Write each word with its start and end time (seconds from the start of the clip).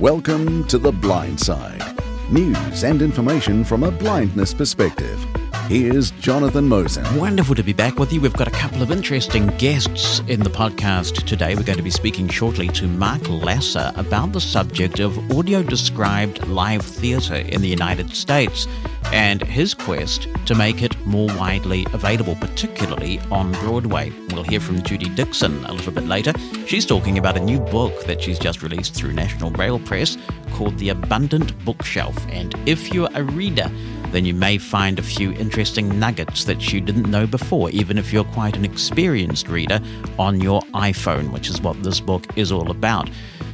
Welcome 0.00 0.64
to 0.68 0.78
The 0.78 0.92
Blind 0.92 1.40
Side 1.40 1.98
news 2.30 2.84
and 2.84 3.00
information 3.00 3.64
from 3.64 3.82
a 3.82 3.90
blindness 3.90 4.52
perspective. 4.52 5.24
Here's 5.66 6.10
Jonathan 6.12 6.68
Mosen. 6.68 7.04
Wonderful 7.18 7.54
to 7.54 7.62
be 7.62 7.72
back 7.72 7.98
with 7.98 8.12
you. 8.12 8.20
We've 8.20 8.32
got 8.32 8.48
a 8.48 8.52
couple 8.52 8.82
of 8.82 8.90
interesting 8.90 9.46
guests 9.58 10.20
in 10.28 10.40
the 10.40 10.50
podcast 10.50 11.26
today. 11.26 11.54
We're 11.54 11.62
going 11.62 11.78
to 11.78 11.82
be 11.82 11.90
speaking 11.90 12.28
shortly 12.28 12.68
to 12.68 12.86
Mark 12.86 13.28
Lasser 13.28 13.92
about 13.96 14.32
the 14.32 14.40
subject 14.40 15.00
of 15.00 15.18
audio 15.32 15.62
described 15.62 16.46
live 16.48 16.82
theatre 16.82 17.36
in 17.36 17.60
the 17.60 17.68
United 17.68 18.14
States 18.14 18.66
and 19.06 19.42
his 19.42 19.74
quest 19.74 20.28
to 20.46 20.54
make 20.54 20.82
it 20.82 20.94
more 21.06 21.28
widely 21.36 21.86
available, 21.92 22.36
particularly 22.36 23.20
on 23.30 23.52
Broadway. 23.52 24.12
We'll 24.32 24.44
hear 24.44 24.60
from 24.60 24.82
Judy 24.82 25.08
Dixon 25.08 25.64
a 25.64 25.72
little 25.72 25.92
bit 25.92 26.06
later. 26.06 26.32
She's 26.66 26.86
talking 26.86 27.18
about 27.18 27.36
a 27.36 27.40
new 27.40 27.58
book 27.58 28.04
that 28.04 28.22
she's 28.22 28.38
just 28.38 28.62
released 28.62 28.94
through 28.94 29.12
National 29.12 29.50
Braille 29.50 29.78
Press 29.78 30.18
called 30.52 30.78
The 30.78 30.90
Abundant 30.90 31.58
Bookshelf. 31.64 32.16
And 32.28 32.54
if 32.66 32.92
you're 32.92 33.08
a 33.14 33.24
reader, 33.24 33.70
then 34.10 34.24
you 34.24 34.34
may 34.34 34.58
find 34.58 34.98
a 34.98 35.02
few 35.02 35.32
interesting 35.32 35.98
nuggets 35.98 36.44
that 36.44 36.72
you 36.72 36.80
didn't 36.80 37.10
know 37.10 37.26
before, 37.26 37.70
even 37.70 37.98
if 37.98 38.12
you're 38.12 38.24
quite 38.24 38.56
an 38.56 38.64
experienced 38.64 39.48
reader 39.48 39.80
on 40.18 40.40
your 40.40 40.60
iPhone, 40.74 41.32
which 41.32 41.48
is 41.48 41.60
what 41.60 41.82
this 41.82 42.00
book 42.00 42.24
is 42.36 42.50
all 42.50 42.70
about. 42.70 43.10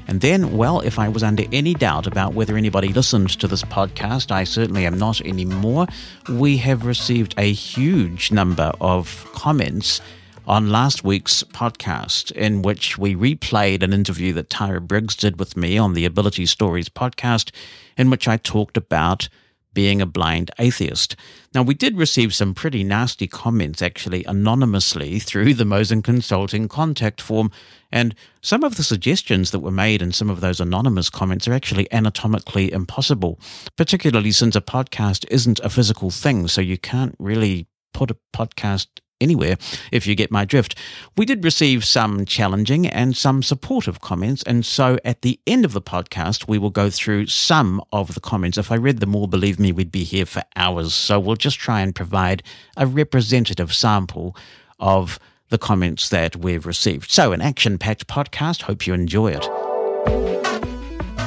And 0.06 0.20
then, 0.20 0.56
well, 0.56 0.80
if 0.80 0.98
I 0.98 1.08
was 1.08 1.22
under 1.22 1.44
any 1.52 1.74
doubt 1.74 2.06
about 2.06 2.34
whether 2.34 2.56
anybody 2.56 2.88
listened 2.88 3.30
to 3.40 3.48
this 3.48 3.62
podcast, 3.62 4.30
I 4.30 4.44
certainly 4.44 4.86
am 4.86 4.98
not 4.98 5.20
anymore. 5.22 5.86
We 6.28 6.58
have 6.58 6.84
received 6.84 7.34
a 7.38 7.52
huge 7.52 8.30
number 8.30 8.72
of 8.80 9.28
comments 9.32 10.00
on 10.46 10.70
last 10.70 11.04
week's 11.04 11.42
podcast, 11.44 12.30
in 12.32 12.60
which 12.62 12.98
we 12.98 13.14
replayed 13.14 13.82
an 13.82 13.94
interview 13.94 14.32
that 14.34 14.50
Tara 14.50 14.80
Briggs 14.80 15.16
did 15.16 15.38
with 15.38 15.56
me 15.56 15.78
on 15.78 15.94
the 15.94 16.04
Ability 16.04 16.46
Stories 16.46 16.90
podcast, 16.90 17.50
in 17.96 18.10
which 18.10 18.28
I 18.28 18.36
talked 18.36 18.76
about 18.76 19.28
being 19.74 20.00
a 20.00 20.06
blind 20.06 20.50
atheist. 20.58 21.16
Now, 21.54 21.62
we 21.62 21.74
did 21.74 21.96
receive 21.98 22.34
some 22.34 22.54
pretty 22.54 22.82
nasty 22.84 23.26
comments 23.26 23.82
actually 23.82 24.24
anonymously 24.24 25.18
through 25.18 25.54
the 25.54 25.64
Mosen 25.64 26.02
Consulting 26.02 26.68
contact 26.68 27.20
form, 27.20 27.50
and 27.92 28.14
some 28.40 28.64
of 28.64 28.76
the 28.76 28.82
suggestions 28.82 29.50
that 29.50 29.60
were 29.60 29.70
made 29.70 30.00
in 30.00 30.12
some 30.12 30.30
of 30.30 30.40
those 30.40 30.60
anonymous 30.60 31.10
comments 31.10 31.46
are 31.46 31.52
actually 31.52 31.92
anatomically 31.92 32.72
impossible, 32.72 33.38
particularly 33.76 34.32
since 34.32 34.56
a 34.56 34.60
podcast 34.60 35.24
isn't 35.30 35.60
a 35.60 35.70
physical 35.70 36.10
thing, 36.10 36.48
so 36.48 36.60
you 36.60 36.78
can't 36.78 37.14
really 37.18 37.66
put 37.92 38.10
a 38.10 38.16
podcast 38.34 38.86
anywhere, 39.24 39.56
if 39.90 40.06
you 40.06 40.14
get 40.14 40.30
my 40.30 40.44
drift. 40.44 40.78
We 41.16 41.26
did 41.26 41.42
receive 41.42 41.84
some 41.84 42.24
challenging 42.24 42.86
and 42.86 43.16
some 43.16 43.42
supportive 43.42 44.00
comments, 44.00 44.44
and 44.44 44.64
so 44.64 44.98
at 45.04 45.22
the 45.22 45.40
end 45.46 45.64
of 45.64 45.72
the 45.72 45.82
podcast, 45.82 46.46
we 46.46 46.58
will 46.58 46.70
go 46.70 46.90
through 46.90 47.26
some 47.26 47.82
of 47.92 48.14
the 48.14 48.20
comments. 48.20 48.56
If 48.56 48.70
I 48.70 48.76
read 48.76 49.00
them 49.00 49.16
all, 49.16 49.26
believe 49.26 49.58
me, 49.58 49.72
we'd 49.72 49.90
be 49.90 50.04
here 50.04 50.26
for 50.26 50.44
hours. 50.54 50.94
So 50.94 51.18
we'll 51.18 51.34
just 51.34 51.58
try 51.58 51.80
and 51.80 51.92
provide 51.92 52.44
a 52.76 52.86
representative 52.86 53.74
sample 53.74 54.36
of 54.78 55.18
the 55.48 55.58
comments 55.58 56.08
that 56.08 56.36
we've 56.36 56.66
received. 56.66 57.10
So, 57.10 57.32
an 57.32 57.40
action 57.40 57.78
packed 57.78 58.06
podcast. 58.06 58.62
Hope 58.62 58.86
you 58.86 58.94
enjoy 58.94 59.32
it. 59.32 59.48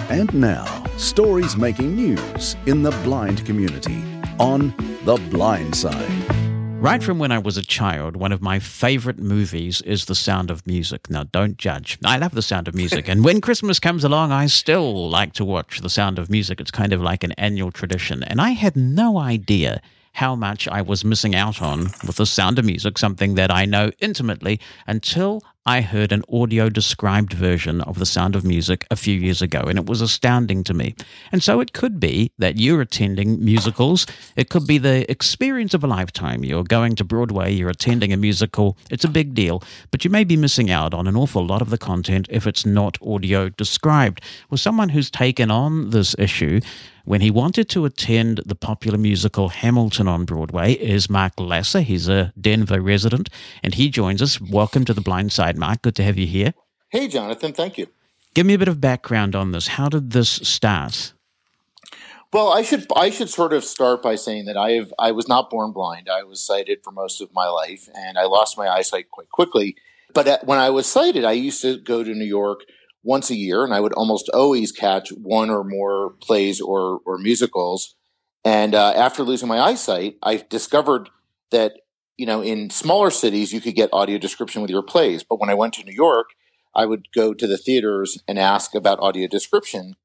And 0.10 0.34
now, 0.34 0.86
stories 0.98 1.58
making 1.58 1.96
news 1.96 2.56
in 2.66 2.84
the 2.84 2.92
blind 3.04 3.46
community 3.46 4.04
on 4.40 4.74
The 5.06 5.18
Blind 5.30 5.76
Side. 5.76 6.47
Right 6.80 7.02
from 7.02 7.18
when 7.18 7.32
I 7.32 7.40
was 7.40 7.58
a 7.58 7.64
child, 7.64 8.16
one 8.16 8.32
of 8.32 8.42
my 8.42 8.60
favorite 8.60 9.18
movies 9.18 9.82
is 9.82 10.06
The 10.06 10.14
Sound 10.14 10.52
of 10.52 10.66
Music. 10.68 11.10
Now, 11.10 11.24
don't 11.24 11.58
judge. 11.58 11.98
I 12.06 12.18
love 12.18 12.34
The 12.34 12.44
Sound 12.44 12.68
of 12.68 12.76
Music. 12.76 13.08
and 13.10 13.26
when 13.26 13.42
Christmas 13.42 13.80
comes 13.80 14.04
along, 14.04 14.32
I 14.32 14.46
still 14.46 15.10
like 15.10 15.34
to 15.34 15.44
watch 15.44 15.82
The 15.82 15.90
Sound 15.90 16.20
of 16.20 16.30
Music. 16.30 16.62
It's 16.62 16.70
kind 16.70 16.94
of 16.94 17.02
like 17.02 17.24
an 17.24 17.32
annual 17.34 17.72
tradition. 17.72 18.22
And 18.24 18.40
I 18.40 18.52
had 18.52 18.76
no 18.76 19.18
idea 19.18 19.82
how 20.14 20.36
much 20.36 20.68
I 20.68 20.82
was 20.82 21.04
missing 21.04 21.36
out 21.36 21.62
on 21.62 21.86
with 22.06 22.18
The 22.18 22.26
Sound 22.28 22.60
of 22.60 22.66
Music, 22.66 22.98
something 22.98 23.36
that 23.36 23.52
I 23.52 23.66
know 23.66 23.92
intimately, 24.00 24.60
until 24.86 25.42
I 25.68 25.82
heard 25.82 26.14
an 26.14 26.24
audio 26.32 26.70
described 26.70 27.34
version 27.34 27.82
of 27.82 28.00
The 28.00 28.06
Sound 28.06 28.38
of 28.38 28.46
Music 28.46 28.88
a 28.90 28.96
few 28.96 29.20
years 29.20 29.42
ago, 29.42 29.60
and 29.68 29.78
it 29.78 29.86
was 29.86 30.00
astounding 30.00 30.64
to 30.64 30.74
me. 30.74 30.96
And 31.34 31.44
so 31.44 31.60
it 31.60 31.74
could 31.74 32.00
be 32.00 32.32
that 32.38 32.56
you're 32.56 32.80
attending 32.80 33.44
musicals. 33.44 34.08
It 34.38 34.48
could 34.48 34.66
be 34.66 34.78
the 34.78 35.12
experience 35.12 35.74
of 35.74 35.84
a 35.84 35.88
lifetime. 35.88 36.46
You're 36.46 36.64
going 36.64 36.96
to 36.96 37.04
Broadway, 37.04 37.52
you're 37.52 37.70
attending 37.70 38.14
a 38.14 38.18
musical. 38.18 38.78
It's 38.90 39.04
a 39.04 39.10
big 39.10 39.34
deal, 39.34 39.62
but 39.92 40.06
you 40.06 40.10
may 40.10 40.24
be 40.24 40.38
missing 40.38 40.72
out 40.72 40.94
on 40.94 41.06
an 41.06 41.18
awful 41.18 41.46
lot 41.46 41.62
of 41.62 41.70
the 41.70 41.78
content 41.78 42.28
if 42.30 42.48
it's 42.48 42.66
not 42.66 42.98
audio 43.06 43.50
described. 43.50 44.22
Well, 44.50 44.58
someone 44.58 44.88
who's 44.88 45.12
taken 45.12 45.52
on 45.52 45.90
this 45.90 46.16
issue 46.18 46.62
when 47.08 47.22
he 47.22 47.32
wanted 47.32 47.70
to 47.70 47.86
attend 47.86 48.42
the 48.46 48.54
popular 48.54 48.98
musical 48.98 49.48
Hamilton 49.48 50.10
on 50.10 50.26
Broadway 50.26 50.74
is 50.74 51.10
Mark 51.10 51.40
Lasser. 51.40 51.80
He's 51.80 52.10
a 52.10 52.34
Denver 52.40 52.82
resident, 52.82 53.30
and 53.64 53.74
he 53.74 53.90
joins 53.90 54.22
us. 54.22 54.42
Welcome 54.42 54.84
to 54.84 54.94
the 54.94 55.00
Blind 55.00 55.32
Side, 55.32 55.57
Mark. 55.58 55.82
Good 55.82 55.96
to 55.96 56.04
have 56.04 56.18
you 56.18 56.28
here. 56.28 56.54
Hey, 56.90 57.08
Jonathan. 57.08 57.54
Thank 57.54 57.78
you. 57.78 57.88
Give 58.34 58.46
me 58.46 58.54
a 58.54 58.58
bit 58.58 58.68
of 58.68 58.80
background 58.80 59.36
on 59.36 59.52
this. 59.52 59.68
How 59.68 59.90
did 59.90 60.12
this 60.12 60.30
start? 60.30 61.14
Well, 62.34 62.52
I 62.52 62.62
should 62.62 62.86
I 62.96 63.10
should 63.10 63.30
sort 63.30 63.54
of 63.54 63.64
start 63.64 64.04
by 64.04 64.16
saying 64.16 64.46
that 64.46 64.58
I 64.58 64.72
have 64.72 64.94
I 65.00 65.12
was 65.12 65.28
not 65.28 65.50
born 65.50 65.72
blind. 65.72 66.10
I 66.10 66.24
was 66.24 66.46
sighted 66.46 66.80
for 66.84 66.92
most 66.92 67.22
of 67.22 67.34
my 67.34 67.48
life, 67.48 67.90
and 67.96 68.18
I 68.18 68.24
lost 68.24 68.58
my 68.58 68.68
eyesight 68.68 69.10
quite 69.10 69.30
quickly. 69.30 69.76
But 70.14 70.46
when 70.46 70.60
I 70.60 70.70
was 70.70 70.88
sighted, 70.88 71.24
I 71.24 71.32
used 71.32 71.62
to 71.62 71.78
go 71.78 72.04
to 72.04 72.14
New 72.14 72.26
York 72.26 72.62
once 73.02 73.30
a 73.30 73.36
year, 73.36 73.64
and 73.64 73.74
I 73.74 73.80
would 73.80 73.94
almost 73.94 74.30
always 74.34 74.72
catch 74.72 75.10
one 75.10 75.50
or 75.50 75.64
more 75.64 76.16
plays 76.22 76.60
or 76.60 77.00
or 77.06 77.18
musicals. 77.18 77.96
And 78.44 78.76
uh, 78.76 78.94
after 78.96 79.24
losing 79.24 79.48
my 79.48 79.60
eyesight, 79.60 80.18
I 80.22 80.44
discovered 80.50 81.10
that 81.52 81.74
you 82.18 82.26
know 82.26 82.42
in 82.42 82.70
smaller 82.70 83.10
cities 83.10 83.54
you 83.54 83.62
could 83.62 83.76
get 83.76 83.90
audio 83.94 84.18
description 84.18 84.62
with 84.62 84.72
your 84.72 84.84
plays, 84.84 85.24
but 85.24 85.40
when 85.40 85.50
I 85.50 85.54
went 85.54 85.74
to 85.76 85.84
New 85.84 85.94
York, 85.94 86.30
I 86.76 86.86
would 86.86 87.08
go 87.14 87.34
to 87.34 87.48
the 87.48 87.58
theaters 87.58 88.22
and 88.28 88.38
ask 88.38 88.76
about 88.76 89.00
audio 89.00 89.28
description, 89.28 89.96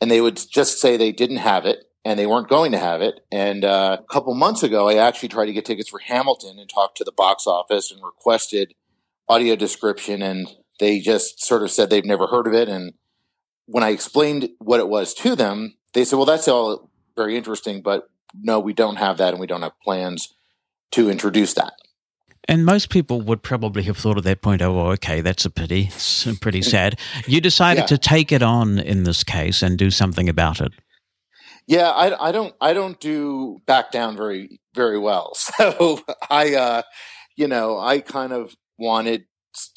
and 0.00 0.10
they 0.10 0.20
would 0.20 0.40
just 0.50 0.80
say 0.80 0.96
they 0.96 1.12
didn't 1.12 1.38
have 1.38 1.66
it 1.66 1.84
and 2.04 2.18
they 2.18 2.26
weren't 2.26 2.48
going 2.48 2.72
to 2.72 2.78
have 2.78 3.00
it. 3.00 3.20
And 3.30 3.64
uh, 3.64 3.98
a 4.00 4.12
couple 4.12 4.34
months 4.34 4.62
ago, 4.62 4.88
I 4.88 4.96
actually 4.96 5.28
tried 5.28 5.46
to 5.46 5.52
get 5.52 5.64
tickets 5.64 5.88
for 5.88 6.00
Hamilton 6.00 6.58
and 6.58 6.68
talked 6.68 6.96
to 6.98 7.04
the 7.04 7.12
box 7.12 7.46
office 7.46 7.92
and 7.92 8.02
requested 8.02 8.74
audio 9.28 9.54
description, 9.56 10.22
and 10.22 10.48
they 10.80 10.98
just 10.98 11.44
sort 11.44 11.62
of 11.62 11.70
said 11.70 11.90
they've 11.90 12.04
never 12.04 12.26
heard 12.26 12.46
of 12.46 12.54
it. 12.54 12.68
And 12.68 12.94
when 13.66 13.84
I 13.84 13.90
explained 13.90 14.50
what 14.58 14.80
it 14.80 14.88
was 14.88 15.14
to 15.14 15.36
them, 15.36 15.76
they 15.92 16.04
said, 16.04 16.16
well, 16.16 16.26
that's 16.26 16.48
all 16.48 16.90
very 17.16 17.36
interesting, 17.36 17.82
but 17.82 18.08
no, 18.34 18.58
we 18.58 18.72
don't 18.72 18.96
have 18.96 19.18
that 19.18 19.30
and 19.30 19.40
we 19.40 19.46
don't 19.46 19.62
have 19.62 19.78
plans 19.82 20.34
to 20.92 21.10
introduce 21.10 21.54
that. 21.54 21.74
And 22.48 22.64
most 22.64 22.90
people 22.90 23.20
would 23.20 23.42
probably 23.42 23.84
have 23.84 23.96
thought 23.96 24.18
at 24.18 24.24
that 24.24 24.42
point, 24.42 24.62
oh, 24.62 24.88
okay, 24.92 25.20
that's 25.20 25.44
a 25.44 25.50
pity. 25.50 25.90
It's 25.92 26.26
pretty 26.38 26.62
sad. 26.62 26.98
You 27.26 27.40
decided 27.40 27.82
yeah. 27.82 27.86
to 27.86 27.98
take 27.98 28.32
it 28.32 28.42
on 28.42 28.78
in 28.78 29.04
this 29.04 29.22
case 29.22 29.62
and 29.62 29.78
do 29.78 29.90
something 29.90 30.28
about 30.28 30.60
it. 30.60 30.72
Yeah, 31.68 31.90
I, 31.90 32.28
I 32.28 32.32
don't 32.32 32.54
I 32.60 32.72
don't 32.72 32.98
do 32.98 33.62
back 33.66 33.92
down 33.92 34.16
very 34.16 34.60
very 34.74 34.98
well. 34.98 35.32
So 35.36 36.00
I 36.28 36.54
uh, 36.54 36.82
you 37.36 37.46
know 37.46 37.78
I 37.78 38.00
kind 38.00 38.32
of 38.32 38.56
wanted 38.78 39.26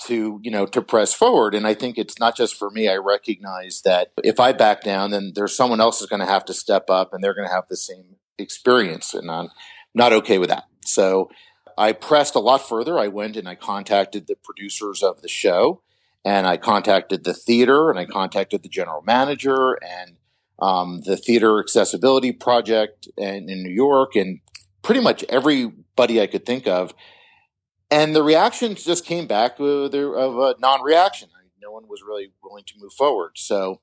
to 0.08 0.40
you 0.42 0.50
know 0.50 0.66
to 0.66 0.82
press 0.82 1.14
forward 1.14 1.54
and 1.54 1.68
i 1.68 1.74
think 1.74 1.98
it's 1.98 2.18
not 2.18 2.36
just 2.36 2.56
for 2.56 2.70
me 2.70 2.88
i 2.88 2.96
recognize 2.96 3.82
that 3.84 4.08
if 4.24 4.40
i 4.40 4.54
back 4.54 4.82
down 4.82 5.12
then 5.12 5.34
there's 5.36 5.54
someone 5.54 5.82
else 5.82 6.02
is 6.02 6.08
going 6.08 6.22
to 6.22 6.26
have 6.26 6.46
to 6.46 6.54
step 6.54 6.90
up 6.90 7.14
and 7.14 7.22
they're 7.22 7.34
going 7.34 7.48
to 7.48 7.54
have 7.54 7.68
the 7.70 7.76
same 7.76 8.16
experience 8.38 9.14
and 9.14 9.30
i'm 9.30 9.50
not 9.94 10.14
okay 10.14 10.38
with 10.38 10.50
that 10.50 10.64
so 10.88 11.30
i 11.78 11.92
pressed 11.92 12.36
a 12.36 12.40
lot 12.40 12.68
further 12.68 13.00
i 13.00 13.08
went 13.08 13.36
and 13.36 13.48
i 13.48 13.56
contacted 13.56 14.28
the 14.28 14.36
producers 14.36 15.04
of 15.04 15.22
the 15.22 15.28
show 15.28 15.82
and 16.24 16.48
i 16.48 16.58
contacted 16.58 17.24
the 17.24 17.34
theater 17.34 17.90
and 17.90 18.00
i 18.00 18.06
contacted 18.06 18.64
the 18.64 18.70
general 18.70 19.02
manager 19.02 19.78
and 19.84 20.18
um, 20.58 21.02
the 21.02 21.18
theater 21.18 21.60
accessibility 21.60 22.32
project 22.32 23.10
in, 23.18 23.50
in 23.50 23.64
new 23.64 23.74
york 23.74 24.16
and 24.16 24.40
pretty 24.82 25.02
much 25.02 25.24
everybody 25.30 26.22
i 26.22 26.28
could 26.28 26.46
think 26.46 26.68
of 26.68 26.94
and 27.92 28.16
the 28.16 28.24
reactions 28.24 28.84
just 28.84 29.06
came 29.06 29.28
back 29.28 29.60
of 29.60 29.94
a 29.94 30.56
non-reaction. 30.60 31.30
No 31.62 31.72
one 31.72 31.88
was 31.88 32.04
really 32.06 32.32
willing 32.44 32.64
to 32.66 32.74
move 32.80 32.94
forward. 32.94 33.32
So 33.36 33.82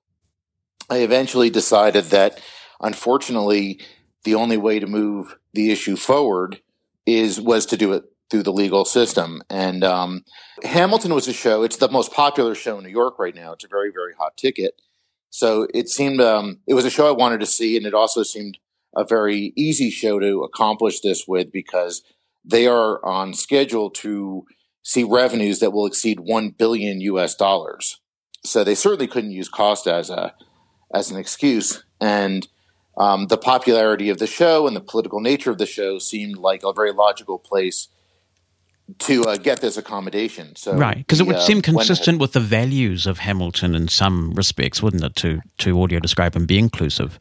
I 0.90 0.98
eventually 0.98 1.50
decided 1.50 2.04
that, 2.06 2.40
unfortunately, 2.80 3.80
the 4.24 4.34
only 4.34 4.56
way 4.56 4.78
to 4.78 4.86
move 4.86 5.36
the 5.52 5.70
issue 5.70 5.96
forward 5.96 6.60
is 7.06 7.40
was 7.40 7.66
to 7.66 7.76
do 7.76 7.92
it 7.92 8.04
through 8.30 8.42
the 8.42 8.52
legal 8.52 8.84
system. 8.84 9.42
And 9.50 9.84
um, 9.84 10.24
Hamilton 10.62 11.14
was 11.14 11.28
a 11.28 11.32
show; 11.32 11.62
it's 11.62 11.76
the 11.76 11.88
most 11.88 12.12
popular 12.12 12.54
show 12.54 12.78
in 12.78 12.84
New 12.84 12.90
York 12.90 13.18
right 13.18 13.34
now. 13.34 13.52
It's 13.52 13.64
a 13.64 13.68
very, 13.68 13.90
very 13.90 14.14
hot 14.18 14.36
ticket. 14.36 14.80
So 15.30 15.66
it 15.72 15.88
seemed 15.88 16.20
um, 16.20 16.60
it 16.66 16.74
was 16.74 16.84
a 16.84 16.90
show 16.90 17.08
I 17.08 17.12
wanted 17.12 17.40
to 17.40 17.46
see, 17.46 17.76
and 17.76 17.86
it 17.86 17.94
also 17.94 18.22
seemed 18.22 18.58
a 18.94 19.04
very 19.04 19.52
easy 19.56 19.90
show 19.90 20.18
to 20.18 20.42
accomplish 20.42 21.00
this 21.00 21.26
with 21.26 21.50
because 21.50 22.02
they 22.44 22.66
are 22.66 23.04
on 23.04 23.32
schedule 23.32 23.88
to 23.90 24.44
see 24.82 25.04
revenues 25.04 25.60
that 25.60 25.70
will 25.70 25.86
exceed 25.86 26.20
1 26.20 26.50
billion 26.50 27.00
US 27.00 27.34
dollars. 27.34 28.00
So 28.44 28.64
they 28.64 28.74
certainly 28.74 29.06
couldn't 29.06 29.30
use 29.30 29.48
cost 29.48 29.86
as 29.86 30.10
a 30.10 30.34
as 30.92 31.10
an 31.10 31.18
excuse. 31.18 31.84
And 32.00 32.46
um, 32.96 33.26
the 33.28 33.38
popularity 33.38 34.10
of 34.10 34.18
the 34.18 34.26
show 34.26 34.66
and 34.66 34.76
the 34.76 34.80
political 34.80 35.20
nature 35.20 35.50
of 35.50 35.58
the 35.58 35.66
show 35.66 35.98
seemed 35.98 36.36
like 36.36 36.62
a 36.64 36.72
very 36.72 36.92
logical 36.92 37.38
place 37.38 37.88
to 38.98 39.24
uh, 39.24 39.36
get 39.36 39.60
this 39.60 39.76
accommodation. 39.76 40.54
So 40.56 40.74
right, 40.76 40.98
because 40.98 41.20
it 41.20 41.26
would 41.26 41.36
uh, 41.36 41.40
seem 41.40 41.62
consistent 41.62 42.18
with 42.18 42.32
the 42.32 42.40
values 42.40 43.06
of 43.06 43.18
Hamilton 43.18 43.74
in 43.74 43.88
some 43.88 44.32
respects, 44.34 44.82
wouldn't 44.82 45.04
it? 45.04 45.16
To 45.16 45.40
to 45.58 45.82
audio 45.82 46.00
describe 46.00 46.36
and 46.36 46.46
be 46.46 46.58
inclusive. 46.58 47.18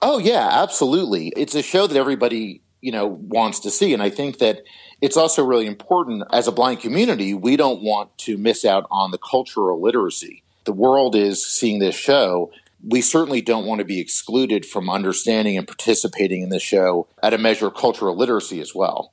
Oh 0.00 0.18
yeah, 0.18 0.48
absolutely. 0.50 1.32
It's 1.36 1.54
a 1.54 1.62
show 1.62 1.86
that 1.86 1.96
everybody 1.96 2.62
you 2.80 2.92
know 2.92 3.06
wants 3.06 3.60
to 3.60 3.70
see, 3.70 3.92
and 3.92 4.02
I 4.02 4.10
think 4.10 4.38
that 4.38 4.62
it's 5.00 5.16
also 5.16 5.44
really 5.44 5.66
important 5.66 6.24
as 6.32 6.46
a 6.46 6.52
blind 6.52 6.80
community. 6.80 7.34
We 7.34 7.56
don't 7.56 7.82
want 7.82 8.16
to 8.18 8.36
miss 8.36 8.64
out 8.64 8.86
on 8.90 9.10
the 9.10 9.18
cultural 9.18 9.80
literacy. 9.80 10.42
The 10.64 10.72
world 10.72 11.14
is 11.16 11.44
seeing 11.44 11.78
this 11.78 11.96
show. 11.96 12.52
We 12.86 13.00
certainly 13.00 13.40
don't 13.40 13.66
want 13.66 13.80
to 13.80 13.84
be 13.84 14.00
excluded 14.00 14.64
from 14.64 14.88
understanding 14.88 15.56
and 15.56 15.66
participating 15.66 16.42
in 16.42 16.48
the 16.48 16.60
show 16.60 17.08
at 17.22 17.34
a 17.34 17.38
measure 17.38 17.66
of 17.66 17.74
cultural 17.74 18.16
literacy 18.16 18.60
as 18.60 18.74
well. 18.74 19.12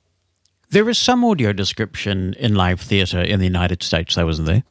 There 0.69 0.89
is 0.89 0.97
some 0.97 1.23
audio 1.23 1.53
description 1.53 2.33
in 2.39 2.56
live 2.56 2.81
theater 2.81 3.21
in 3.21 3.39
the 3.39 3.45
United 3.45 3.83
States, 3.83 4.15
though, 4.15 4.29
isn't 4.29 4.45
there? 4.45 4.63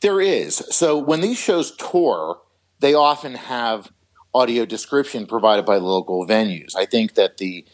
There 0.00 0.20
is. 0.20 0.56
So 0.70 0.98
when 0.98 1.20
these 1.20 1.38
shows 1.38 1.74
tour, 1.76 2.40
they 2.80 2.94
often 2.94 3.34
have 3.34 3.90
audio 4.34 4.64
description 4.64 5.26
provided 5.26 5.64
by 5.64 5.76
local 5.76 6.26
venues. 6.26 6.76
I 6.76 6.86
think 6.86 7.14
that 7.14 7.38
the 7.38 7.66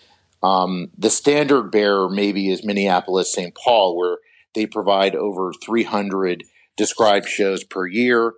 um, 0.43 0.91
the 0.97 1.11
standard 1.11 1.71
bearer 1.71 2.11
maybe 2.11 2.51
is 2.51 2.65
Minneapolis 2.65 3.33
St. 3.33 3.55
Paul, 3.55 3.97
where 3.97 4.19
they 4.55 4.67
provide 4.67 5.17
over 5.17 5.53
300 5.53 6.45
described 6.77 7.27
shows 7.27 7.65
per 7.65 7.87
year. 7.87 8.35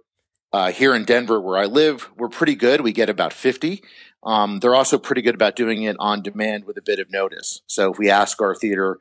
Uh, 0.57 0.73
here 0.73 0.95
in 0.95 1.05
Denver, 1.05 1.39
where 1.39 1.59
I 1.59 1.67
live, 1.67 2.09
we're 2.17 2.31
pretty 2.31 2.55
good. 2.55 2.81
We 2.81 2.93
get 2.93 3.11
about 3.11 3.35
50. 3.35 3.85
Um, 4.25 4.59
they're 4.59 4.75
also 4.75 4.97
pretty 4.97 5.21
good 5.21 5.35
about 5.35 5.55
doing 5.55 5.83
it 5.83 5.97
on 5.99 6.23
demand 6.23 6.65
with 6.65 6.79
a 6.79 6.83
bit 6.83 6.99
of 6.99 7.11
notice. 7.11 7.61
So 7.67 7.93
if 7.93 7.99
we 7.99 8.09
ask 8.09 8.41
our 8.41 8.55
theater 8.55 8.99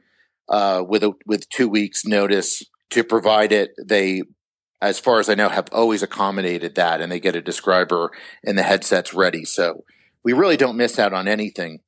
uh, 0.49 0.83
with 0.85 1.01
a, 1.01 1.13
with 1.25 1.47
two 1.47 1.69
weeks 1.69 2.05
notice 2.05 2.65
to 2.89 3.05
provide 3.05 3.53
it, 3.53 3.73
they, 3.81 4.23
as 4.81 4.99
far 4.99 5.21
as 5.21 5.29
I 5.29 5.35
know, 5.35 5.47
have 5.47 5.69
always 5.71 6.03
accommodated 6.03 6.75
that, 6.75 6.99
and 6.99 7.09
they 7.09 7.21
get 7.21 7.37
a 7.37 7.41
describer 7.41 8.11
and 8.43 8.57
the 8.57 8.63
headsets 8.63 9.13
ready. 9.13 9.45
So 9.45 9.85
we 10.25 10.33
really 10.33 10.57
don't 10.57 10.75
miss 10.75 10.99
out 10.99 11.13
on 11.13 11.25
anything. 11.25 11.79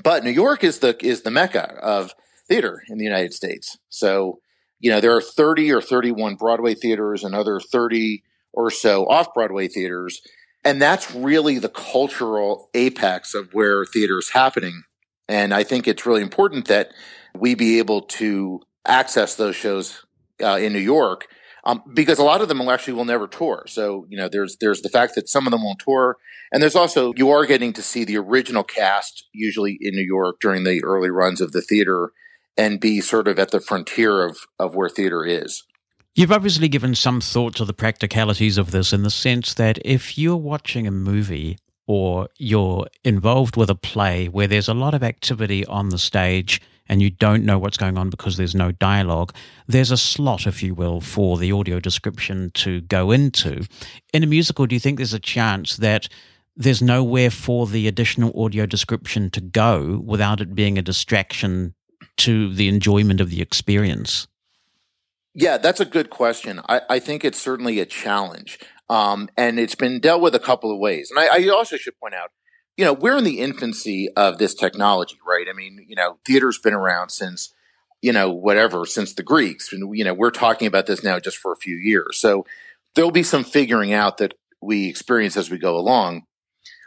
But 0.00 0.22
New 0.22 0.30
York 0.30 0.62
is 0.62 0.78
the 0.78 0.96
is 1.04 1.22
the 1.22 1.32
mecca 1.32 1.74
of 1.82 2.14
theater 2.46 2.84
in 2.88 2.98
the 2.98 3.04
United 3.04 3.34
States. 3.34 3.78
So 3.88 4.38
you 4.78 4.92
know 4.92 5.00
there 5.00 5.16
are 5.16 5.20
30 5.20 5.72
or 5.72 5.80
31 5.80 6.36
Broadway 6.36 6.74
theaters 6.74 7.24
and 7.24 7.34
other 7.34 7.58
30 7.58 8.22
or 8.56 8.70
so 8.70 9.06
off 9.06 9.32
Broadway 9.34 9.68
theaters 9.68 10.20
and 10.66 10.82
that's 10.82 11.14
really 11.14 11.60
the 11.60 11.68
cultural 11.68 12.70
apex 12.74 13.34
of 13.34 13.54
where 13.54 13.84
theater 13.84 14.18
is 14.18 14.30
happening. 14.30 14.82
And 15.28 15.54
I 15.54 15.62
think 15.62 15.86
it's 15.86 16.04
really 16.04 16.22
important 16.22 16.66
that 16.66 16.90
we 17.38 17.54
be 17.54 17.78
able 17.78 18.02
to 18.02 18.62
access 18.84 19.36
those 19.36 19.54
shows 19.54 20.04
uh, 20.42 20.58
in 20.60 20.72
New 20.72 20.80
York 20.80 21.28
um, 21.64 21.84
because 21.94 22.18
a 22.18 22.24
lot 22.24 22.40
of 22.40 22.48
them 22.48 22.58
will 22.58 22.72
actually 22.72 22.94
will 22.94 23.04
never 23.04 23.28
tour. 23.28 23.64
So 23.68 24.06
you 24.08 24.16
know, 24.16 24.28
there's 24.28 24.56
there's 24.60 24.82
the 24.82 24.88
fact 24.88 25.14
that 25.14 25.28
some 25.28 25.46
of 25.46 25.52
them 25.52 25.62
won't 25.62 25.78
tour, 25.78 26.16
and 26.50 26.60
there's 26.60 26.74
also 26.74 27.12
you 27.16 27.30
are 27.30 27.46
getting 27.46 27.72
to 27.74 27.82
see 27.82 28.02
the 28.02 28.16
original 28.16 28.64
cast 28.64 29.24
usually 29.32 29.78
in 29.80 29.94
New 29.94 30.04
York 30.04 30.38
during 30.40 30.64
the 30.64 30.82
early 30.82 31.10
runs 31.10 31.40
of 31.40 31.52
the 31.52 31.62
theater, 31.62 32.10
and 32.56 32.80
be 32.80 33.00
sort 33.00 33.28
of 33.28 33.38
at 33.38 33.52
the 33.52 33.60
frontier 33.60 34.24
of 34.24 34.38
of 34.58 34.74
where 34.74 34.88
theater 34.88 35.24
is. 35.24 35.62
You've 36.16 36.32
obviously 36.32 36.68
given 36.68 36.94
some 36.94 37.20
thought 37.20 37.54
to 37.56 37.66
the 37.66 37.74
practicalities 37.74 38.56
of 38.56 38.70
this 38.70 38.94
in 38.94 39.02
the 39.02 39.10
sense 39.10 39.52
that 39.52 39.78
if 39.84 40.16
you're 40.16 40.34
watching 40.34 40.86
a 40.86 40.90
movie 40.90 41.58
or 41.86 42.30
you're 42.38 42.86
involved 43.04 43.58
with 43.58 43.68
a 43.68 43.74
play 43.74 44.26
where 44.26 44.46
there's 44.46 44.66
a 44.66 44.72
lot 44.72 44.94
of 44.94 45.02
activity 45.02 45.66
on 45.66 45.90
the 45.90 45.98
stage 45.98 46.62
and 46.88 47.02
you 47.02 47.10
don't 47.10 47.44
know 47.44 47.58
what's 47.58 47.76
going 47.76 47.98
on 47.98 48.08
because 48.08 48.38
there's 48.38 48.54
no 48.54 48.72
dialogue, 48.72 49.34
there's 49.66 49.90
a 49.90 49.98
slot, 49.98 50.46
if 50.46 50.62
you 50.62 50.74
will, 50.74 51.02
for 51.02 51.36
the 51.36 51.52
audio 51.52 51.80
description 51.80 52.50
to 52.54 52.80
go 52.80 53.10
into. 53.10 53.66
In 54.14 54.22
a 54.22 54.26
musical, 54.26 54.64
do 54.64 54.74
you 54.74 54.80
think 54.80 54.96
there's 54.96 55.12
a 55.12 55.20
chance 55.20 55.76
that 55.76 56.08
there's 56.56 56.80
nowhere 56.80 57.30
for 57.30 57.66
the 57.66 57.86
additional 57.86 58.42
audio 58.42 58.64
description 58.64 59.28
to 59.32 59.42
go 59.42 60.02
without 60.02 60.40
it 60.40 60.54
being 60.54 60.78
a 60.78 60.82
distraction 60.82 61.74
to 62.16 62.54
the 62.54 62.68
enjoyment 62.68 63.20
of 63.20 63.28
the 63.28 63.42
experience? 63.42 64.26
Yeah, 65.38 65.58
that's 65.58 65.80
a 65.80 65.84
good 65.84 66.08
question. 66.08 66.62
I, 66.66 66.80
I 66.88 66.98
think 66.98 67.22
it's 67.22 67.38
certainly 67.38 67.78
a 67.78 67.84
challenge. 67.84 68.58
Um, 68.88 69.28
and 69.36 69.60
it's 69.60 69.74
been 69.74 70.00
dealt 70.00 70.22
with 70.22 70.34
a 70.34 70.40
couple 70.40 70.72
of 70.72 70.78
ways. 70.78 71.10
And 71.10 71.20
I, 71.20 71.44
I, 71.44 71.48
also 71.48 71.76
should 71.76 71.98
point 72.00 72.14
out, 72.14 72.30
you 72.76 72.84
know, 72.84 72.94
we're 72.94 73.18
in 73.18 73.24
the 73.24 73.40
infancy 73.40 74.08
of 74.16 74.38
this 74.38 74.54
technology, 74.54 75.18
right? 75.26 75.46
I 75.50 75.52
mean, 75.52 75.84
you 75.86 75.94
know, 75.94 76.18
theater's 76.24 76.58
been 76.58 76.72
around 76.72 77.10
since, 77.10 77.52
you 78.00 78.12
know, 78.12 78.30
whatever, 78.30 78.86
since 78.86 79.12
the 79.12 79.22
Greeks. 79.22 79.72
And, 79.72 79.94
you 79.96 80.04
know, 80.04 80.14
we're 80.14 80.30
talking 80.30 80.68
about 80.68 80.86
this 80.86 81.04
now 81.04 81.18
just 81.18 81.36
for 81.36 81.52
a 81.52 81.56
few 81.56 81.76
years. 81.76 82.16
So 82.16 82.46
there'll 82.94 83.10
be 83.10 83.22
some 83.22 83.44
figuring 83.44 83.92
out 83.92 84.16
that 84.18 84.34
we 84.62 84.88
experience 84.88 85.36
as 85.36 85.50
we 85.50 85.58
go 85.58 85.76
along. 85.76 86.22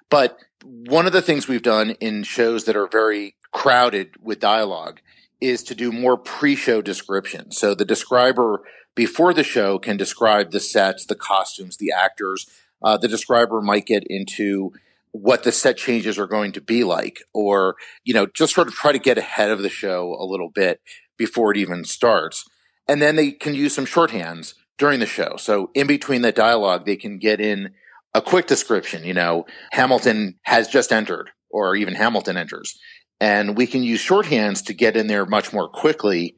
But 0.10 0.40
one 0.64 1.06
of 1.06 1.14
the 1.14 1.22
things 1.22 1.48
we've 1.48 1.62
done 1.62 1.92
in 2.00 2.24
shows 2.24 2.64
that 2.64 2.76
are 2.76 2.88
very 2.88 3.36
crowded 3.52 4.16
with 4.20 4.40
dialogue 4.40 5.02
is 5.42 5.64
to 5.64 5.76
do 5.76 5.92
more 5.92 6.18
pre-show 6.18 6.82
description. 6.82 7.52
So 7.52 7.74
the 7.74 7.86
describer 7.86 8.62
before 8.96 9.34
the 9.34 9.44
show 9.44 9.80
can 9.80 9.98
describe 9.98 10.52
the 10.52 10.60
sets, 10.60 11.06
the 11.06 11.16
costumes, 11.16 11.78
the 11.78 11.92
actors. 11.92 12.48
Uh, 12.84 12.98
the 12.98 13.08
describer 13.08 13.62
might 13.62 13.86
get 13.86 14.04
into 14.10 14.74
what 15.12 15.44
the 15.44 15.52
set 15.52 15.78
changes 15.78 16.20
are 16.20 16.28
going 16.28 16.52
to 16.52 16.62
be 16.62 16.84
like, 16.84 17.20
or 17.34 17.76
you 18.04 18.14
know, 18.14 18.28
just 18.28 18.54
sort 18.54 18.68
of 18.68 18.74
try 18.74 18.92
to 18.92 19.00
get 19.00 19.18
ahead 19.18 19.50
of 19.50 19.62
the 19.62 19.70
show 19.70 20.16
a 20.20 20.26
little 20.26 20.50
bit 20.50 20.82
before 21.18 21.52
it 21.52 21.58
even 21.58 21.84
starts. 21.84 22.46
And 22.88 23.02
then 23.02 23.16
they 23.16 23.32
can 23.32 23.54
use 23.54 23.74
some 23.74 23.86
shorthands 23.86 24.54
during 24.78 25.00
the 25.00 25.06
show. 25.06 25.36
So 25.38 25.72
in 25.74 25.88
between 25.88 26.22
the 26.22 26.32
dialogue, 26.32 26.86
they 26.86 26.96
can 26.96 27.20
get 27.20 27.40
in 27.40 27.72
a 28.14 28.22
quick 28.22 28.48
description. 28.48 29.04
You 29.04 29.14
know, 29.14 29.46
Hamilton 29.72 30.40
has 30.44 30.68
just 30.68 30.92
entered, 30.92 31.30
or 31.50 31.76
even 31.76 31.96
Hamilton 31.96 32.38
enters 32.38 32.80
and 33.20 33.58
we 33.58 33.68
can 33.68 33.84
use 33.84 34.02
shorthands 34.02 34.66
to 34.66 34.74
get 34.74 34.96
in 34.96 35.08
there 35.08 35.26
much 35.26 35.52
more 35.52 35.68
quickly. 35.68 36.38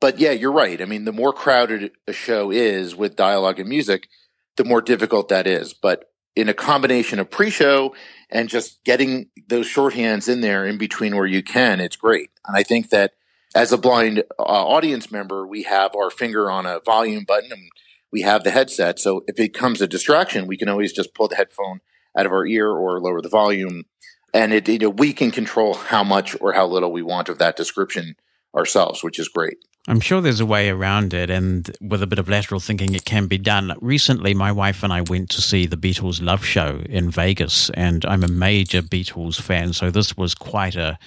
But 0.00 0.18
yeah, 0.18 0.32
you're 0.32 0.52
right. 0.52 0.80
I 0.80 0.86
mean, 0.86 1.04
the 1.04 1.12
more 1.12 1.32
crowded 1.32 1.92
a 2.06 2.12
show 2.12 2.50
is 2.50 2.96
with 2.96 3.16
dialogue 3.16 3.60
and 3.60 3.68
music, 3.68 4.08
the 4.56 4.64
more 4.64 4.80
difficult 4.80 5.28
that 5.28 5.46
is. 5.46 5.74
But 5.74 6.10
in 6.34 6.48
a 6.48 6.54
combination 6.54 7.18
of 7.18 7.30
pre-show 7.30 7.94
and 8.30 8.48
just 8.48 8.82
getting 8.84 9.28
those 9.48 9.66
shorthands 9.66 10.28
in 10.28 10.40
there 10.40 10.66
in 10.66 10.78
between 10.78 11.16
where 11.16 11.26
you 11.26 11.42
can, 11.42 11.80
it's 11.80 11.96
great. 11.96 12.30
And 12.46 12.56
I 12.56 12.62
think 12.62 12.90
that 12.90 13.12
as 13.54 13.72
a 13.72 13.78
blind 13.78 14.20
uh, 14.38 14.42
audience 14.42 15.10
member, 15.10 15.46
we 15.46 15.64
have 15.64 15.94
our 15.96 16.10
finger 16.10 16.50
on 16.50 16.66
a 16.66 16.80
volume 16.80 17.24
button 17.26 17.52
and 17.52 17.68
we 18.12 18.22
have 18.22 18.44
the 18.44 18.50
headset. 18.50 18.98
So 18.98 19.24
if 19.26 19.38
it 19.38 19.52
becomes 19.52 19.80
a 19.80 19.86
distraction, 19.86 20.46
we 20.46 20.56
can 20.56 20.68
always 20.68 20.92
just 20.92 21.14
pull 21.14 21.28
the 21.28 21.36
headphone 21.36 21.80
out 22.16 22.26
of 22.26 22.32
our 22.32 22.46
ear 22.46 22.68
or 22.68 23.00
lower 23.00 23.20
the 23.20 23.28
volume 23.28 23.84
and 24.32 24.52
it 24.52 24.68
you 24.68 24.78
know 24.78 24.90
we 24.90 25.12
can 25.12 25.30
control 25.30 25.74
how 25.74 26.04
much 26.04 26.36
or 26.40 26.52
how 26.52 26.66
little 26.66 26.92
we 26.92 27.02
want 27.02 27.28
of 27.28 27.38
that 27.38 27.56
description 27.56 28.16
ourselves, 28.54 29.02
which 29.02 29.18
is 29.18 29.28
great. 29.28 29.58
I'm 29.88 30.00
sure 30.00 30.20
there's 30.20 30.40
a 30.40 30.46
way 30.46 30.68
around 30.68 31.14
it, 31.14 31.30
and 31.30 31.70
with 31.80 32.02
a 32.02 32.06
bit 32.06 32.18
of 32.18 32.28
lateral 32.28 32.60
thinking, 32.60 32.94
it 32.94 33.06
can 33.06 33.26
be 33.26 33.38
done. 33.38 33.74
Recently, 33.80 34.34
my 34.34 34.52
wife 34.52 34.82
and 34.82 34.92
I 34.92 35.00
went 35.00 35.30
to 35.30 35.40
see 35.40 35.66
the 35.66 35.76
Beatles 35.76 36.22
Love 36.22 36.44
Show 36.44 36.82
in 36.88 37.10
Vegas, 37.10 37.70
and 37.70 38.04
I'm 38.04 38.22
a 38.22 38.28
major 38.28 38.82
Beatles 38.82 39.40
fan, 39.40 39.72
so 39.72 39.90
this 39.90 40.16
was 40.18 40.34
quite 40.34 40.76
a, 40.76 40.90
a 40.90 40.98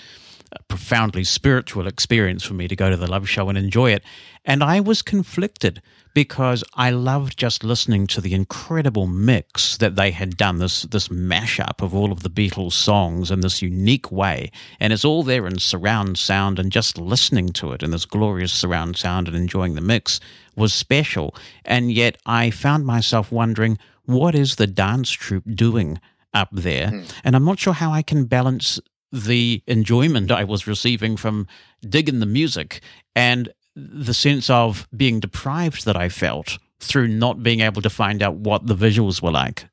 profoundly 0.67 1.23
spiritual 1.23 1.87
experience 1.87 2.43
for 2.43 2.53
me 2.53 2.67
to 2.67 2.75
go 2.75 2.89
to 2.89 2.97
the 2.97 3.09
Love 3.09 3.29
Show 3.29 3.49
and 3.49 3.57
enjoy 3.57 3.91
it. 3.91 4.03
And 4.45 4.63
I 4.63 4.79
was 4.79 5.01
conflicted 5.01 5.81
because 6.13 6.63
I 6.75 6.91
loved 6.91 7.37
just 7.37 7.63
listening 7.63 8.07
to 8.07 8.21
the 8.21 8.33
incredible 8.33 9.07
mix 9.07 9.77
that 9.77 9.95
they 9.95 10.11
had 10.11 10.37
done, 10.37 10.59
this 10.59 10.83
this 10.83 11.07
mashup 11.07 11.81
of 11.81 11.95
all 11.95 12.11
of 12.11 12.23
the 12.23 12.29
Beatles 12.29 12.73
songs 12.73 13.31
in 13.31 13.41
this 13.41 13.61
unique 13.61 14.11
way. 14.11 14.51
And 14.79 14.93
it's 14.93 15.05
all 15.05 15.23
there 15.23 15.47
in 15.47 15.59
surround 15.59 16.17
sound 16.17 16.59
and 16.59 16.71
just 16.71 16.97
listening 16.97 17.49
to 17.53 17.71
it 17.71 17.81
in 17.81 17.91
this 17.91 18.05
glorious 18.05 18.51
surround 18.51 18.97
sound 18.97 19.27
and 19.27 19.35
enjoying 19.35 19.75
the 19.75 19.81
mix 19.81 20.19
was 20.55 20.73
special. 20.73 21.35
And 21.65 21.91
yet 21.91 22.17
I 22.25 22.51
found 22.51 22.85
myself 22.85 23.31
wondering, 23.31 23.79
what 24.05 24.35
is 24.35 24.57
the 24.57 24.67
dance 24.67 25.09
troupe 25.09 25.55
doing 25.55 25.99
up 26.33 26.49
there? 26.51 26.87
Mm. 26.87 27.13
And 27.23 27.35
I'm 27.35 27.45
not 27.45 27.59
sure 27.59 27.73
how 27.73 27.91
I 27.91 28.01
can 28.01 28.25
balance 28.25 28.79
the 29.13 29.61
enjoyment 29.67 30.31
I 30.31 30.43
was 30.43 30.65
receiving 30.67 31.15
from 31.15 31.47
digging 31.87 32.19
the 32.19 32.25
music 32.25 32.81
and 33.15 33.53
the 33.75 34.13
sense 34.13 34.49
of 34.49 34.87
being 34.95 35.19
deprived 35.19 35.85
that 35.85 35.95
I 35.95 36.09
felt 36.09 36.57
through 36.79 37.07
not 37.07 37.43
being 37.43 37.61
able 37.61 37.81
to 37.83 37.89
find 37.89 38.21
out 38.21 38.35
what 38.35 38.65
the 38.65 38.75
visuals 38.75 39.21
were 39.21 39.31
like. 39.31 39.65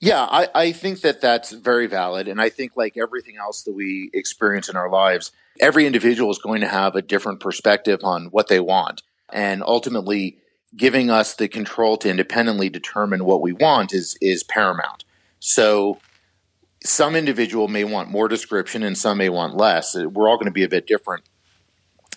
Yeah, 0.00 0.26
I, 0.30 0.48
I 0.54 0.72
think 0.72 1.02
that 1.02 1.20
that's 1.20 1.52
very 1.52 1.86
valid. 1.86 2.26
And 2.26 2.40
I 2.40 2.48
think, 2.48 2.72
like 2.76 2.96
everything 2.96 3.36
else 3.36 3.62
that 3.62 3.72
we 3.72 4.10
experience 4.12 4.68
in 4.68 4.76
our 4.76 4.90
lives, 4.90 5.30
every 5.60 5.86
individual 5.86 6.30
is 6.30 6.38
going 6.38 6.60
to 6.60 6.68
have 6.68 6.96
a 6.96 7.02
different 7.02 7.38
perspective 7.38 8.00
on 8.02 8.26
what 8.26 8.48
they 8.48 8.58
want. 8.58 9.02
And 9.32 9.62
ultimately, 9.64 10.38
giving 10.76 11.10
us 11.10 11.34
the 11.34 11.46
control 11.48 11.96
to 11.98 12.10
independently 12.10 12.68
determine 12.68 13.24
what 13.24 13.42
we 13.42 13.52
want 13.52 13.92
is 13.92 14.16
is 14.20 14.42
paramount. 14.42 15.04
So 15.38 15.98
some 16.84 17.14
individual 17.14 17.68
may 17.68 17.84
want 17.84 18.10
more 18.10 18.28
description 18.28 18.82
and 18.82 18.96
some 18.96 19.18
may 19.18 19.28
want 19.28 19.56
less. 19.56 19.94
We're 19.96 20.28
all 20.28 20.36
going 20.36 20.46
to 20.46 20.52
be 20.52 20.64
a 20.64 20.68
bit 20.68 20.86
different. 20.86 21.24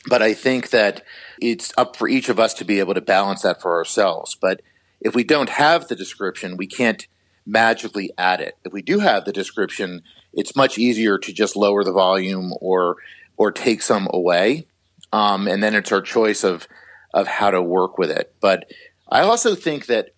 But 0.07 0.21
I 0.21 0.33
think 0.33 0.69
that 0.69 1.03
it's 1.41 1.73
up 1.77 1.95
for 1.95 2.07
each 2.07 2.29
of 2.29 2.39
us 2.39 2.53
to 2.55 2.65
be 2.65 2.79
able 2.79 2.93
to 2.93 3.01
balance 3.01 3.41
that 3.41 3.61
for 3.61 3.77
ourselves. 3.77 4.35
But 4.35 4.61
if 5.01 5.15
we 5.15 5.23
don't 5.23 5.49
have 5.49 5.87
the 5.87 5.95
description, 5.95 6.57
we 6.57 6.67
can't 6.67 7.07
magically 7.45 8.11
add 8.17 8.41
it. 8.41 8.57
If 8.63 8.73
we 8.73 8.81
do 8.81 8.99
have 8.99 9.25
the 9.25 9.31
description, 9.31 10.01
it's 10.33 10.55
much 10.55 10.77
easier 10.77 11.17
to 11.17 11.33
just 11.33 11.55
lower 11.55 11.83
the 11.83 11.91
volume 11.91 12.53
or 12.61 12.97
or 13.37 13.51
take 13.51 13.81
some 13.81 14.07
away, 14.11 14.65
um, 15.11 15.47
and 15.47 15.61
then 15.61 15.75
it's 15.75 15.91
our 15.91 16.01
choice 16.01 16.43
of 16.43 16.67
of 17.13 17.27
how 17.27 17.51
to 17.51 17.61
work 17.61 17.97
with 17.97 18.11
it. 18.11 18.33
But 18.41 18.65
I 19.09 19.21
also 19.21 19.55
think 19.55 19.87
that 19.87 20.09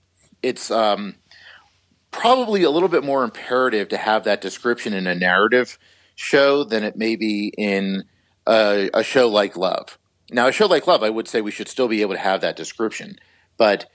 it's 0.41 0.71
um, 0.71 1.15
probably 2.17 2.63
a 2.63 2.69
little 2.71 2.89
bit 2.89 3.03
more 3.03 3.23
imperative 3.23 3.89
to 3.89 3.97
have 3.97 4.23
that 4.23 4.41
description 4.41 4.93
in 4.93 5.05
a 5.05 5.13
narrative 5.13 5.77
show 6.15 6.63
than 6.63 6.83
it 6.83 6.97
may 6.97 7.15
be 7.15 7.53
in 7.57 8.03
a, 8.47 8.89
a 8.93 9.03
show 9.03 9.29
like 9.29 9.55
Love. 9.55 9.99
Now, 10.31 10.47
a 10.47 10.51
show 10.51 10.65
like 10.65 10.87
Love, 10.87 11.03
I 11.03 11.11
would 11.11 11.27
say 11.27 11.41
we 11.41 11.51
should 11.51 11.67
still 11.67 11.87
be 11.87 12.01
able 12.01 12.15
to 12.15 12.19
have 12.19 12.41
that 12.41 12.55
description, 12.55 13.19
but 13.55 13.85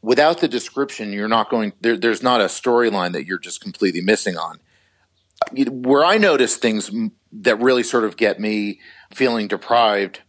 without 0.00 0.40
the 0.40 0.48
description, 0.48 1.12
you're 1.12 1.28
not 1.28 1.50
going. 1.50 1.72
There, 1.80 1.96
there's 1.96 2.22
not 2.22 2.40
a 2.40 2.44
storyline 2.44 3.12
that 3.12 3.26
you're 3.26 3.38
just 3.38 3.60
completely 3.60 4.00
missing 4.00 4.36
on. 4.36 4.60
Where 5.52 6.04
I 6.04 6.18
notice 6.18 6.56
things 6.56 6.90
that 7.32 7.60
really 7.60 7.82
sort 7.82 8.04
of 8.04 8.16
get 8.16 8.38
me 8.38 8.80
feeling 9.12 9.48
deprived 9.48 10.20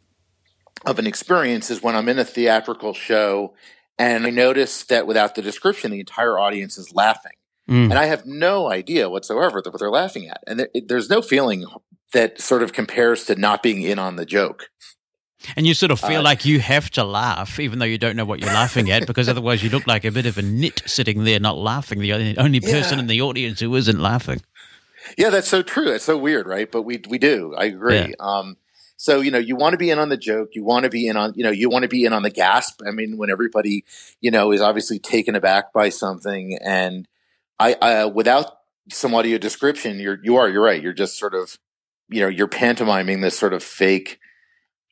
of 0.88 0.98
an 0.98 1.06
experience 1.06 1.70
is 1.70 1.84
when 1.84 1.96
I'm 1.96 2.10
in 2.10 2.18
a 2.18 2.26
theatrical 2.26 2.94
show 2.94 3.54
and 4.00 4.26
I 4.26 4.32
notice 4.32 4.84
that 4.86 5.06
without 5.06 5.36
the 5.36 5.44
description, 5.44 5.92
the 5.92 6.00
entire 6.00 6.40
audience 6.40 6.80
is 6.80 6.94
laughing. 6.96 7.34
Mm. 7.70 7.92
And 7.92 7.94
I 7.94 8.06
have 8.06 8.26
no 8.26 8.70
idea 8.70 9.10
whatsoever 9.10 9.62
what 9.64 9.80
they're 9.80 9.90
laughing 9.90 10.28
at. 10.28 10.44
And 10.46 10.68
there's 10.88 11.10
no 11.10 11.22
feeling 11.22 11.66
that 12.12 12.40
sort 12.40 12.62
of 12.62 12.74
compares 12.74 13.26
to 13.26 13.36
not 13.36 13.64
being 13.64 13.82
in 13.82 14.00
on 14.00 14.18
the 14.18 14.26
joke. 14.26 14.70
And 15.58 15.68
you 15.68 15.74
sort 15.74 15.92
of 15.92 16.00
feel 16.00 16.22
uh, 16.22 16.24
like 16.24 16.46
you 16.46 16.60
have 16.60 16.90
to 16.92 17.04
laugh, 17.04 17.60
even 17.60 17.80
though 17.80 17.86
you 17.86 17.98
don't 17.98 18.16
know 18.16 18.26
what 18.26 18.40
you're 18.40 18.54
laughing 18.54 18.90
at, 18.92 19.06
because 19.06 19.28
otherwise 19.30 19.62
you 19.62 19.70
look 19.70 19.88
like 19.88 20.06
a 20.06 20.12
bit 20.12 20.26
of 20.26 20.38
a 20.38 20.42
nit 20.42 20.82
sitting 20.86 21.24
there 21.26 21.40
not 21.40 21.58
laughing, 21.58 22.00
the 22.00 22.14
only 22.38 22.60
person 22.62 22.98
yeah. 22.98 23.00
in 23.00 23.08
the 23.08 23.22
audience 23.22 23.60
who 23.60 23.76
isn't 23.76 24.00
laughing. 24.00 24.42
Yeah, 25.18 25.30
that's 25.30 25.50
so 25.50 25.62
true. 25.62 25.92
It's 25.92 26.06
so 26.06 26.18
weird, 26.18 26.48
right? 26.48 26.72
But 26.72 26.84
we 26.84 27.02
we 27.10 27.18
do. 27.18 27.54
I 27.58 27.66
agree. 27.66 27.98
Yeah. 27.98 28.12
Um, 28.20 28.56
so 28.96 29.20
you 29.20 29.32
know, 29.32 29.38
you 29.38 29.58
want 29.58 29.74
to 29.74 29.78
be 29.78 29.90
in 29.90 30.00
on 30.00 30.08
the 30.08 30.18
joke. 30.18 30.52
You 30.54 30.64
want 30.64 30.84
to 30.84 30.90
be 30.90 31.08
in 31.08 31.18
on 31.18 31.34
you 31.36 31.44
know 31.44 31.52
you 31.52 31.70
want 31.70 31.84
to 31.84 31.90
be 31.90 32.06
in 32.06 32.14
on 32.14 32.24
the 32.24 32.30
gasp. 32.30 32.82
I 32.88 32.92
mean, 32.92 33.18
when 33.18 33.30
everybody 33.30 33.84
you 34.22 34.32
know 34.32 34.54
is 34.54 34.62
obviously 34.62 35.00
taken 35.00 35.36
aback 35.36 35.74
by 35.74 35.90
something, 35.90 36.58
and 36.64 37.06
I, 37.60 37.76
I 37.82 38.06
without 38.06 38.58
some 38.92 39.14
audio 39.14 39.38
description, 39.38 40.00
you're 40.00 40.20
you 40.24 40.38
are 40.38 40.50
you're 40.50 40.64
right. 40.64 40.82
You're 40.82 40.94
just 40.94 41.18
sort 41.18 41.34
of 41.34 41.58
you 42.10 42.22
know 42.22 42.28
you're 42.28 42.48
pantomiming 42.48 43.22
this 43.22 43.38
sort 43.38 43.54
of 43.54 43.64
fake 43.64 44.20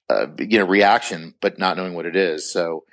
uh, 0.09 0.27
you 0.39 0.59
know 0.59 0.65
reaction, 0.65 1.35
but 1.41 1.59
not 1.59 1.77
knowing 1.77 1.93
what 1.93 2.05
it 2.05 2.15
is. 2.15 2.51
So 2.51 2.85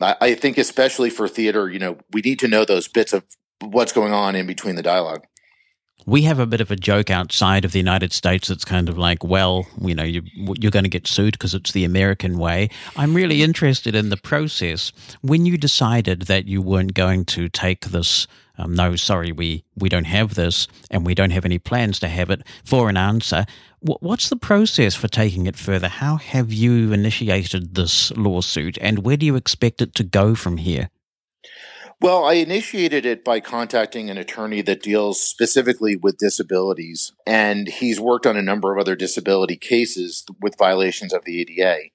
I, 0.00 0.16
I 0.20 0.34
think 0.34 0.58
especially 0.58 1.10
for 1.10 1.28
theater, 1.28 1.68
you 1.68 1.78
know, 1.78 1.98
we 2.12 2.20
need 2.20 2.38
to 2.40 2.48
know 2.48 2.64
those 2.64 2.88
bits 2.88 3.12
of 3.12 3.24
what's 3.60 3.92
going 3.92 4.12
on 4.12 4.34
in 4.34 4.46
between 4.46 4.76
the 4.76 4.82
dialogue 4.82 5.26
we 6.06 6.22
have 6.22 6.38
a 6.38 6.46
bit 6.46 6.60
of 6.60 6.70
a 6.70 6.76
joke 6.76 7.10
outside 7.10 7.64
of 7.64 7.72
the 7.72 7.78
United 7.78 8.12
States 8.12 8.48
that's 8.48 8.64
kind 8.64 8.88
of 8.88 8.98
like, 8.98 9.24
well, 9.24 9.66
you 9.80 9.94
know, 9.94 10.02
you, 10.02 10.22
you're 10.34 10.70
going 10.70 10.84
to 10.84 10.90
get 10.90 11.06
sued 11.06 11.32
because 11.32 11.54
it's 11.54 11.72
the 11.72 11.84
American 11.84 12.38
way. 12.38 12.68
I'm 12.96 13.14
really 13.14 13.42
interested 13.42 13.94
in 13.94 14.08
the 14.08 14.16
process. 14.16 14.92
When 15.20 15.46
you 15.46 15.58
decided 15.58 16.22
that 16.22 16.46
you 16.46 16.62
weren't 16.62 16.94
going 16.94 17.24
to 17.26 17.48
take 17.48 17.86
this, 17.86 18.26
um, 18.60 18.74
no, 18.74 18.96
sorry, 18.96 19.32
we, 19.32 19.64
we 19.76 19.88
don't 19.88 20.04
have 20.04 20.34
this 20.34 20.68
and 20.90 21.06
we 21.06 21.14
don't 21.14 21.30
have 21.30 21.44
any 21.44 21.58
plans 21.58 21.98
to 22.00 22.08
have 22.08 22.30
it 22.30 22.42
for 22.64 22.88
an 22.88 22.96
answer, 22.96 23.46
what's 23.80 24.28
the 24.28 24.36
process 24.36 24.94
for 24.94 25.08
taking 25.08 25.46
it 25.46 25.56
further? 25.56 25.88
How 25.88 26.16
have 26.16 26.52
you 26.52 26.92
initiated 26.92 27.74
this 27.74 28.10
lawsuit 28.12 28.76
and 28.80 29.00
where 29.00 29.16
do 29.16 29.26
you 29.26 29.36
expect 29.36 29.80
it 29.80 29.94
to 29.94 30.04
go 30.04 30.34
from 30.34 30.58
here? 30.58 30.90
Well, 32.02 32.24
I 32.24 32.34
initiated 32.34 33.04
it 33.04 33.24
by 33.24 33.40
contacting 33.40 34.08
an 34.08 34.16
attorney 34.16 34.62
that 34.62 34.82
deals 34.82 35.20
specifically 35.20 35.96
with 35.96 36.16
disabilities, 36.16 37.12
and 37.26 37.68
he's 37.68 38.00
worked 38.00 38.26
on 38.26 38.38
a 38.38 38.42
number 38.42 38.72
of 38.72 38.80
other 38.80 38.96
disability 38.96 39.56
cases 39.56 40.24
with 40.40 40.56
violations 40.56 41.12
of 41.12 41.26
the 41.26 41.42
ADA. 41.42 41.90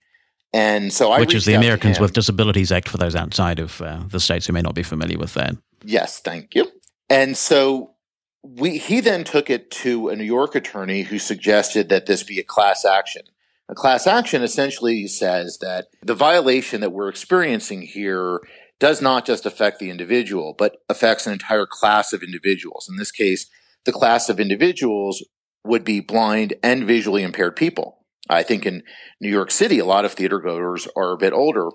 And 0.53 0.93
so 0.93 1.11
I 1.11 1.19
Which 1.19 1.33
is 1.33 1.45
the 1.45 1.55
Americans 1.55 1.99
with 1.99 2.13
Disabilities 2.13 2.71
Act 2.71 2.87
for 2.87 2.97
those 2.97 3.15
outside 3.15 3.59
of 3.59 3.81
uh, 3.81 4.03
the 4.07 4.19
states 4.19 4.45
who 4.45 4.53
may 4.53 4.61
not 4.61 4.75
be 4.75 4.83
familiar 4.83 5.17
with 5.17 5.33
that. 5.33 5.55
Yes, 5.85 6.19
thank 6.19 6.55
you. 6.55 6.67
And 7.09 7.37
so 7.37 7.95
we, 8.43 8.77
he 8.77 9.01
then 9.01 9.23
took 9.23 9.49
it 9.49 9.71
to 9.71 10.09
a 10.09 10.15
New 10.15 10.23
York 10.23 10.55
attorney 10.55 11.03
who 11.03 11.19
suggested 11.19 11.89
that 11.89 12.05
this 12.05 12.23
be 12.23 12.39
a 12.39 12.43
class 12.43 12.85
action. 12.85 13.23
A 13.67 13.75
class 13.75 14.05
action 14.05 14.43
essentially 14.43 15.07
says 15.07 15.57
that 15.59 15.87
the 16.03 16.13
violation 16.13 16.81
that 16.81 16.91
we're 16.91 17.09
experiencing 17.09 17.81
here 17.81 18.39
does 18.79 19.01
not 19.01 19.25
just 19.25 19.45
affect 19.45 19.79
the 19.79 19.89
individual, 19.89 20.53
but 20.57 20.77
affects 20.89 21.25
an 21.25 21.33
entire 21.33 21.65
class 21.65 22.13
of 22.13 22.21
individuals. 22.21 22.87
In 22.89 22.97
this 22.97 23.11
case, 23.11 23.47
the 23.85 23.91
class 23.91 24.29
of 24.29 24.39
individuals 24.39 25.23
would 25.63 25.83
be 25.83 25.99
blind 25.99 26.53
and 26.61 26.85
visually 26.85 27.23
impaired 27.23 27.55
people. 27.55 28.05
I 28.29 28.43
think 28.43 28.65
in 28.65 28.83
New 29.19 29.29
York 29.29 29.51
City, 29.51 29.79
a 29.79 29.85
lot 29.85 30.05
of 30.05 30.13
theater 30.13 30.39
goers 30.39 30.87
are 30.95 31.13
a 31.13 31.17
bit 31.17 31.33
older. 31.33 31.69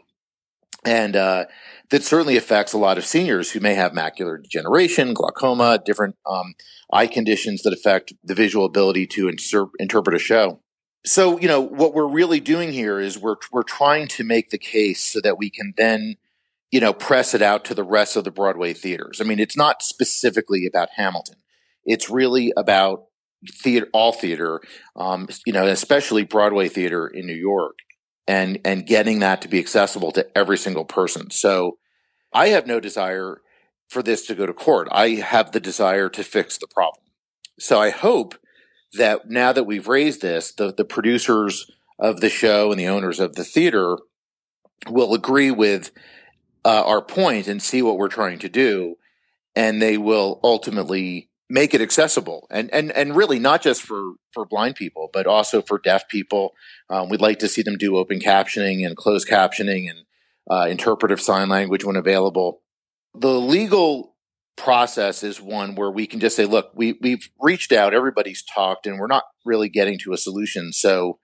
And 0.85 1.15
uh, 1.15 1.45
that 1.91 2.03
certainly 2.03 2.37
affects 2.37 2.73
a 2.73 2.79
lot 2.79 2.99
of 2.99 3.05
seniors 3.05 3.51
who 3.51 3.61
may 3.61 3.75
have 3.75 3.93
macular 3.93 4.43
degeneration, 4.43 5.13
glaucoma, 5.13 5.79
different 5.85 6.17
um, 6.27 6.55
eye 6.93 7.07
conditions 7.07 7.63
that 7.63 7.73
affect 7.73 8.13
the 8.25 8.35
visual 8.35 8.65
ability 8.65 9.07
to 9.09 9.31
interpret 9.79 10.17
a 10.17 10.19
show. 10.19 10.61
So, 11.05 11.39
you 11.39 11.49
know, 11.49 11.61
what 11.61 11.95
we're 11.95 12.09
really 12.09 12.41
doing 12.41 12.73
here 12.73 13.01
is 13.01 13.19
we're 13.19 13.37
we're 13.53 13.63
trying 13.63 14.07
to 14.09 14.25
make 14.25 14.51
the 14.51 14.59
case 14.59 15.03
so 15.03 15.21
that 15.23 15.39
we 15.39 15.51
can 15.51 15.73
then 15.77 16.17
you 16.71 16.81
know, 16.81 16.93
press 16.93 17.35
it 17.35 17.43
out 17.43 17.65
to 17.65 17.75
the 17.75 17.85
rest 17.85 18.17
of 18.17 18.25
the 18.25 18.31
Broadway 18.31 18.73
theaters. 18.73 19.21
I 19.21 19.25
mean, 19.25 19.41
it's 19.41 19.57
not 19.57 19.83
specifically 19.83 20.67
about 20.67 20.91
Hamilton. 20.97 21.37
It's 21.85 22.09
really 22.09 22.53
about 22.57 23.07
theater, 23.49 23.89
all 23.93 24.13
theater, 24.13 24.61
um, 24.95 25.29
you 25.47 25.53
know, 25.53 25.67
especially 25.67 26.25
Broadway 26.25 26.69
theater 26.69 27.09
in 27.09 27.27
New 27.27 27.35
York 27.35 27.79
and, 28.31 28.61
and 28.65 28.87
getting 28.87 29.19
that 29.19 29.43
to 29.43 29.49
be 29.49 29.59
accessible 29.59 30.13
to 30.13 30.39
every 30.39 30.57
single 30.57 30.85
person. 30.85 31.33
So 31.33 31.79
I 32.33 32.51
have 32.51 32.65
no 32.65 32.79
desire 32.79 33.41
for 33.89 34.05
this 34.05 34.25
to 34.29 34.37
go 34.37 34.47
to 34.47 34.53
court. 34.53 34.87
I 34.93 35.09
have 35.17 35.51
the 35.51 35.59
desire 35.59 36.09
to 36.11 36.23
fix 36.23 36.57
the 36.57 36.69
problem. 36.69 37.03
So 37.59 37.81
I 37.81 37.91
hope 37.91 38.37
that 38.93 39.29
now 39.29 39.53
that 39.53 39.65
we've 39.65 39.89
raised 39.89 40.23
this, 40.23 40.53
the, 40.53 40.73
the 40.73 40.85
producers 40.85 41.69
of 41.99 42.21
the 42.21 42.29
show 42.29 42.71
and 42.71 42.79
the 42.79 42.87
owners 42.87 43.19
of 43.19 43.35
the 43.35 43.43
theater 43.43 43.99
will 44.89 45.13
agree 45.13 45.51
with 45.51 45.91
uh, 46.65 46.85
our 46.87 47.03
point 47.03 47.49
and 47.49 47.61
see 47.61 47.83
what 47.83 47.99
we're 47.99 48.07
trying 48.07 48.39
to 48.39 48.49
do, 48.49 48.95
and 49.57 49.83
they 49.83 49.99
will 49.99 50.39
ultimately 50.45 51.30
make 51.51 51.75
it 51.75 51.81
accessible 51.81 52.47
and 52.51 52.73
and 52.73 52.93
and 52.93 53.17
really 53.17 53.39
not 53.39 53.61
just 53.61 53.83
for 53.83 54.13
for 54.33 54.47
blind 54.47 54.77
people, 54.77 55.11
but 55.13 55.27
also 55.27 55.61
for 55.61 55.79
deaf 55.79 56.09
people. 56.09 56.55
Um, 56.89 57.09
we'd 57.09 57.21
like 57.21 57.41
to 57.41 57.49
see 57.49 57.63
them 57.63 57.77
do 57.77 57.97
open 57.97 58.21
captioning 58.21 58.87
and 58.87 58.97
closed 58.97 59.29
captioning 59.29 59.91
and 59.91 60.01
uh, 60.51 60.67
interpretive 60.69 61.21
sign 61.21 61.49
language 61.49 61.85
when 61.85 61.97
available. 61.97 62.63
The 63.15 63.41
legal 63.41 64.15
process 64.57 65.23
is 65.23 65.41
one 65.41 65.75
where 65.75 65.91
we 65.91 66.07
can 66.07 66.21
just 66.21 66.37
say, 66.37 66.45
look, 66.47 66.71
we 66.75 66.99
we've 67.01 67.29
reached 67.41 67.73
out, 67.73 67.95
everybody's 67.95 68.43
talked, 68.43 68.87
and 68.87 68.99
we're 68.99 69.07
not 69.07 69.25
really 69.45 69.69
getting 69.69 69.99
to 69.99 70.13
a 70.13 70.19
solution. 70.19 70.73
So 70.73 71.19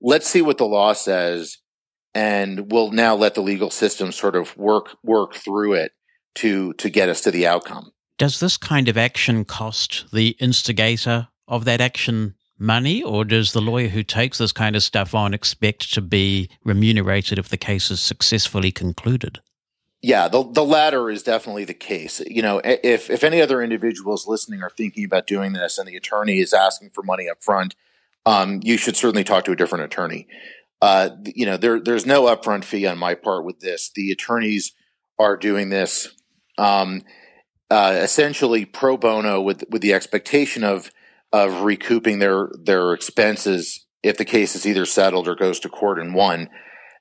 let's 0.00 0.28
see 0.28 0.42
what 0.42 0.58
the 0.58 0.66
law 0.66 0.92
says 0.92 1.58
and 2.14 2.70
we'll 2.70 2.90
now 2.90 3.14
let 3.14 3.34
the 3.34 3.40
legal 3.40 3.70
system 3.70 4.12
sort 4.12 4.36
of 4.36 4.56
work 4.56 4.96
work 5.02 5.34
through 5.34 5.74
it 5.74 5.92
to 6.34 6.72
to 6.74 6.90
get 6.90 7.08
us 7.08 7.20
to 7.22 7.30
the 7.30 7.46
outcome. 7.46 7.92
Does 8.18 8.40
this 8.40 8.56
kind 8.56 8.88
of 8.88 8.96
action 8.96 9.44
cost 9.44 10.06
the 10.12 10.36
instigator 10.38 11.28
of 11.48 11.64
that 11.64 11.80
action 11.80 12.34
money, 12.58 13.02
or 13.02 13.24
does 13.24 13.52
the 13.52 13.60
lawyer 13.60 13.88
who 13.88 14.02
takes 14.02 14.38
this 14.38 14.52
kind 14.52 14.76
of 14.76 14.82
stuff 14.82 15.14
on 15.14 15.34
expect 15.34 15.92
to 15.94 16.00
be 16.00 16.48
remunerated 16.64 17.38
if 17.38 17.48
the 17.48 17.56
case 17.56 17.90
is 17.90 18.00
successfully 18.00 18.70
concluded? 18.70 19.40
Yeah, 20.00 20.28
the 20.28 20.42
the 20.42 20.64
latter 20.64 21.10
is 21.10 21.22
definitely 21.22 21.64
the 21.64 21.74
case. 21.74 22.20
You 22.26 22.42
know, 22.42 22.60
if 22.64 23.08
if 23.10 23.24
any 23.24 23.40
other 23.40 23.62
individuals 23.62 24.26
listening 24.26 24.62
are 24.62 24.70
thinking 24.70 25.04
about 25.04 25.26
doing 25.26 25.52
this, 25.52 25.78
and 25.78 25.88
the 25.88 25.96
attorney 25.96 26.38
is 26.38 26.52
asking 26.52 26.90
for 26.90 27.02
money 27.02 27.28
up 27.28 27.42
front, 27.42 27.76
um, 28.26 28.60
you 28.62 28.76
should 28.76 28.96
certainly 28.96 29.24
talk 29.24 29.44
to 29.44 29.52
a 29.52 29.56
different 29.56 29.84
attorney 29.84 30.26
uh, 30.82 31.10
you 31.24 31.46
know, 31.46 31.56
there, 31.56 31.78
there's 31.78 32.04
no 32.04 32.24
upfront 32.24 32.64
fee 32.64 32.86
on 32.86 32.98
my 32.98 33.14
part 33.14 33.44
with 33.44 33.60
this. 33.60 33.90
The 33.94 34.10
attorneys 34.10 34.72
are 35.16 35.36
doing 35.36 35.70
this 35.70 36.08
um, 36.58 37.02
uh, 37.72 37.92
essentially 38.02 38.66
pro 38.66 38.98
bono 38.98 39.40
with 39.40 39.64
with 39.70 39.80
the 39.80 39.94
expectation 39.94 40.62
of 40.62 40.90
of 41.32 41.62
recouping 41.62 42.18
their 42.18 42.50
their 42.62 42.92
expenses 42.92 43.86
if 44.02 44.18
the 44.18 44.26
case 44.26 44.54
is 44.54 44.66
either 44.66 44.84
settled 44.84 45.26
or 45.26 45.34
goes 45.34 45.58
to 45.60 45.68
court 45.70 45.98
and 45.98 46.14
won. 46.14 46.50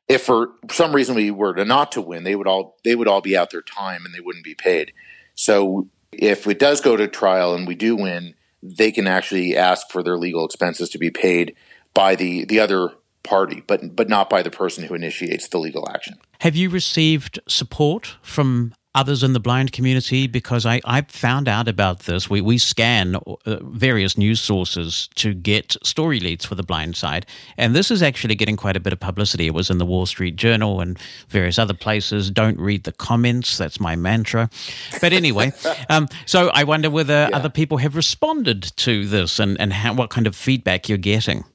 if 0.07 0.23
for 0.23 0.51
some 0.69 0.93
reason 0.93 1.15
we 1.15 1.31
were 1.31 1.53
to 1.53 1.65
not 1.65 1.91
to 1.93 2.01
win, 2.01 2.23
they 2.23 2.35
would 2.35 2.47
all 2.47 2.77
they 2.85 2.95
would 2.95 3.07
all 3.07 3.21
be 3.21 3.35
out 3.35 3.49
their 3.49 3.61
time 3.61 4.05
and 4.05 4.13
they 4.13 4.19
wouldn't 4.19 4.45
be 4.45 4.55
paid. 4.55 4.93
So 5.35 5.89
if 6.11 6.47
it 6.47 6.59
does 6.59 6.79
go 6.81 6.95
to 6.95 7.07
trial 7.07 7.53
and 7.53 7.67
we 7.67 7.75
do 7.75 7.95
win, 7.95 8.35
they 8.61 8.91
can 8.91 9.07
actually 9.07 9.57
ask 9.57 9.89
for 9.89 10.03
their 10.03 10.17
legal 10.17 10.45
expenses 10.45 10.89
to 10.89 10.97
be 10.97 11.11
paid 11.11 11.55
by 11.93 12.15
the 12.15 12.45
the 12.45 12.59
other 12.59 12.91
party, 13.23 13.61
but 13.67 13.95
but 13.95 14.09
not 14.09 14.29
by 14.29 14.41
the 14.41 14.51
person 14.51 14.83
who 14.85 14.95
initiates 14.95 15.47
the 15.49 15.59
legal 15.59 15.89
action. 15.89 16.15
Have 16.39 16.55
you 16.55 16.69
received 16.69 17.39
support 17.47 18.17
from 18.21 18.73
others 18.93 19.23
in 19.23 19.33
the 19.33 19.39
blind 19.39 19.71
community 19.71 20.27
because 20.27 20.65
I, 20.65 20.81
I 20.83 21.01
found 21.01 21.47
out 21.47 21.67
about 21.67 22.01
this. 22.01 22.29
We, 22.29 22.41
we 22.41 22.57
scan 22.57 23.15
uh, 23.15 23.57
various 23.61 24.17
news 24.17 24.41
sources 24.41 25.07
to 25.15 25.33
get 25.33 25.77
story 25.83 26.19
leads 26.19 26.45
for 26.45 26.55
the 26.55 26.63
blind 26.63 26.97
side. 26.97 27.25
And 27.57 27.73
this 27.73 27.89
is 27.89 28.03
actually 28.03 28.35
getting 28.35 28.57
quite 28.57 28.75
a 28.75 28.81
bit 28.81 28.91
of 28.91 28.99
publicity. 28.99 29.47
It 29.47 29.53
was 29.53 29.69
in 29.69 29.77
the 29.77 29.85
Wall 29.85 30.05
Street 30.05 30.35
Journal 30.35 30.81
and 30.81 30.99
various 31.29 31.57
other 31.57 31.73
places. 31.73 32.29
Don't 32.29 32.59
read 32.59 32.83
the 32.83 32.91
comments. 32.91 33.57
That's 33.57 33.79
my 33.79 33.95
mantra. 33.95 34.49
But 34.99 35.13
anyway, 35.13 35.53
um, 35.89 36.07
so 36.25 36.49
I 36.53 36.65
wonder 36.65 36.89
whether 36.89 37.27
yeah. 37.29 37.37
other 37.37 37.49
people 37.49 37.77
have 37.77 37.95
responded 37.95 38.63
to 38.77 39.07
this 39.07 39.39
and, 39.39 39.59
and 39.61 39.71
how, 39.71 39.93
what 39.93 40.09
kind 40.09 40.27
of 40.27 40.35
feedback 40.35 40.89
you're 40.89 40.97
getting. 40.97 41.45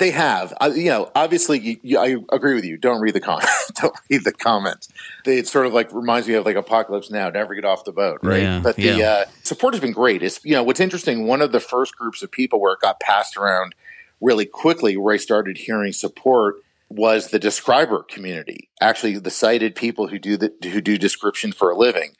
They 0.00 0.12
have, 0.12 0.54
uh, 0.62 0.72
you 0.74 0.86
know, 0.86 1.10
obviously, 1.14 1.60
you, 1.60 1.76
you, 1.82 1.98
I 1.98 2.16
agree 2.34 2.54
with 2.54 2.64
you. 2.64 2.78
Don't 2.78 3.02
read 3.02 3.14
the 3.14 3.20
comments. 3.20 3.70
Don't 3.80 3.94
read 4.08 4.24
the 4.24 4.32
comments. 4.32 4.88
It 5.26 5.46
sort 5.46 5.66
of 5.66 5.74
like 5.74 5.92
reminds 5.92 6.26
me 6.26 6.32
of 6.34 6.46
like 6.46 6.56
Apocalypse 6.56 7.10
Now. 7.10 7.28
Never 7.28 7.54
get 7.54 7.66
off 7.66 7.84
the 7.84 7.92
boat, 7.92 8.20
right? 8.22 8.42
Yeah, 8.42 8.60
but 8.60 8.76
the 8.76 8.82
yeah. 8.82 9.08
uh, 9.08 9.24
support 9.42 9.74
has 9.74 9.80
been 9.82 9.92
great. 9.92 10.22
It's 10.22 10.42
you 10.42 10.52
know 10.52 10.62
what's 10.62 10.80
interesting. 10.80 11.26
One 11.26 11.42
of 11.42 11.52
the 11.52 11.60
first 11.60 11.96
groups 11.96 12.22
of 12.22 12.32
people 12.32 12.62
where 12.62 12.72
it 12.72 12.80
got 12.80 12.98
passed 12.98 13.36
around 13.36 13.74
really 14.22 14.46
quickly, 14.46 14.96
where 14.96 15.12
I 15.12 15.18
started 15.18 15.58
hearing 15.58 15.92
support, 15.92 16.56
was 16.88 17.28
the 17.28 17.38
describer 17.38 18.02
community. 18.02 18.70
Actually, 18.80 19.18
the 19.18 19.30
sighted 19.30 19.74
people 19.74 20.08
who 20.08 20.18
do 20.18 20.38
the 20.38 20.50
who 20.62 20.80
do 20.80 20.96
description 20.96 21.52
for 21.52 21.70
a 21.70 21.76
living. 21.76 22.12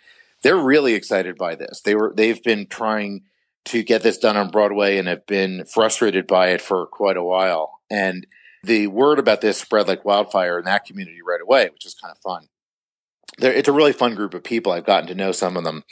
They're 0.42 0.56
really 0.56 0.92
excited 0.92 1.38
by 1.38 1.54
this. 1.54 1.80
They 1.80 1.94
were 1.94 2.12
they've 2.14 2.42
been 2.42 2.66
trying 2.66 3.22
to 3.66 3.82
get 3.82 4.02
this 4.02 4.18
done 4.18 4.36
on 4.36 4.50
Broadway 4.50 4.98
and 4.98 5.08
have 5.08 5.26
been 5.26 5.64
frustrated 5.64 6.26
by 6.26 6.48
it 6.48 6.60
for 6.60 6.86
quite 6.86 7.16
a 7.16 7.22
while. 7.22 7.80
And 7.90 8.26
the 8.62 8.86
word 8.88 9.18
about 9.18 9.40
this 9.40 9.58
spread 9.58 9.88
like 9.88 10.04
wildfire 10.04 10.58
in 10.58 10.64
that 10.64 10.84
community 10.84 11.20
right 11.26 11.40
away, 11.40 11.68
which 11.70 11.86
is 11.86 11.94
kind 11.94 12.12
of 12.12 12.18
fun. 12.18 12.48
It's 13.38 13.68
a 13.68 13.72
really 13.72 13.92
fun 13.92 14.14
group 14.14 14.34
of 14.34 14.44
people. 14.44 14.72
I've 14.72 14.84
gotten 14.84 15.08
to 15.08 15.14
know 15.14 15.32
some 15.32 15.56
of 15.56 15.64
them. 15.64 15.84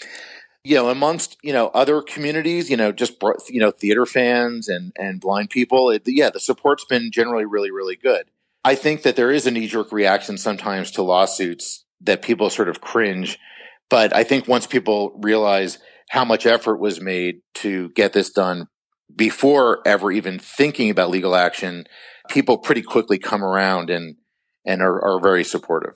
You 0.65 0.75
know, 0.75 0.91
amongst 0.91 1.39
you 1.43 1.53
know 1.53 1.69
other 1.69 2.03
communities, 2.03 2.69
you 2.69 2.77
know, 2.77 2.93
just 2.93 3.15
you 3.49 3.61
know 3.61 3.71
theater 3.71 4.05
fans 4.05 4.69
and 4.69 4.93
and 4.99 5.21
blind 5.21 5.51
people. 5.51 5.89
It, 5.91 6.03
yeah, 6.07 6.31
the 6.31 6.41
support's 6.41 6.85
been 6.85 7.11
generally 7.13 7.47
really 7.47 7.71
really 7.71 7.97
good. 7.97 8.31
I 8.65 8.75
think 8.75 9.03
that 9.03 9.17
there 9.17 9.31
is 9.31 9.47
a 9.47 9.51
knee 9.51 9.69
jerk 9.69 9.93
reaction 9.93 10.37
sometimes 10.37 10.91
to 10.93 11.03
lawsuits 11.03 11.85
that 12.03 12.23
people 12.23 12.51
sort 12.51 12.69
of 12.69 12.81
cringe, 12.81 13.39
but 13.89 14.15
I 14.15 14.25
think 14.25 14.47
once 14.47 14.67
people 14.67 15.13
realize 15.23 15.79
how 16.09 16.25
much 16.25 16.47
effort 16.47 16.77
was 16.79 17.01
made 17.01 17.41
to 17.55 17.91
get 17.91 18.13
this 18.13 18.31
done 18.31 18.67
before 19.15 19.81
ever 19.87 20.13
even 20.13 20.39
thinking 20.39 20.91
about 20.91 21.11
legal 21.11 21.35
action, 21.35 21.85
people 22.29 22.59
pretty 22.59 22.83
quickly 22.83 23.19
come 23.19 23.43
around 23.43 23.91
and 23.91 24.17
and 24.65 24.83
are, 24.83 25.03
are 25.03 25.21
very 25.21 25.45
supportive. 25.45 25.95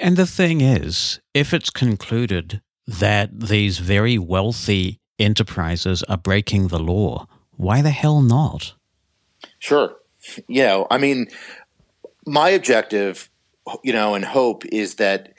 And 0.00 0.16
the 0.16 0.26
thing 0.26 0.60
is, 0.60 1.20
if 1.34 1.52
it's 1.52 1.70
concluded 1.70 2.62
that 2.86 3.38
these 3.38 3.78
very 3.78 4.18
wealthy 4.18 5.00
enterprises 5.18 6.02
are 6.04 6.16
breaking 6.16 6.68
the 6.68 6.78
law, 6.78 7.26
why 7.52 7.82
the 7.82 7.90
hell 7.90 8.22
not? 8.22 8.74
Sure. 9.58 9.96
You 10.48 10.62
know, 10.62 10.86
I 10.90 10.98
mean, 10.98 11.26
my 12.26 12.48
objective, 12.50 13.30
you 13.82 13.92
know, 13.92 14.14
and 14.14 14.24
hope 14.24 14.64
is 14.66 14.94
that 14.96 15.33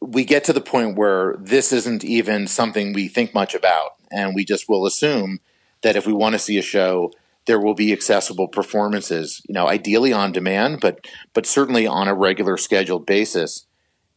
we 0.00 0.24
get 0.24 0.44
to 0.44 0.52
the 0.52 0.60
point 0.60 0.96
where 0.96 1.36
this 1.38 1.72
isn't 1.72 2.04
even 2.04 2.46
something 2.46 2.92
we 2.92 3.08
think 3.08 3.34
much 3.34 3.54
about, 3.54 3.92
and 4.10 4.34
we 4.34 4.44
just 4.44 4.68
will 4.68 4.86
assume 4.86 5.40
that 5.82 5.96
if 5.96 6.06
we 6.06 6.12
want 6.12 6.34
to 6.34 6.38
see 6.38 6.58
a 6.58 6.62
show, 6.62 7.12
there 7.46 7.60
will 7.60 7.74
be 7.74 7.92
accessible 7.92 8.48
performances. 8.48 9.42
You 9.48 9.54
know, 9.54 9.68
ideally 9.68 10.12
on 10.12 10.32
demand, 10.32 10.80
but 10.80 11.06
but 11.34 11.46
certainly 11.46 11.86
on 11.86 12.08
a 12.08 12.14
regular 12.14 12.56
scheduled 12.56 13.06
basis, 13.06 13.66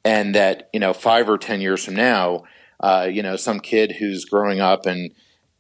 and 0.05 0.33
that 0.35 0.69
you 0.73 0.79
know 0.79 0.93
five 0.93 1.29
or 1.29 1.37
ten 1.37 1.61
years 1.61 1.83
from 1.83 1.95
now, 1.95 2.43
uh, 2.79 3.07
you 3.11 3.23
know, 3.23 3.35
some 3.35 3.59
kid 3.59 3.93
who's 3.93 4.25
growing 4.25 4.59
up 4.59 4.85
and 4.85 5.11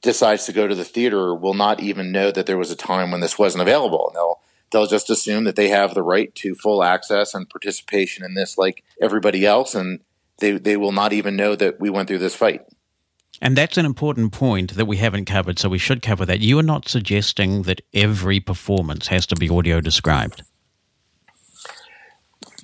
decides 0.01 0.45
to 0.45 0.53
go 0.53 0.67
to 0.67 0.75
the 0.75 0.83
theater 0.83 1.33
will 1.33 1.53
not 1.53 1.81
even 1.81 2.11
know 2.11 2.31
that 2.31 2.45
there 2.45 2.57
was 2.57 2.69
a 2.71 2.75
time 2.75 3.11
when 3.11 3.21
this 3.21 3.39
wasn't 3.39 3.61
available. 3.61 4.07
And 4.07 4.15
they'll 4.15 4.39
they'll 4.71 4.87
just 4.87 5.09
assume 5.09 5.43
that 5.45 5.55
they 5.55 5.69
have 5.69 5.93
the 5.93 6.03
right 6.03 6.33
to 6.35 6.55
full 6.55 6.83
access 6.83 7.33
and 7.33 7.49
participation 7.49 8.25
in 8.25 8.33
this 8.33 8.57
like 8.57 8.83
everybody 9.01 9.45
else 9.45 9.75
and 9.75 9.99
they 10.39 10.53
they 10.53 10.77
will 10.77 10.91
not 10.91 11.13
even 11.13 11.35
know 11.35 11.55
that 11.55 11.79
we 11.79 11.89
went 11.89 12.07
through 12.07 12.19
this 12.19 12.35
fight. 12.35 12.61
And 13.41 13.57
that's 13.57 13.77
an 13.77 13.85
important 13.85 14.31
point 14.31 14.75
that 14.75 14.85
we 14.85 14.97
haven't 14.97 15.25
covered, 15.25 15.59
so 15.59 15.67
we 15.67 15.77
should 15.77 16.01
cover 16.01 16.25
that. 16.25 16.39
You 16.39 16.59
are 16.59 16.63
not 16.63 16.87
suggesting 16.87 17.63
that 17.63 17.81
every 17.93 18.39
performance 18.39 19.07
has 19.07 19.25
to 19.27 19.35
be 19.35 19.49
audio 19.49 19.81
described. 19.81 20.43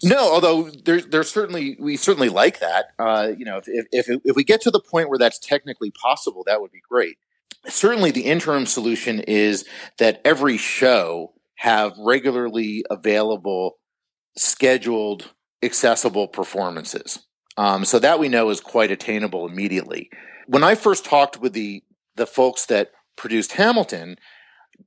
No, 0.03 0.31
although 0.31 0.69
there's 0.69 1.07
there's 1.07 1.29
certainly 1.29 1.75
we 1.79 1.97
certainly 1.97 2.29
like 2.29 2.59
that. 2.59 2.91
Uh, 2.97 3.31
you 3.37 3.45
know, 3.45 3.61
if, 3.65 3.87
if 3.91 4.07
if 4.23 4.35
we 4.35 4.43
get 4.43 4.61
to 4.61 4.71
the 4.71 4.79
point 4.79 5.09
where 5.09 5.17
that's 5.17 5.39
technically 5.39 5.91
possible, 5.91 6.43
that 6.45 6.61
would 6.61 6.71
be 6.71 6.81
great. 6.89 7.17
Certainly, 7.67 8.11
the 8.11 8.25
interim 8.25 8.65
solution 8.65 9.19
is 9.19 9.65
that 9.97 10.21
every 10.23 10.57
show 10.57 11.33
have 11.55 11.93
regularly 11.97 12.85
available, 12.89 13.79
scheduled, 14.37 15.33
accessible 15.61 16.29
performances. 16.29 17.19
Um, 17.59 17.83
so 17.83 17.99
that 17.99 18.19
we 18.19 18.29
know 18.29 18.49
is 18.51 18.61
quite 18.61 18.89
attainable 18.89 19.45
immediately. 19.45 20.09
When 20.47 20.63
I 20.63 20.75
first 20.75 21.03
talked 21.03 21.41
with 21.41 21.51
the 21.51 21.83
the 22.15 22.25
folks 22.25 22.65
that 22.67 22.91
produced 23.17 23.53
Hamilton, 23.53 24.15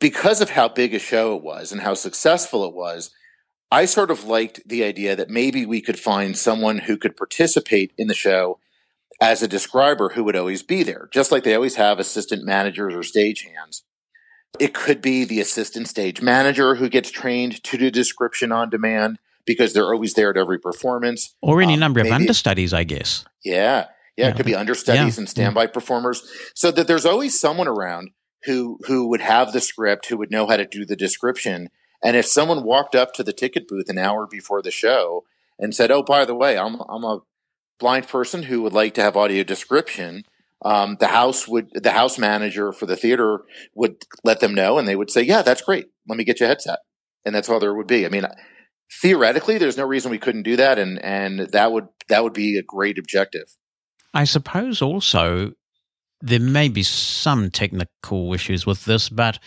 because 0.01 0.41
of 0.41 0.51
how 0.51 0.69
big 0.69 0.95
a 0.95 0.99
show 0.99 1.37
it 1.37 1.43
was 1.43 1.71
and 1.71 1.83
how 1.83 1.93
successful 1.93 2.65
it 2.65 2.73
was, 2.73 3.11
I 3.71 3.85
sort 3.85 4.11
of 4.11 4.25
liked 4.25 4.67
the 4.67 4.85
idea 4.85 5.15
that 5.15 5.29
maybe 5.29 5.67
we 5.67 5.83
could 5.83 5.99
find 5.99 6.35
someone 6.35 6.79
who 6.79 6.97
could 6.97 7.15
participate 7.15 7.93
in 7.99 8.09
the 8.09 8.15
show 8.15 8.59
as 9.21 9.43
a 9.43 9.49
describer 9.49 10.11
who 10.11 10.25
would 10.25 10.37
always 10.37 10.63
be 10.63 10.83
there, 10.83 11.11
just 11.13 11.31
like 11.31 11.45
they 11.45 11.55
always 11.55 11.77
have 11.77 11.99
assistant 11.99 12.43
managers 12.43 12.95
or 12.95 13.01
stagehands. 13.01 13.83
It 14.59 14.73
could 14.73 15.03
be 15.03 15.27
the 15.27 15.41
assistant 15.41 15.89
stage 15.89 16.23
manager 16.23 16.77
who 16.77 16.89
gets 16.89 17.11
trained 17.11 17.63
to 17.65 17.77
do 17.77 17.91
description 17.91 18.51
on 18.51 18.71
demand 18.71 19.19
because 19.47 19.73
they're 19.73 19.93
always 19.93 20.15
there 20.15 20.31
at 20.31 20.37
every 20.37 20.59
performance. 20.59 21.35
Or 21.43 21.61
any 21.61 21.75
um, 21.75 21.81
number 21.81 22.01
of 22.01 22.11
understudies, 22.11 22.73
I 22.73 22.85
guess. 22.85 23.25
Yeah. 23.45 23.87
Yeah. 24.17 24.29
It 24.29 24.37
could 24.37 24.47
be 24.47 24.55
understudies 24.55 25.17
yeah. 25.17 25.21
and 25.21 25.29
standby 25.29 25.67
performers. 25.69 26.23
So 26.55 26.71
that 26.71 26.87
there's 26.87 27.07
always 27.07 27.39
someone 27.39 27.69
around 27.69 28.11
who, 28.45 28.79
who 28.87 29.09
would 29.09 29.21
have 29.21 29.53
the 29.53 29.61
script, 29.61 30.07
who 30.07 30.17
would 30.19 30.31
know 30.31 30.47
how 30.47 30.57
to 30.57 30.67
do 30.67 30.85
the 30.85 30.97
description. 30.97 31.69
And 32.03 32.17
if 32.17 32.27
someone 32.27 32.65
walked 32.65 32.95
up 32.95 33.15
to 33.15 33.23
the 33.23 33.33
ticket 33.33 33.69
booth 33.69 33.89
an 33.89 33.99
hour 33.99 34.27
before 34.27 34.63
the 34.63 34.71
show 34.71 35.25
and 35.59 35.75
said, 35.75 35.91
Oh, 35.91 36.03
by 36.03 36.25
the 36.25 36.35
way, 36.35 36.59
I'm, 36.59 36.81
I'm 36.89 37.05
a 37.05 37.21
blind 37.79 38.09
person 38.09 38.45
who 38.45 38.63
would 38.63 38.73
like 38.73 38.95
to 38.95 39.03
have 39.03 39.17
audio 39.17 39.43
description. 39.43 40.25
Um, 40.65 40.97
the 41.01 41.09
house 41.09 41.49
would, 41.49 41.71
the 41.75 41.91
house 41.91 42.19
manager 42.19 42.73
for 42.73 42.87
the 42.87 42.97
theater 42.97 43.41
would 43.75 44.05
let 44.23 44.41
them 44.41 44.55
know 44.55 44.79
and 44.79 44.87
they 44.87 44.95
would 44.95 45.11
say, 45.11 45.23
yeah, 45.23 45.43
that's 45.43 45.63
great. 45.63 45.87
Let 46.09 46.17
me 46.17 46.25
get 46.25 46.39
you 46.39 46.47
a 46.47 46.49
headset. 46.49 46.81
And 47.25 47.35
that's 47.35 47.49
all 47.49 47.61
there 47.61 47.75
would 47.75 47.87
be. 47.87 48.05
I 48.07 48.09
mean, 48.09 48.27
theoretically, 49.01 49.59
there's 49.59 49.77
no 49.77 49.87
reason 49.87 50.11
we 50.11 50.19
couldn't 50.19 50.43
do 50.43 50.57
that, 50.57 50.79
and 50.79 51.03
and 51.05 51.41
that 51.51 51.73
would 51.73 51.89
that 52.09 52.23
would 52.23 52.33
be 52.33 52.59
a 52.59 52.63
great 52.63 52.99
objective. 52.99 53.57
I 54.15 54.25
suppose 54.25 54.83
also 54.83 55.53
there 56.21 56.41
may 56.41 56.69
be 56.69 56.83
some 56.83 57.51
technical 57.51 58.33
issues 58.33 58.67
with 58.67 58.85
this, 58.85 59.09
but 59.09 59.39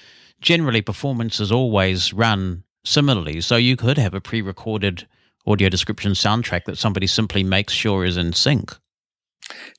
generally 0.42 0.82
performances 0.82 1.52
always 1.52 2.12
run 2.12 2.64
similarly. 2.84 3.42
So 3.42 3.56
you 3.56 3.78
could 3.78 3.98
have 3.98 4.14
a 4.14 4.22
pre-recorded 4.22 5.08
audio 5.48 5.70
description 5.70 6.12
soundtrack 6.12 6.66
that 6.66 6.78
somebody 6.78 7.08
simply 7.08 7.44
makes 7.44 7.74
sure 7.74 8.04
is 8.04 8.18
in 8.18 8.34
sync. 8.34 8.76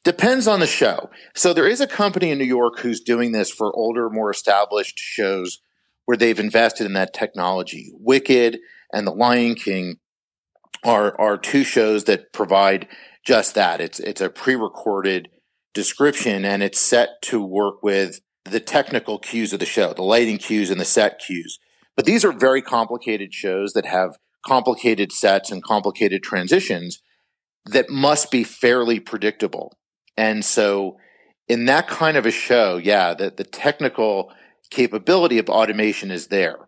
Depends 0.05 0.46
on 0.46 0.61
the 0.61 0.66
show. 0.66 1.11
So 1.35 1.52
there 1.52 1.68
is 1.68 1.81
a 1.81 1.87
company 1.87 2.31
in 2.31 2.38
New 2.38 2.44
York 2.44 2.79
who's 2.79 3.00
doing 3.00 3.33
this 3.33 3.50
for 3.50 3.74
older, 3.76 4.09
more 4.09 4.31
established 4.31 4.98
shows 4.98 5.61
where 6.07 6.16
they've 6.16 6.38
invested 6.38 6.87
in 6.87 6.92
that 6.94 7.12
technology. 7.12 7.90
Wicked 7.94 8.59
and 8.96 9.06
The 9.06 9.12
Lion 9.12 9.54
King 9.54 9.96
are 10.82 11.18
are 11.20 11.37
two 11.37 11.64
shows 11.64 12.04
that 12.04 12.32
provide 12.32 12.88
just 13.24 13.54
that. 13.54 13.80
It's 13.80 14.00
it's 14.00 14.22
a 14.22 14.30
pre-recorded 14.30 15.28
description 15.74 16.46
and 16.46 16.62
it's 16.62 16.80
set 16.80 17.20
to 17.22 17.44
work 17.44 17.82
with 17.82 18.20
the 18.44 18.61
technical 18.61 19.18
cues 19.18 19.52
of 19.52 19.61
the 19.61 19.66
show, 19.66 19.92
the 19.92 20.02
lighting 20.02 20.38
cues 20.38 20.70
and 20.70 20.80
the 20.80 20.85
set 20.87 21.18
cues. 21.18 21.59
But 21.94 22.06
these 22.06 22.24
are 22.24 22.32
very 22.32 22.62
complicated 22.62 23.35
shows 23.35 23.74
that 23.74 23.85
have 23.85 24.16
complicated 24.46 25.12
sets 25.12 25.50
and 25.50 25.62
complicated 25.62 26.22
transitions 26.22 27.02
that 27.66 27.90
must 27.90 28.30
be 28.30 28.44
fairly 28.44 29.00
predictable. 29.00 29.76
And 30.16 30.44
so 30.44 30.96
in 31.48 31.66
that 31.66 31.88
kind 31.88 32.16
of 32.16 32.24
a 32.24 32.30
show, 32.30 32.78
yeah, 32.78 33.12
the, 33.12 33.30
the 33.37 33.44
technical 33.44 34.32
capability 34.70 35.38
of 35.38 35.50
automation 35.50 36.11
is 36.11 36.28
there. 36.28 36.65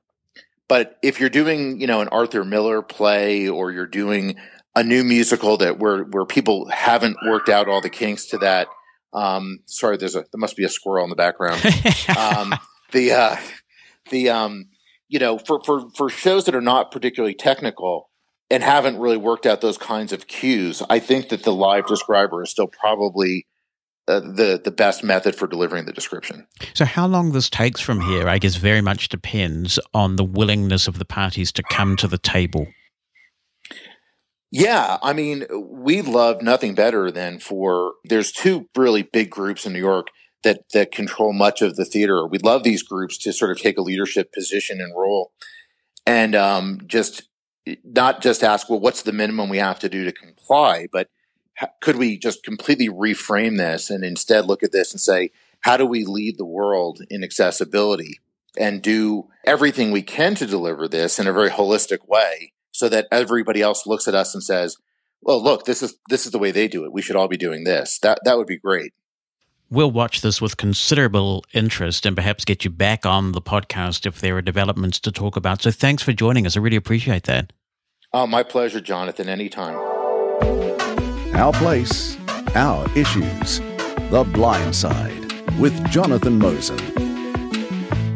But 0.68 0.98
if 1.02 1.18
you're 1.18 1.30
doing, 1.30 1.80
you 1.80 1.86
know, 1.86 2.00
an 2.00 2.08
Arthur 2.08 2.44
Miller 2.44 2.82
play 2.82 3.48
or 3.48 3.72
you're 3.72 3.86
doing 3.86 4.36
a 4.76 4.82
new 4.84 5.02
musical 5.02 5.56
that 5.56 5.78
where 5.78 6.04
where 6.04 6.26
people 6.26 6.68
haven't 6.68 7.16
worked 7.26 7.48
out 7.48 7.68
all 7.68 7.80
the 7.80 7.90
kinks 7.90 8.26
to 8.26 8.38
that, 8.38 8.68
um, 9.12 9.60
sorry, 9.64 9.96
there's 9.96 10.14
a 10.14 10.20
there 10.20 10.38
must 10.38 10.56
be 10.56 10.64
a 10.64 10.68
squirrel 10.68 11.04
in 11.04 11.10
the 11.10 11.16
background. 11.16 11.64
um, 12.16 12.54
the 12.92 13.12
uh, 13.12 13.36
the 14.10 14.28
um, 14.28 14.68
you 15.08 15.18
know, 15.18 15.38
for 15.38 15.60
for 15.64 15.88
for 15.90 16.10
shows 16.10 16.44
that 16.44 16.54
are 16.54 16.60
not 16.60 16.90
particularly 16.90 17.34
technical 17.34 18.10
and 18.50 18.62
haven't 18.62 18.98
really 18.98 19.16
worked 19.16 19.46
out 19.46 19.60
those 19.60 19.78
kinds 19.78 20.12
of 20.12 20.26
cues, 20.26 20.82
I 20.88 20.98
think 20.98 21.30
that 21.30 21.42
the 21.42 21.52
live 21.52 21.86
describer 21.86 22.42
is 22.42 22.50
still 22.50 22.68
probably 22.68 23.46
uh, 24.08 24.20
the 24.20 24.60
the 24.62 24.70
best 24.70 25.04
method 25.04 25.36
for 25.36 25.46
delivering 25.46 25.84
the 25.84 25.92
description. 25.92 26.46
So, 26.74 26.84
how 26.84 27.06
long 27.06 27.32
this 27.32 27.50
takes 27.50 27.80
from 27.80 28.00
here, 28.00 28.28
I 28.28 28.38
guess, 28.38 28.56
very 28.56 28.80
much 28.80 29.08
depends 29.08 29.78
on 29.92 30.16
the 30.16 30.24
willingness 30.24 30.88
of 30.88 30.98
the 30.98 31.04
parties 31.04 31.52
to 31.52 31.62
come 31.62 31.94
to 31.96 32.08
the 32.08 32.18
table. 32.18 32.68
Yeah, 34.50 34.96
I 35.02 35.12
mean, 35.12 35.44
we 35.52 36.00
love 36.00 36.40
nothing 36.40 36.74
better 36.74 37.10
than 37.10 37.38
for 37.38 37.92
there's 38.04 38.32
two 38.32 38.68
really 38.74 39.02
big 39.02 39.28
groups 39.28 39.66
in 39.66 39.74
New 39.74 39.78
York 39.78 40.08
that 40.42 40.62
that 40.72 40.90
control 40.90 41.34
much 41.34 41.60
of 41.60 41.76
the 41.76 41.84
theater. 41.84 42.26
We 42.26 42.38
love 42.38 42.62
these 42.62 42.82
groups 42.82 43.18
to 43.18 43.32
sort 43.32 43.50
of 43.50 43.58
take 43.58 43.76
a 43.76 43.82
leadership 43.82 44.32
position 44.32 44.80
and 44.80 44.94
role, 44.96 45.32
and 46.06 46.34
um, 46.34 46.80
just 46.86 47.24
not 47.84 48.22
just 48.22 48.42
ask, 48.42 48.70
well, 48.70 48.80
what's 48.80 49.02
the 49.02 49.12
minimum 49.12 49.50
we 49.50 49.58
have 49.58 49.78
to 49.80 49.88
do 49.90 50.04
to 50.04 50.12
comply, 50.12 50.86
but 50.90 51.08
could 51.80 51.96
we 51.96 52.18
just 52.18 52.42
completely 52.42 52.88
reframe 52.88 53.56
this 53.56 53.90
and 53.90 54.04
instead 54.04 54.46
look 54.46 54.62
at 54.62 54.72
this 54.72 54.92
and 54.92 55.00
say, 55.00 55.30
how 55.60 55.76
do 55.76 55.86
we 55.86 56.04
lead 56.04 56.38
the 56.38 56.44
world 56.44 57.00
in 57.10 57.24
accessibility 57.24 58.20
and 58.58 58.82
do 58.82 59.28
everything 59.44 59.90
we 59.90 60.02
can 60.02 60.34
to 60.36 60.46
deliver 60.46 60.88
this 60.88 61.18
in 61.18 61.26
a 61.26 61.32
very 61.32 61.50
holistic 61.50 62.06
way 62.06 62.52
so 62.70 62.88
that 62.88 63.08
everybody 63.10 63.60
else 63.60 63.86
looks 63.86 64.06
at 64.06 64.14
us 64.14 64.34
and 64.34 64.42
says, 64.42 64.76
well, 65.20 65.42
look, 65.42 65.64
this 65.64 65.82
is, 65.82 65.98
this 66.08 66.26
is 66.26 66.32
the 66.32 66.38
way 66.38 66.52
they 66.52 66.68
do 66.68 66.84
it. 66.84 66.92
We 66.92 67.02
should 67.02 67.16
all 67.16 67.28
be 67.28 67.36
doing 67.36 67.64
this. 67.64 67.98
That, 68.00 68.20
that 68.24 68.36
would 68.36 68.46
be 68.46 68.56
great. 68.58 68.92
We'll 69.70 69.90
watch 69.90 70.22
this 70.22 70.40
with 70.40 70.56
considerable 70.56 71.44
interest 71.52 72.06
and 72.06 72.16
perhaps 72.16 72.44
get 72.44 72.64
you 72.64 72.70
back 72.70 73.04
on 73.04 73.32
the 73.32 73.42
podcast 73.42 74.06
if 74.06 74.20
there 74.20 74.36
are 74.36 74.42
developments 74.42 74.98
to 75.00 75.12
talk 75.12 75.36
about. 75.36 75.60
So 75.62 75.70
thanks 75.70 76.02
for 76.02 76.12
joining 76.12 76.46
us. 76.46 76.56
I 76.56 76.60
really 76.60 76.76
appreciate 76.76 77.24
that. 77.24 77.52
Oh, 78.12 78.26
my 78.26 78.42
pleasure, 78.42 78.80
Jonathan. 78.80 79.28
Anytime. 79.28 79.76
Our 81.38 81.52
Place, 81.52 82.16
Our 82.56 82.84
Issues. 82.98 83.60
The 84.10 84.28
Blind 84.32 84.74
Side 84.74 85.32
with 85.56 85.88
Jonathan 85.88 86.36
Mosen. 86.36 86.80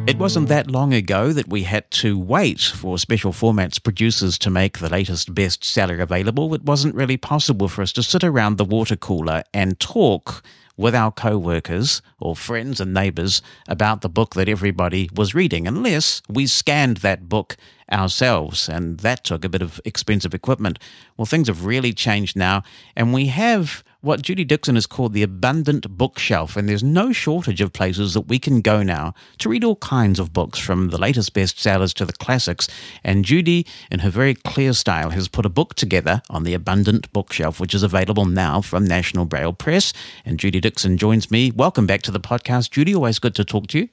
It 0.08 0.18
wasn't 0.18 0.48
that 0.48 0.72
long 0.72 0.92
ago 0.92 1.32
that 1.32 1.48
we 1.48 1.62
had 1.62 1.88
to 1.92 2.18
wait 2.18 2.60
for 2.60 2.98
special 2.98 3.32
formats 3.32 3.80
producers 3.80 4.38
to 4.38 4.50
make 4.50 4.78
the 4.78 4.88
latest 4.88 5.32
bestseller 5.32 6.00
available. 6.00 6.52
It 6.52 6.64
wasn't 6.64 6.96
really 6.96 7.16
possible 7.16 7.68
for 7.68 7.82
us 7.82 7.92
to 7.92 8.02
sit 8.02 8.24
around 8.24 8.58
the 8.58 8.64
water 8.64 8.96
cooler 8.96 9.44
and 9.54 9.78
talk 9.78 10.42
with 10.76 10.94
our 10.94 11.12
co 11.12 11.38
workers 11.38 12.02
or 12.18 12.34
friends 12.34 12.80
and 12.80 12.94
neighbors 12.94 13.42
about 13.68 14.00
the 14.00 14.08
book 14.08 14.34
that 14.34 14.48
everybody 14.48 15.08
was 15.14 15.34
reading, 15.34 15.66
unless 15.66 16.22
we 16.28 16.46
scanned 16.46 16.98
that 16.98 17.28
book 17.28 17.56
ourselves, 17.90 18.68
and 18.68 19.00
that 19.00 19.24
took 19.24 19.44
a 19.44 19.48
bit 19.48 19.62
of 19.62 19.80
expensive 19.84 20.34
equipment. 20.34 20.78
Well, 21.16 21.26
things 21.26 21.48
have 21.48 21.64
really 21.66 21.92
changed 21.92 22.36
now, 22.36 22.62
and 22.96 23.12
we 23.12 23.26
have 23.26 23.84
what 24.02 24.20
Judy 24.20 24.44
Dixon 24.44 24.74
has 24.74 24.86
called 24.86 25.12
the 25.12 25.22
abundant 25.22 25.88
bookshelf, 25.96 26.56
and 26.56 26.68
there's 26.68 26.82
no 26.82 27.12
shortage 27.12 27.60
of 27.60 27.72
places 27.72 28.14
that 28.14 28.22
we 28.22 28.36
can 28.40 28.60
go 28.60 28.82
now 28.82 29.14
to 29.38 29.48
read 29.48 29.62
all 29.62 29.76
kinds 29.76 30.18
of 30.18 30.32
books, 30.32 30.58
from 30.58 30.88
the 30.88 30.98
latest 30.98 31.32
bestsellers 31.32 31.94
to 31.94 32.04
the 32.04 32.12
classics. 32.12 32.66
And 33.04 33.24
Judy, 33.24 33.64
in 33.92 34.00
her 34.00 34.10
very 34.10 34.34
clear 34.34 34.72
style, 34.72 35.10
has 35.10 35.28
put 35.28 35.46
a 35.46 35.48
book 35.48 35.74
together 35.76 36.20
on 36.28 36.42
the 36.42 36.52
abundant 36.52 37.12
bookshelf, 37.12 37.60
which 37.60 37.74
is 37.74 37.84
available 37.84 38.26
now 38.26 38.60
from 38.60 38.84
National 38.84 39.24
Braille 39.24 39.52
Press. 39.52 39.92
And 40.24 40.38
Judy 40.38 40.60
Dixon 40.60 40.98
joins 40.98 41.30
me. 41.30 41.52
Welcome 41.52 41.86
back 41.86 42.02
to 42.02 42.10
the 42.10 42.20
podcast, 42.20 42.72
Judy. 42.72 42.96
Always 42.96 43.20
good 43.20 43.36
to 43.36 43.44
talk 43.44 43.68
to 43.68 43.78
you. 43.78 43.88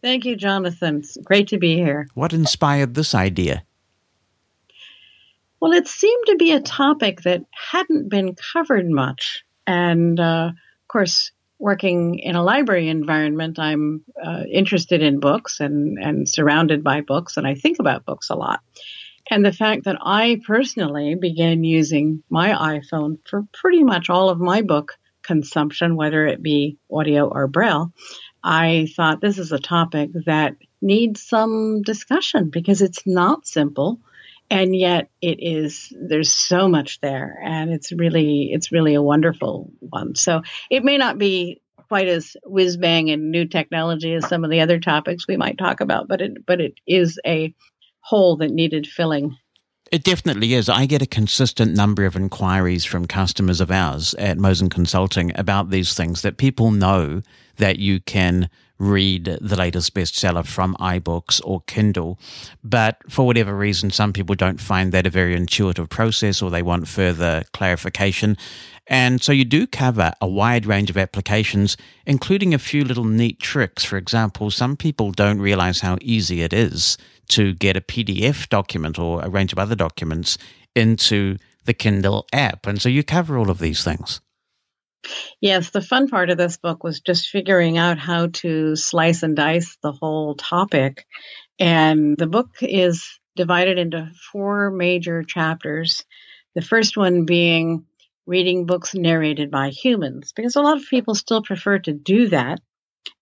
Thank 0.00 0.24
you, 0.24 0.36
Jonathan. 0.36 1.00
It's 1.00 1.18
great 1.18 1.48
to 1.48 1.58
be 1.58 1.76
here. 1.76 2.08
What 2.14 2.32
inspired 2.32 2.94
this 2.94 3.14
idea? 3.14 3.62
Well, 5.62 5.74
it 5.74 5.86
seemed 5.86 6.24
to 6.26 6.34
be 6.34 6.50
a 6.50 6.60
topic 6.60 7.22
that 7.22 7.44
hadn't 7.52 8.08
been 8.08 8.34
covered 8.34 8.90
much. 8.90 9.44
And 9.64 10.18
uh, 10.18 10.50
of 10.50 10.88
course, 10.88 11.30
working 11.60 12.18
in 12.18 12.34
a 12.34 12.42
library 12.42 12.88
environment, 12.88 13.60
I'm 13.60 14.02
uh, 14.20 14.42
interested 14.50 15.02
in 15.02 15.20
books 15.20 15.60
and, 15.60 15.98
and 16.02 16.28
surrounded 16.28 16.82
by 16.82 17.02
books, 17.02 17.36
and 17.36 17.46
I 17.46 17.54
think 17.54 17.78
about 17.78 18.04
books 18.04 18.28
a 18.28 18.34
lot. 18.34 18.58
And 19.30 19.44
the 19.44 19.52
fact 19.52 19.84
that 19.84 19.98
I 20.02 20.40
personally 20.44 21.14
began 21.14 21.62
using 21.62 22.24
my 22.28 22.80
iPhone 22.80 23.18
for 23.24 23.44
pretty 23.52 23.84
much 23.84 24.10
all 24.10 24.30
of 24.30 24.40
my 24.40 24.62
book 24.62 24.98
consumption, 25.22 25.94
whether 25.94 26.26
it 26.26 26.42
be 26.42 26.76
audio 26.90 27.28
or 27.28 27.46
braille, 27.46 27.92
I 28.42 28.88
thought 28.96 29.20
this 29.20 29.38
is 29.38 29.52
a 29.52 29.60
topic 29.60 30.10
that 30.26 30.56
needs 30.80 31.22
some 31.22 31.82
discussion 31.82 32.50
because 32.50 32.82
it's 32.82 33.06
not 33.06 33.46
simple 33.46 34.00
and 34.52 34.76
yet 34.76 35.08
it 35.22 35.38
is 35.40 35.92
there's 35.98 36.30
so 36.30 36.68
much 36.68 37.00
there 37.00 37.40
and 37.42 37.72
it's 37.72 37.90
really 37.90 38.50
it's 38.52 38.70
really 38.70 38.94
a 38.94 39.02
wonderful 39.02 39.72
one 39.80 40.14
so 40.14 40.42
it 40.70 40.84
may 40.84 40.98
not 40.98 41.16
be 41.16 41.60
quite 41.88 42.06
as 42.06 42.36
whiz 42.44 42.76
bang 42.76 43.10
and 43.10 43.30
new 43.30 43.46
technology 43.46 44.12
as 44.12 44.28
some 44.28 44.44
of 44.44 44.50
the 44.50 44.60
other 44.60 44.78
topics 44.78 45.26
we 45.26 45.38
might 45.38 45.56
talk 45.56 45.80
about 45.80 46.06
but 46.06 46.20
it 46.20 46.46
but 46.46 46.60
it 46.60 46.74
is 46.86 47.18
a 47.26 47.54
hole 48.00 48.36
that 48.36 48.50
needed 48.50 48.86
filling 48.86 49.36
it 49.90 50.04
definitely 50.04 50.54
is. 50.54 50.70
I 50.70 50.86
get 50.86 51.02
a 51.02 51.06
consistent 51.06 51.76
number 51.76 52.06
of 52.06 52.16
inquiries 52.16 52.86
from 52.86 53.06
customers 53.06 53.60
of 53.60 53.70
ours 53.70 54.14
at 54.14 54.38
Mosen 54.38 54.70
Consulting 54.70 55.32
about 55.38 55.68
these 55.68 55.92
things 55.92 56.22
that 56.22 56.38
people 56.38 56.70
know 56.70 57.20
that 57.56 57.78
you 57.78 58.00
can 58.00 58.48
read 58.82 59.38
the 59.40 59.56
latest 59.56 59.94
bestseller 59.94 60.44
from 60.44 60.74
iBooks 60.80 61.40
or 61.44 61.62
Kindle. 61.62 62.18
But 62.64 62.98
for 63.08 63.24
whatever 63.24 63.56
reason, 63.56 63.90
some 63.90 64.12
people 64.12 64.34
don't 64.34 64.60
find 64.60 64.92
that 64.92 65.06
a 65.06 65.10
very 65.10 65.34
intuitive 65.36 65.88
process 65.88 66.42
or 66.42 66.50
they 66.50 66.62
want 66.62 66.88
further 66.88 67.44
clarification. 67.52 68.36
And 68.88 69.22
so 69.22 69.30
you 69.30 69.44
do 69.44 69.66
cover 69.68 70.12
a 70.20 70.26
wide 70.26 70.66
range 70.66 70.90
of 70.90 70.96
applications, 70.96 71.76
including 72.06 72.52
a 72.52 72.58
few 72.58 72.84
little 72.84 73.04
neat 73.04 73.38
tricks. 73.38 73.84
For 73.84 73.96
example, 73.96 74.50
some 74.50 74.76
people 74.76 75.12
don't 75.12 75.40
realize 75.40 75.80
how 75.80 75.98
easy 76.00 76.42
it 76.42 76.52
is 76.52 76.98
to 77.28 77.54
get 77.54 77.76
a 77.76 77.80
PDF 77.80 78.48
document 78.48 78.98
or 78.98 79.22
a 79.22 79.30
range 79.30 79.52
of 79.52 79.58
other 79.60 79.76
documents 79.76 80.36
into 80.74 81.36
the 81.64 81.74
Kindle 81.74 82.26
app. 82.32 82.66
And 82.66 82.82
so 82.82 82.88
you 82.88 83.04
cover 83.04 83.38
all 83.38 83.50
of 83.50 83.60
these 83.60 83.84
things. 83.84 84.20
Yes, 85.40 85.70
the 85.70 85.80
fun 85.80 86.08
part 86.08 86.30
of 86.30 86.38
this 86.38 86.56
book 86.56 86.84
was 86.84 87.00
just 87.00 87.28
figuring 87.28 87.78
out 87.78 87.98
how 87.98 88.28
to 88.28 88.76
slice 88.76 89.22
and 89.22 89.34
dice 89.36 89.76
the 89.82 89.92
whole 89.92 90.34
topic. 90.36 91.06
And 91.58 92.16
the 92.16 92.26
book 92.26 92.50
is 92.60 93.18
divided 93.34 93.78
into 93.78 94.10
four 94.30 94.70
major 94.70 95.22
chapters. 95.22 96.04
The 96.54 96.62
first 96.62 96.96
one 96.96 97.24
being 97.24 97.86
reading 98.26 98.66
books 98.66 98.94
narrated 98.94 99.50
by 99.50 99.70
humans, 99.70 100.32
because 100.32 100.54
a 100.54 100.60
lot 100.60 100.76
of 100.76 100.88
people 100.88 101.14
still 101.14 101.42
prefer 101.42 101.78
to 101.80 101.92
do 101.92 102.28
that. 102.28 102.60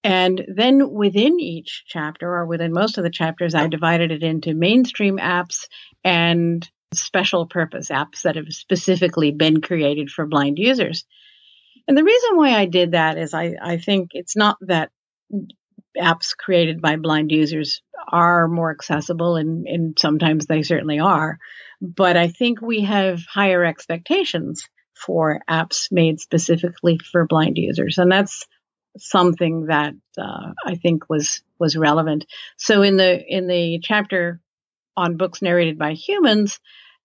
And 0.04 0.44
then 0.54 0.90
within 0.90 1.40
each 1.40 1.84
chapter, 1.86 2.28
or 2.28 2.46
within 2.46 2.72
most 2.72 2.98
of 2.98 3.04
the 3.04 3.10
chapters, 3.10 3.54
I 3.54 3.66
divided 3.66 4.10
it 4.10 4.22
into 4.22 4.54
mainstream 4.54 5.18
apps 5.18 5.66
and 6.04 6.68
special 6.92 7.46
purpose 7.46 7.88
apps 7.88 8.22
that 8.22 8.36
have 8.36 8.48
specifically 8.48 9.30
been 9.30 9.60
created 9.60 10.10
for 10.10 10.26
blind 10.26 10.58
users. 10.58 11.04
And 11.90 11.98
the 11.98 12.04
reason 12.04 12.36
why 12.36 12.50
I 12.50 12.66
did 12.66 12.92
that 12.92 13.18
is 13.18 13.34
I, 13.34 13.56
I 13.60 13.78
think 13.78 14.10
it's 14.12 14.36
not 14.36 14.58
that 14.60 14.92
apps 15.98 16.36
created 16.36 16.80
by 16.80 16.94
blind 16.94 17.32
users 17.32 17.82
are 18.06 18.46
more 18.46 18.70
accessible, 18.70 19.34
and, 19.34 19.66
and 19.66 19.98
sometimes 19.98 20.46
they 20.46 20.62
certainly 20.62 21.00
are. 21.00 21.40
But 21.82 22.16
I 22.16 22.28
think 22.28 22.62
we 22.62 22.82
have 22.82 23.24
higher 23.26 23.64
expectations 23.64 24.68
for 24.94 25.40
apps 25.50 25.90
made 25.90 26.20
specifically 26.20 27.00
for 27.10 27.26
blind 27.26 27.58
users, 27.58 27.98
and 27.98 28.12
that's 28.12 28.46
something 28.96 29.66
that 29.66 29.94
uh, 30.16 30.52
I 30.64 30.76
think 30.76 31.10
was 31.10 31.42
was 31.58 31.76
relevant. 31.76 32.24
So 32.56 32.82
in 32.82 32.98
the 32.98 33.20
in 33.20 33.48
the 33.48 33.80
chapter 33.82 34.40
on 34.96 35.16
books 35.16 35.42
narrated 35.42 35.76
by 35.76 35.94
humans, 35.94 36.60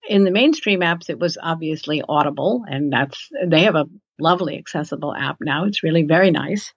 in 0.07 0.23
the 0.23 0.31
mainstream 0.31 0.81
apps, 0.81 1.09
it 1.09 1.19
was 1.19 1.37
obviously 1.41 2.03
Audible, 2.07 2.63
and 2.67 2.91
that's 2.91 3.29
they 3.45 3.63
have 3.63 3.75
a 3.75 3.87
lovely 4.19 4.57
accessible 4.57 5.13
app 5.13 5.37
now. 5.41 5.65
It's 5.65 5.83
really 5.83 6.03
very 6.03 6.31
nice. 6.31 6.73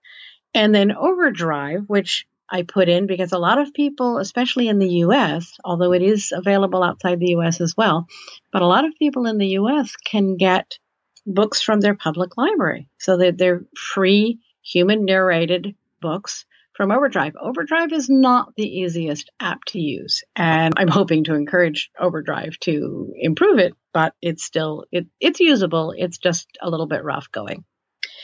And 0.55 0.75
then 0.75 0.93
Overdrive, 0.93 1.85
which 1.87 2.27
I 2.51 2.63
put 2.63 2.89
in 2.89 3.07
because 3.07 3.33
a 3.33 3.39
lot 3.39 3.59
of 3.59 3.75
people, 3.75 4.19
especially 4.19 4.69
in 4.69 4.79
the 4.79 4.89
US, 5.05 5.59
although 5.65 5.93
it 5.93 6.03
is 6.03 6.33
available 6.35 6.83
outside 6.83 7.21
the 7.21 7.37
US 7.37 7.61
as 7.61 7.77
well, 7.77 8.07
but 8.53 8.63
a 8.63 8.67
lot 8.67 8.85
of 8.85 8.95
people 8.99 9.27
in 9.27 9.39
the 9.39 9.59
US 9.59 9.95
can 9.97 10.37
get 10.37 10.79
books 11.27 11.61
from 11.61 11.81
their 11.81 11.95
public 11.95 12.37
library. 12.37 12.89
So 12.99 13.19
that 13.19 13.37
they're 13.37 13.65
free, 13.77 14.39
human 14.63 15.05
narrated 15.05 15.75
books 16.01 16.47
from 16.79 16.93
Overdrive. 16.93 17.35
Overdrive 17.39 17.93
is 17.93 18.09
not 18.09 18.55
the 18.57 18.63
easiest 18.63 19.31
app 19.41 19.65
to 19.67 19.81
use, 19.81 20.23
and 20.37 20.75
I'm 20.77 20.87
hoping 20.87 21.25
to 21.25 21.35
encourage 21.35 21.91
Overdrive 21.99 22.57
to 22.61 23.13
improve 23.17 23.59
it, 23.59 23.75
but 23.93 24.15
it's 24.23 24.45
still 24.45 24.85
it, 24.93 25.09
it's 25.21 25.41
usable. 25.41 25.93
It's 25.95 26.19
just 26.19 26.47
a 26.63 26.71
little 26.71 26.87
bit 26.87 27.03
rough 27.03 27.33
going. 27.33 27.65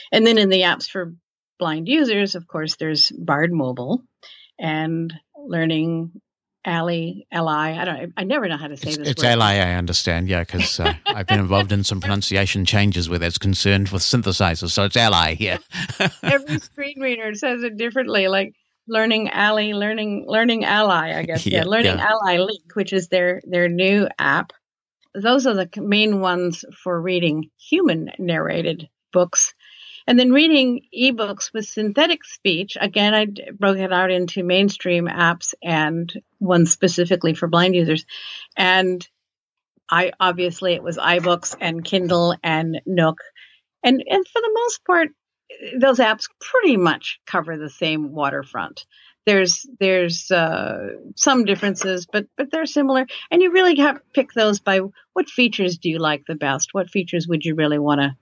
And 0.09 0.25
then 0.25 0.37
in 0.37 0.47
the 0.47 0.61
apps 0.61 0.89
for 0.89 1.15
blind 1.59 1.89
users, 1.89 2.35
of 2.35 2.47
course, 2.47 2.77
there's 2.77 3.11
Bard 3.11 3.51
Mobile 3.51 4.01
and 4.57 5.13
learning 5.37 6.13
Ally, 6.65 6.95
Li. 6.95 7.25
I 7.31 7.85
don't. 7.85 8.13
I 8.17 8.23
never 8.23 8.47
know 8.47 8.57
how 8.57 8.67
to 8.67 8.75
say 8.75 8.89
it's, 8.89 8.97
this. 8.97 9.09
It's 9.09 9.23
word. 9.23 9.37
Li. 9.37 9.45
I 9.45 9.75
understand. 9.75 10.27
Yeah, 10.27 10.43
because 10.43 10.79
uh, 10.79 10.93
I've 11.05 11.27
been 11.27 11.39
involved 11.39 11.71
in 11.71 11.83
some 11.83 12.01
pronunciation 12.01 12.65
changes 12.65 13.07
where 13.07 13.21
it's 13.21 13.37
concerned 13.37 13.89
with 13.89 14.01
synthesizers. 14.01 14.71
So 14.71 14.85
it's 14.85 14.97
Ally. 14.97 15.35
Yeah. 15.39 15.59
Every 16.23 16.59
screen 16.59 16.99
reader 16.99 17.33
says 17.35 17.63
it 17.63 17.77
differently. 17.77 18.27
Like 18.27 18.55
learning 18.87 19.29
Ally, 19.29 19.73
learning 19.73 20.25
learning 20.27 20.65
Ally. 20.65 21.17
I 21.17 21.23
guess 21.23 21.45
yeah, 21.45 21.59
yeah 21.59 21.63
learning 21.65 21.97
yeah. 21.97 22.09
Ally 22.09 22.37
Link, 22.37 22.75
which 22.75 22.93
is 22.93 23.09
their 23.09 23.41
their 23.45 23.69
new 23.69 24.07
app. 24.17 24.51
Those 25.13 25.47
are 25.47 25.53
the 25.53 25.69
main 25.77 26.19
ones 26.19 26.65
for 26.83 26.99
reading 26.99 27.49
human 27.57 28.11
narrated 28.17 28.89
books. 29.13 29.53
And 30.07 30.19
then 30.19 30.31
reading 30.31 30.81
ebooks 30.95 31.51
with 31.53 31.65
synthetic 31.65 32.23
speech, 32.23 32.77
again, 32.79 33.13
I 33.15 33.27
broke 33.51 33.77
it 33.77 33.91
out 33.91 34.11
into 34.11 34.43
mainstream 34.43 35.07
apps 35.07 35.55
and 35.63 36.13
one 36.37 36.67
specifically 36.67 37.33
for 37.33 37.47
blind 37.47 37.75
users. 37.75 38.05
And 38.55 39.07
I 39.89 40.11
obviously 40.19 40.73
it 40.73 40.83
was 40.83 40.97
iBooks 40.97 41.55
and 41.59 41.83
Kindle 41.83 42.35
and 42.43 42.81
Nook. 42.85 43.19
And, 43.83 44.03
and 44.07 44.27
for 44.27 44.41
the 44.41 44.51
most 44.53 44.85
part, 44.85 45.09
those 45.79 45.99
apps 45.99 46.27
pretty 46.39 46.77
much 46.77 47.19
cover 47.25 47.57
the 47.57 47.69
same 47.69 48.11
waterfront. 48.11 48.85
There's 49.25 49.65
there's 49.79 50.29
uh, 50.29 50.97
some 51.15 51.45
differences, 51.45 52.05
but 52.11 52.27
but 52.37 52.51
they're 52.51 52.67
similar. 52.67 53.07
And 53.31 53.41
you 53.41 53.51
really 53.51 53.75
have 53.77 53.95
to 53.95 54.01
pick 54.13 54.33
those 54.33 54.59
by 54.59 54.81
what 55.13 55.29
features 55.29 55.79
do 55.79 55.89
you 55.89 55.97
like 55.97 56.25
the 56.27 56.35
best? 56.35 56.73
What 56.73 56.91
features 56.91 57.27
would 57.27 57.43
you 57.43 57.55
really 57.55 57.79
want 57.79 58.01
to 58.01 58.15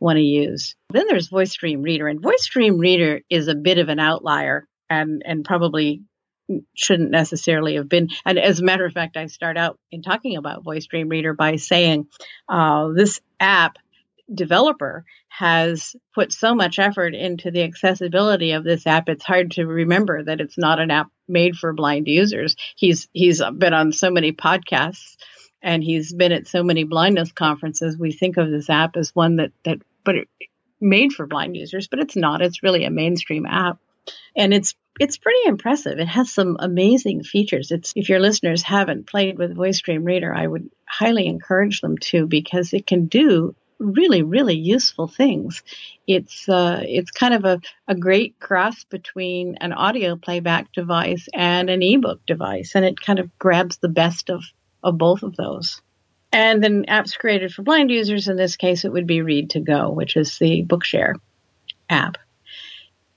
want 0.00 0.16
to 0.16 0.22
use. 0.22 0.76
Then 0.90 1.06
there's 1.08 1.28
Voice 1.28 1.54
Dream 1.54 1.82
Reader, 1.82 2.08
and 2.08 2.20
Voice 2.20 2.46
Dream 2.46 2.78
Reader 2.78 3.20
is 3.28 3.48
a 3.48 3.54
bit 3.54 3.78
of 3.78 3.88
an 3.88 3.98
outlier 3.98 4.66
and 4.88 5.22
and 5.24 5.44
probably 5.44 6.02
shouldn't 6.74 7.10
necessarily 7.10 7.74
have 7.74 7.88
been. 7.88 8.08
And 8.24 8.38
as 8.38 8.60
a 8.60 8.64
matter 8.64 8.86
of 8.86 8.92
fact, 8.92 9.16
I 9.16 9.26
start 9.26 9.56
out 9.56 9.78
in 9.90 10.02
talking 10.02 10.36
about 10.36 10.64
Voice 10.64 10.86
Dream 10.86 11.08
Reader 11.08 11.34
by 11.34 11.56
saying 11.56 12.06
uh, 12.48 12.88
this 12.94 13.20
app 13.38 13.76
developer 14.32 15.04
has 15.28 15.96
put 16.14 16.32
so 16.32 16.54
much 16.54 16.78
effort 16.78 17.14
into 17.14 17.50
the 17.50 17.62
accessibility 17.62 18.52
of 18.52 18.64
this 18.64 18.86
app 18.86 19.08
it's 19.08 19.24
hard 19.24 19.52
to 19.52 19.64
remember 19.64 20.22
that 20.22 20.40
it's 20.40 20.58
not 20.58 20.78
an 20.80 20.90
app 20.90 21.08
made 21.26 21.56
for 21.56 21.72
blind 21.72 22.06
users 22.06 22.54
he's 22.76 23.08
he's 23.12 23.42
been 23.56 23.72
on 23.72 23.90
so 23.90 24.10
many 24.10 24.32
podcasts 24.32 25.16
and 25.62 25.82
he's 25.82 26.12
been 26.12 26.32
at 26.32 26.46
so 26.46 26.62
many 26.62 26.84
blindness 26.84 27.32
conferences 27.32 27.98
we 27.98 28.12
think 28.12 28.36
of 28.36 28.50
this 28.50 28.70
app 28.70 28.96
as 28.96 29.14
one 29.14 29.36
that 29.36 29.52
that 29.64 29.78
but 30.04 30.16
it, 30.16 30.28
made 30.80 31.12
for 31.12 31.26
blind 31.26 31.56
users, 31.56 31.88
but 31.88 31.98
it's 31.98 32.16
not. 32.16 32.42
It's 32.42 32.62
really 32.62 32.84
a 32.84 32.90
mainstream 32.90 33.46
app. 33.46 33.78
And 34.36 34.54
it's 34.54 34.74
it's 35.00 35.18
pretty 35.18 35.46
impressive. 35.46 35.98
It 35.98 36.08
has 36.08 36.32
some 36.32 36.56
amazing 36.58 37.22
features. 37.22 37.70
It's 37.70 37.92
if 37.94 38.08
your 38.08 38.20
listeners 38.20 38.62
haven't 38.62 39.06
played 39.06 39.38
with 39.38 39.54
Voice 39.54 39.80
Dream 39.80 40.04
Reader, 40.04 40.34
I 40.34 40.46
would 40.46 40.70
highly 40.86 41.26
encourage 41.26 41.80
them 41.80 41.98
to 41.98 42.26
because 42.26 42.72
it 42.72 42.86
can 42.86 43.06
do 43.06 43.54
really 43.78 44.22
really 44.22 44.56
useful 44.56 45.06
things. 45.06 45.62
It's 46.06 46.48
uh, 46.48 46.82
it's 46.84 47.10
kind 47.10 47.34
of 47.34 47.44
a, 47.44 47.60
a 47.86 47.94
great 47.94 48.40
cross 48.40 48.84
between 48.84 49.56
an 49.60 49.72
audio 49.72 50.16
playback 50.16 50.72
device 50.72 51.28
and 51.32 51.70
an 51.70 51.82
ebook 51.82 52.24
device, 52.26 52.72
and 52.74 52.84
it 52.84 53.00
kind 53.00 53.18
of 53.18 53.38
grabs 53.38 53.78
the 53.78 53.88
best 53.88 54.30
of 54.30 54.42
of 54.82 54.98
both 54.98 55.22
of 55.22 55.36
those. 55.36 55.80
And 56.32 56.62
then 56.62 56.84
apps 56.86 57.16
created 57.16 57.52
for 57.52 57.62
blind 57.62 57.90
users, 57.90 58.28
in 58.28 58.36
this 58.36 58.56
case, 58.56 58.84
it 58.84 58.92
would 58.92 59.06
be 59.06 59.18
Read2Go, 59.18 59.94
which 59.94 60.16
is 60.16 60.38
the 60.38 60.64
Bookshare 60.64 61.14
app. 61.88 62.18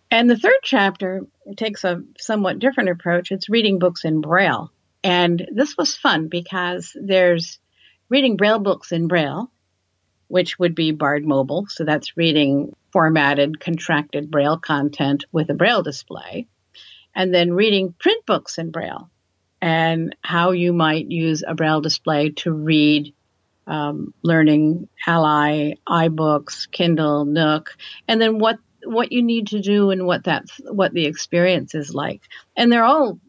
And 0.10 0.30
the 0.30 0.38
third 0.38 0.60
chapter 0.64 1.26
takes 1.56 1.84
a 1.84 2.04
somewhat 2.18 2.60
different 2.60 2.90
approach. 2.90 3.32
It's 3.32 3.50
reading 3.50 3.80
books 3.80 4.06
in 4.06 4.22
Braille. 4.22 4.72
And 5.04 5.48
this 5.52 5.78
was 5.78 5.96
fun 5.96 6.28
because 6.28 6.96
there's 7.00 7.60
reading 8.10 8.38
Braille 8.38 8.60
books 8.60 8.92
in 8.92 9.08
Braille, 9.08 9.50
which 10.28 10.60
would 10.60 10.76
be 10.76 10.92
Bard 10.92 11.26
Mobile. 11.26 11.66
So 11.70 11.86
that's 11.86 12.18
reading 12.18 12.76
formatted, 12.92 13.60
contracted 13.60 14.30
Braille 14.30 14.58
content 14.58 15.26
with 15.32 15.50
a 15.50 15.54
Braille 15.54 15.82
display. 15.82 16.48
And 17.16 17.34
then 17.34 17.54
reading 17.54 17.94
print 17.98 18.26
books 18.26 18.58
in 18.58 18.72
Braille, 18.72 19.10
and 19.62 20.16
how 20.22 20.52
you 20.52 20.74
might 20.74 21.10
use 21.10 21.44
a 21.46 21.54
Braille 21.54 21.82
display 21.82 22.30
to 22.30 22.52
read 22.52 23.14
um, 23.68 24.14
Learning 24.24 24.88
Ally, 25.06 25.74
iBooks, 25.88 26.70
Kindle, 26.72 27.26
Nook, 27.26 27.78
and 28.08 28.20
then 28.20 28.40
what 28.40 28.58
what 28.84 29.12
you 29.12 29.22
need 29.22 29.48
to 29.48 29.62
do 29.62 29.92
and 29.92 30.08
what 30.08 30.24
that's 30.24 30.60
what 30.70 30.92
the 30.94 31.06
experience 31.06 31.76
is 31.76 31.94
like. 31.94 32.22
And 32.58 32.72
they're 32.72 32.84
all 32.84 33.20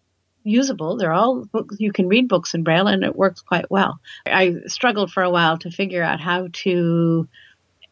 usable. 0.44 0.96
They're 0.96 1.12
all 1.12 1.44
books 1.44 1.76
you 1.78 1.92
can 1.92 2.08
read 2.08 2.28
books 2.28 2.54
in 2.54 2.64
Braille, 2.64 2.88
and 2.88 3.04
it 3.04 3.14
works 3.14 3.42
quite 3.42 3.70
well. 3.70 4.00
I 4.26 4.56
struggled 4.66 5.12
for 5.12 5.22
a 5.22 5.30
while 5.30 5.58
to 5.58 5.70
figure 5.70 6.02
out 6.02 6.20
how 6.20 6.48
to 6.64 7.28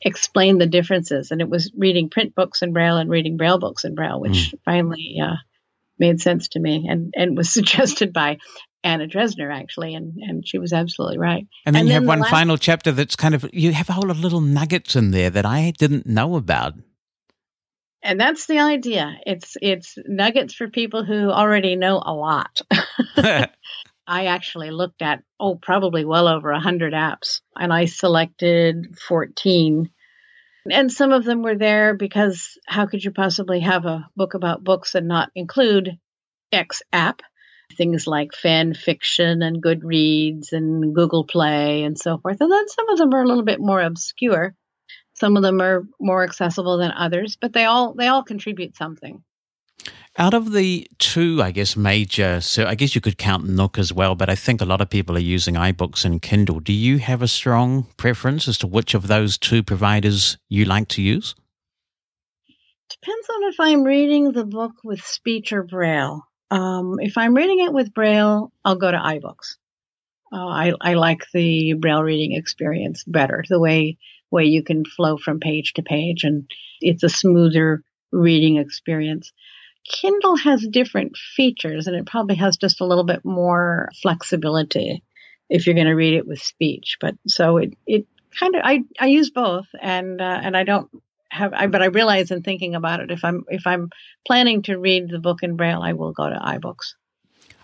explain 0.02 0.58
the 0.58 0.66
differences, 0.66 1.30
and 1.30 1.40
it 1.40 1.48
was 1.48 1.70
reading 1.76 2.08
print 2.08 2.34
books 2.34 2.62
in 2.62 2.72
Braille 2.72 2.96
and 2.96 3.10
reading 3.10 3.36
Braille 3.36 3.58
books 3.58 3.84
in 3.84 3.94
Braille, 3.94 4.20
which 4.20 4.52
mm. 4.52 4.58
finally 4.64 5.20
uh, 5.22 5.36
made 6.00 6.20
sense 6.20 6.48
to 6.48 6.60
me 6.60 6.86
and, 6.88 7.12
and 7.14 7.36
was 7.36 7.50
suggested 7.54 8.12
by 8.12 8.38
Anna 8.82 9.06
Dresner 9.06 9.54
actually, 9.54 9.94
and, 9.94 10.14
and 10.16 10.46
she 10.46 10.58
was 10.58 10.72
absolutely 10.72 11.18
right. 11.18 11.46
And 11.66 11.74
then 11.74 11.80
and 11.80 11.88
you 11.88 11.94
then 11.94 12.02
have 12.02 12.08
one 12.08 12.20
last... 12.20 12.30
final 12.30 12.56
chapter 12.56 12.92
that's 12.92 13.16
kind 13.16 13.34
of 13.34 13.48
you 13.52 13.72
have 13.72 13.88
a 13.88 13.92
whole 13.92 14.06
lot 14.06 14.16
of 14.16 14.20
little 14.20 14.40
nuggets 14.40 14.96
in 14.96 15.10
there 15.10 15.30
that 15.30 15.46
I 15.46 15.72
didn't 15.78 16.06
know 16.06 16.36
about. 16.36 16.74
And 18.02 18.18
that's 18.18 18.46
the 18.46 18.58
idea. 18.58 19.18
It's 19.26 19.56
it's 19.60 19.98
nuggets 20.06 20.54
for 20.54 20.68
people 20.68 21.04
who 21.04 21.30
already 21.30 21.76
know 21.76 22.02
a 22.04 22.14
lot. 22.14 22.60
I 24.06 24.26
actually 24.26 24.70
looked 24.70 25.02
at 25.02 25.22
oh 25.38 25.56
probably 25.56 26.04
well 26.04 26.26
over 26.26 26.50
a 26.50 26.60
hundred 26.60 26.94
apps, 26.94 27.42
and 27.58 27.72
I 27.72 27.84
selected 27.84 28.98
fourteen 29.06 29.90
and 30.68 30.92
some 30.92 31.12
of 31.12 31.24
them 31.24 31.42
were 31.42 31.56
there 31.56 31.94
because 31.94 32.58
how 32.66 32.86
could 32.86 33.02
you 33.04 33.10
possibly 33.12 33.60
have 33.60 33.86
a 33.86 34.08
book 34.16 34.34
about 34.34 34.64
books 34.64 34.94
and 34.94 35.08
not 35.08 35.30
include 35.34 35.98
X 36.52 36.82
app? 36.92 37.22
Things 37.76 38.06
like 38.06 38.34
fan 38.34 38.74
fiction 38.74 39.42
and 39.42 39.62
Goodreads 39.62 40.52
and 40.52 40.92
Google 40.94 41.24
Play 41.24 41.84
and 41.84 41.96
so 41.96 42.18
forth. 42.18 42.40
And 42.40 42.50
then 42.50 42.68
some 42.68 42.88
of 42.88 42.98
them 42.98 43.14
are 43.14 43.22
a 43.22 43.26
little 43.26 43.44
bit 43.44 43.60
more 43.60 43.80
obscure. 43.80 44.54
Some 45.14 45.36
of 45.36 45.42
them 45.42 45.60
are 45.60 45.84
more 46.00 46.24
accessible 46.24 46.78
than 46.78 46.90
others, 46.90 47.36
but 47.40 47.52
they 47.52 47.64
all 47.64 47.94
they 47.94 48.08
all 48.08 48.24
contribute 48.24 48.76
something. 48.76 49.22
Out 50.18 50.34
of 50.34 50.52
the 50.52 50.86
two, 50.98 51.40
I 51.42 51.52
guess, 51.52 51.76
major, 51.76 52.40
so 52.40 52.66
I 52.66 52.74
guess 52.74 52.94
you 52.94 53.00
could 53.00 53.16
count 53.16 53.48
Nook 53.48 53.78
as 53.78 53.92
well, 53.92 54.16
but 54.16 54.28
I 54.28 54.34
think 54.34 54.60
a 54.60 54.64
lot 54.64 54.80
of 54.80 54.90
people 54.90 55.16
are 55.16 55.20
using 55.20 55.54
iBooks 55.54 56.04
and 56.04 56.20
Kindle. 56.20 56.58
Do 56.58 56.72
you 56.72 56.98
have 56.98 57.22
a 57.22 57.28
strong 57.28 57.86
preference 57.96 58.48
as 58.48 58.58
to 58.58 58.66
which 58.66 58.94
of 58.94 59.06
those 59.06 59.38
two 59.38 59.62
providers 59.62 60.36
you 60.48 60.64
like 60.64 60.88
to 60.88 61.02
use? 61.02 61.36
Depends 62.90 63.28
on 63.30 63.44
if 63.44 63.60
I'm 63.60 63.84
reading 63.84 64.32
the 64.32 64.44
book 64.44 64.72
with 64.82 65.00
speech 65.00 65.52
or 65.52 65.62
Braille. 65.62 66.26
Um, 66.50 66.98
if 66.98 67.16
I'm 67.16 67.34
reading 67.34 67.60
it 67.60 67.72
with 67.72 67.94
Braille, 67.94 68.52
I'll 68.64 68.76
go 68.76 68.90
to 68.90 68.98
iBooks. 68.98 69.56
Uh, 70.32 70.46
I, 70.46 70.72
I 70.80 70.94
like 70.94 71.22
the 71.32 71.74
Braille 71.74 72.02
reading 72.02 72.32
experience 72.32 73.04
better, 73.06 73.44
the 73.48 73.60
way 73.60 73.96
way 74.30 74.44
you 74.44 74.62
can 74.62 74.84
flow 74.84 75.16
from 75.16 75.40
page 75.40 75.74
to 75.74 75.82
page, 75.82 76.24
and 76.24 76.50
it's 76.80 77.02
a 77.02 77.08
smoother 77.08 77.82
reading 78.12 78.56
experience. 78.56 79.32
Kindle 79.88 80.36
has 80.36 80.66
different 80.66 81.16
features 81.16 81.86
and 81.86 81.96
it 81.96 82.06
probably 82.06 82.36
has 82.36 82.56
just 82.56 82.80
a 82.80 82.86
little 82.86 83.04
bit 83.04 83.24
more 83.24 83.88
flexibility 84.02 85.02
if 85.48 85.66
you're 85.66 85.74
going 85.74 85.86
to 85.86 85.94
read 85.94 86.14
it 86.14 86.26
with 86.26 86.40
speech. 86.40 86.96
But 87.00 87.14
so 87.26 87.56
it, 87.56 87.74
it 87.86 88.06
kind 88.38 88.54
of, 88.54 88.62
I, 88.64 88.84
I 88.98 89.06
use 89.06 89.30
both 89.30 89.66
and, 89.80 90.20
uh, 90.20 90.40
and 90.42 90.56
I 90.56 90.64
don't 90.64 90.88
have, 91.30 91.52
I, 91.52 91.66
but 91.66 91.82
I 91.82 91.86
realize 91.86 92.30
in 92.30 92.42
thinking 92.42 92.74
about 92.74 93.00
it, 93.00 93.10
if 93.10 93.24
I'm, 93.24 93.44
if 93.48 93.66
I'm 93.66 93.90
planning 94.26 94.62
to 94.62 94.78
read 94.78 95.08
the 95.08 95.18
book 95.18 95.42
in 95.42 95.56
Braille, 95.56 95.82
I 95.82 95.94
will 95.94 96.12
go 96.12 96.28
to 96.28 96.36
iBooks. 96.36 96.94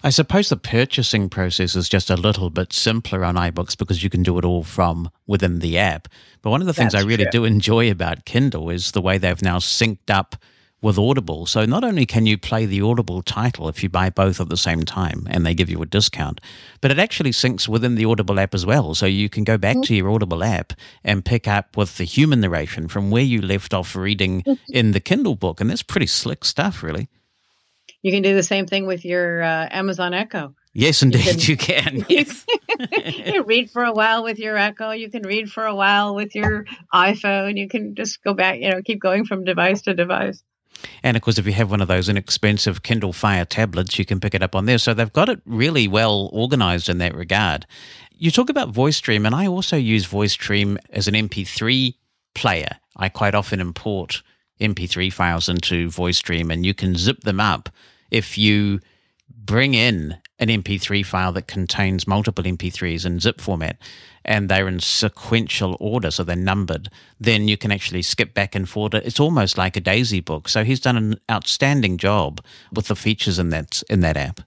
I 0.02 0.10
suppose 0.10 0.48
the 0.48 0.56
purchasing 0.56 1.28
process 1.28 1.74
is 1.74 1.88
just 1.88 2.10
a 2.10 2.16
little 2.16 2.50
bit 2.50 2.72
simpler 2.72 3.24
on 3.24 3.34
iBooks 3.34 3.76
because 3.76 4.04
you 4.04 4.10
can 4.10 4.22
do 4.22 4.38
it 4.38 4.44
all 4.44 4.62
from 4.62 5.10
within 5.26 5.58
the 5.58 5.78
app. 5.78 6.08
But 6.42 6.50
one 6.50 6.60
of 6.60 6.66
the 6.66 6.74
things 6.74 6.92
That's 6.92 7.04
I 7.04 7.08
really 7.08 7.24
true. 7.24 7.32
do 7.32 7.44
enjoy 7.44 7.90
about 7.90 8.24
Kindle 8.24 8.70
is 8.70 8.92
the 8.92 9.00
way 9.00 9.18
they've 9.18 9.42
now 9.42 9.58
synced 9.58 10.10
up 10.10 10.36
with 10.82 10.98
Audible. 10.98 11.46
So 11.46 11.64
not 11.64 11.84
only 11.84 12.06
can 12.06 12.26
you 12.26 12.36
play 12.36 12.66
the 12.66 12.82
Audible 12.82 13.22
title 13.22 13.68
if 13.68 13.82
you 13.82 13.88
buy 13.88 14.10
both 14.10 14.40
at 14.40 14.48
the 14.48 14.56
same 14.56 14.84
time 14.84 15.26
and 15.30 15.44
they 15.44 15.54
give 15.54 15.70
you 15.70 15.80
a 15.82 15.86
discount, 15.86 16.40
but 16.80 16.90
it 16.90 16.98
actually 16.98 17.30
syncs 17.30 17.66
within 17.66 17.94
the 17.94 18.04
Audible 18.04 18.38
app 18.38 18.54
as 18.54 18.66
well. 18.66 18.94
So 18.94 19.06
you 19.06 19.28
can 19.28 19.44
go 19.44 19.56
back 19.56 19.80
to 19.82 19.94
your 19.94 20.10
Audible 20.10 20.44
app 20.44 20.72
and 21.02 21.24
pick 21.24 21.48
up 21.48 21.76
with 21.76 21.96
the 21.96 22.04
human 22.04 22.40
narration 22.40 22.88
from 22.88 23.10
where 23.10 23.22
you 23.22 23.40
left 23.40 23.72
off 23.72 23.96
reading 23.96 24.42
mm-hmm. 24.42 24.72
in 24.72 24.92
the 24.92 25.00
Kindle 25.00 25.34
book. 25.34 25.60
And 25.60 25.70
that's 25.70 25.82
pretty 25.82 26.06
slick 26.06 26.44
stuff, 26.44 26.82
really. 26.82 27.08
You 28.02 28.12
can 28.12 28.22
do 28.22 28.34
the 28.34 28.42
same 28.42 28.66
thing 28.66 28.86
with 28.86 29.04
your 29.04 29.42
uh, 29.42 29.68
Amazon 29.70 30.14
Echo. 30.14 30.54
Yes, 30.72 31.02
indeed, 31.02 31.42
you 31.48 31.56
can. 31.56 31.96
You 32.08 32.24
can. 32.24 32.46
Yes. 32.90 33.32
you 33.34 33.42
read 33.44 33.70
for 33.70 33.82
a 33.82 33.92
while 33.92 34.22
with 34.22 34.38
your 34.38 34.58
Echo. 34.58 34.90
You 34.90 35.10
can 35.10 35.22
read 35.22 35.50
for 35.50 35.64
a 35.64 35.74
while 35.74 36.14
with 36.14 36.34
your 36.34 36.66
iPhone. 36.92 37.56
You 37.56 37.68
can 37.68 37.94
just 37.94 38.22
go 38.22 38.34
back, 38.34 38.60
you 38.60 38.70
know, 38.70 38.82
keep 38.82 39.00
going 39.00 39.24
from 39.24 39.44
device 39.44 39.80
to 39.82 39.94
device. 39.94 40.42
And 41.02 41.16
of 41.16 41.22
course, 41.22 41.38
if 41.38 41.46
you 41.46 41.52
have 41.52 41.70
one 41.70 41.80
of 41.80 41.88
those 41.88 42.08
inexpensive 42.08 42.82
Kindle 42.82 43.12
Fire 43.12 43.44
tablets, 43.44 43.98
you 43.98 44.04
can 44.04 44.20
pick 44.20 44.34
it 44.34 44.42
up 44.42 44.54
on 44.54 44.66
there. 44.66 44.78
So 44.78 44.94
they've 44.94 45.12
got 45.12 45.28
it 45.28 45.40
really 45.44 45.88
well 45.88 46.30
organized 46.32 46.88
in 46.88 46.98
that 46.98 47.14
regard. 47.14 47.66
You 48.12 48.30
talk 48.30 48.48
about 48.48 48.70
Voice 48.70 49.00
Dream, 49.00 49.26
and 49.26 49.34
I 49.34 49.46
also 49.46 49.76
use 49.76 50.06
Voice 50.06 50.34
Dream 50.34 50.78
as 50.90 51.06
an 51.06 51.14
MP3 51.14 51.94
player. 52.34 52.78
I 52.96 53.08
quite 53.08 53.34
often 53.34 53.60
import 53.60 54.22
MP3 54.60 55.12
files 55.12 55.48
into 55.48 55.90
Voice 55.90 56.20
Dream, 56.20 56.50
and 56.50 56.64
you 56.64 56.74
can 56.74 56.96
zip 56.96 57.20
them 57.20 57.40
up 57.40 57.68
if 58.10 58.38
you 58.38 58.80
bring 59.28 59.74
in 59.74 60.16
an 60.38 60.48
MP3 60.48 61.04
file 61.04 61.32
that 61.32 61.46
contains 61.46 62.06
multiple 62.06 62.44
MP3s 62.44 63.06
in 63.06 63.20
zip 63.20 63.40
format 63.40 63.78
and 64.26 64.48
they're 64.48 64.68
in 64.68 64.80
sequential 64.80 65.76
order, 65.80 66.10
so 66.10 66.24
they're 66.24 66.36
numbered, 66.36 66.90
then 67.18 67.48
you 67.48 67.56
can 67.56 67.72
actually 67.72 68.02
skip 68.02 68.34
back 68.34 68.54
and 68.54 68.68
forward. 68.68 68.94
It's 68.94 69.20
almost 69.20 69.56
like 69.56 69.76
a 69.76 69.80
Daisy 69.80 70.20
book. 70.20 70.48
So 70.48 70.64
he's 70.64 70.80
done 70.80 70.96
an 70.96 71.20
outstanding 71.30 71.96
job 71.96 72.44
with 72.72 72.88
the 72.88 72.96
features 72.96 73.38
in 73.38 73.48
that 73.50 73.82
in 73.88 74.00
that 74.00 74.16
app. 74.16 74.40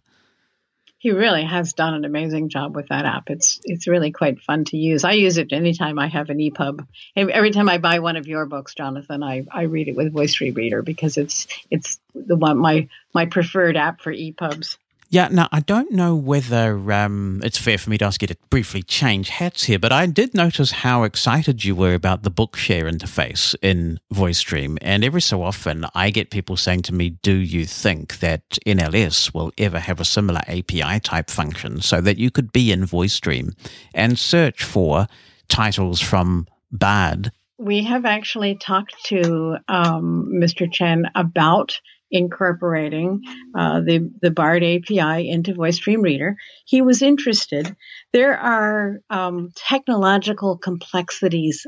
He 1.00 1.12
really 1.12 1.46
has 1.46 1.72
done 1.72 1.94
an 1.94 2.04
amazing 2.04 2.50
job 2.50 2.76
with 2.76 2.90
that 2.90 3.06
app. 3.06 3.30
It's 3.30 3.62
it's 3.64 3.88
really 3.88 4.12
quite 4.12 4.42
fun 4.42 4.66
to 4.66 4.78
use. 4.78 5.06
I 5.06 5.14
use 5.14 5.38
it 5.38 5.54
anytime 5.54 5.98
I 5.98 6.08
have 6.08 6.30
an 6.30 6.40
EPUB. 6.40 6.86
Every 7.16 7.52
time 7.52 7.70
I 7.70 7.78
buy 7.78 8.00
one 8.00 8.18
of 8.18 8.28
your 8.28 8.46
books, 8.46 8.76
Jonathan, 8.76 9.24
I, 9.24 9.46
I 9.50 9.62
read 9.64 9.88
it 9.88 9.96
with 9.96 10.12
Voice 10.12 10.34
Dream 10.34 10.56
Reader 10.56 10.82
because 10.82 11.18
it's 11.18 11.48
it's 11.72 12.02
the 12.14 12.36
one 12.36 12.58
my 12.58 12.90
my 13.14 13.28
preferred 13.28 13.78
app 13.78 14.02
for 14.02 14.14
EPUBs. 14.14 14.78
Yeah, 15.12 15.28
now 15.32 15.50
I 15.52 15.62
don't 15.62 15.92
know 15.92 16.16
whether 16.16 16.92
um, 16.92 17.42
it's 17.44 17.58
fair 17.58 17.80
for 17.80 17.90
me 17.90 17.98
to 17.98 18.06
ask 18.06 18.22
you 18.22 18.28
to 18.28 18.38
briefly 18.52 18.84
change 18.84 19.30
hats 19.30 19.64
here, 19.64 19.80
but 19.80 19.92
I 19.92 20.06
did 20.06 20.36
notice 20.36 20.70
how 20.70 21.02
excited 21.02 21.64
you 21.66 21.76
were 21.76 21.96
about 21.96 22.22
the 22.22 22.30
Bookshare 22.30 22.88
interface 22.88 23.56
in 23.64 24.00
Voice 24.12 24.40
Dream. 24.42 24.78
And 24.84 25.04
every 25.04 25.22
so 25.22 25.42
often 25.42 25.88
I 25.96 26.12
get 26.12 26.30
people 26.30 26.58
saying 26.58 26.84
to 26.84 26.94
me, 26.94 27.10
Do 27.10 27.34
you 27.34 27.66
think 27.66 28.20
that 28.20 28.48
NLS 28.68 29.34
will 29.34 29.52
ever 29.58 29.80
have 29.80 30.00
a 30.00 30.06
similar 30.06 30.42
API 30.48 31.00
type 31.00 31.32
function 31.32 31.82
so 31.82 32.02
that 32.02 32.20
you 32.20 32.30
could 32.30 32.52
be 32.52 32.72
in 32.72 32.86
Voice 32.86 33.20
Dream 33.20 33.54
and 33.96 34.20
search 34.20 34.64
for 34.64 35.08
titles 35.48 36.00
from 36.00 36.46
Bard? 36.72 37.32
We 37.58 37.84
have 37.86 38.06
actually 38.06 38.58
talked 38.58 38.94
to 39.06 39.58
um, 39.68 40.32
Mr. 40.36 40.72
Chen 40.72 41.06
about 41.16 41.80
incorporating 42.12 43.22
uh, 43.56 43.82
the 43.82 44.12
the 44.22 44.32
Bard 44.32 44.64
API 44.64 45.30
into 45.30 45.54
Voice 45.54 45.78
Dream 45.78 46.02
Reader. 46.02 46.36
He 46.66 46.82
was 46.82 47.02
interested. 47.02 47.76
There 48.14 48.38
are 48.38 49.00
um, 49.10 49.52
technological 49.56 50.58
complexities 50.58 51.66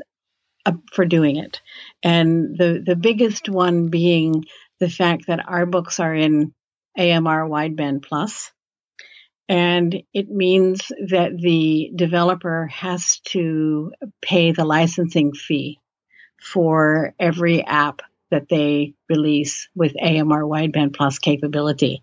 uh, 0.66 0.72
for 0.92 1.04
doing 1.04 1.36
it, 1.36 1.60
and 2.02 2.56
the 2.56 2.82
the 2.84 2.96
biggest 2.96 3.48
one 3.48 3.88
being 3.88 4.44
the 4.80 4.90
fact 4.90 5.26
that 5.28 5.48
our 5.48 5.66
books 5.66 6.00
are 6.00 6.14
in 6.14 6.54
AMR 6.98 7.48
Wideband 7.48 8.02
Plus, 8.02 8.50
and 9.48 10.02
it 10.12 10.28
means 10.28 10.80
that 11.08 11.36
the 11.38 11.92
developer 11.94 12.66
has 12.66 13.20
to 13.26 13.92
pay 14.20 14.52
the 14.52 14.64
licensing 14.64 15.32
fee 15.32 15.78
for 16.40 17.14
every 17.20 17.64
app 17.64 18.02
that 18.32 18.48
they 18.48 18.94
release 19.08 19.68
with 19.74 19.94
AMR 20.02 20.42
wideband 20.42 20.94
plus 20.94 21.18
capability. 21.18 22.02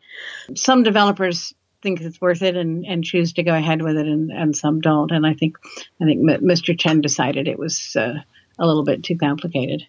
Some 0.56 0.84
developers 0.84 1.54
think 1.82 2.02
it's 2.02 2.22
worth 2.22 2.42
it 2.42 2.56
and, 2.56 2.86
and 2.86 3.04
choose 3.04 3.34
to 3.34 3.44
go 3.44 3.56
ahead 3.56 3.82
with 3.82 3.98
it 3.98 4.08
and, 4.08 4.32
and 4.32 4.56
some 4.56 4.80
don't. 4.80 5.12
And 5.12 5.26
I 5.26 5.34
think, 5.34 5.58
I 6.02 6.06
think 6.06 6.22
Mr. 6.22 6.78
Chen 6.78 7.02
decided 7.02 7.48
it 7.48 7.60
was 7.60 7.96
uh, 7.96 8.16
a 8.58 8.68
little 8.68 8.84
bit 8.84 9.04
too 9.04 9.18
complicated. 9.18 9.84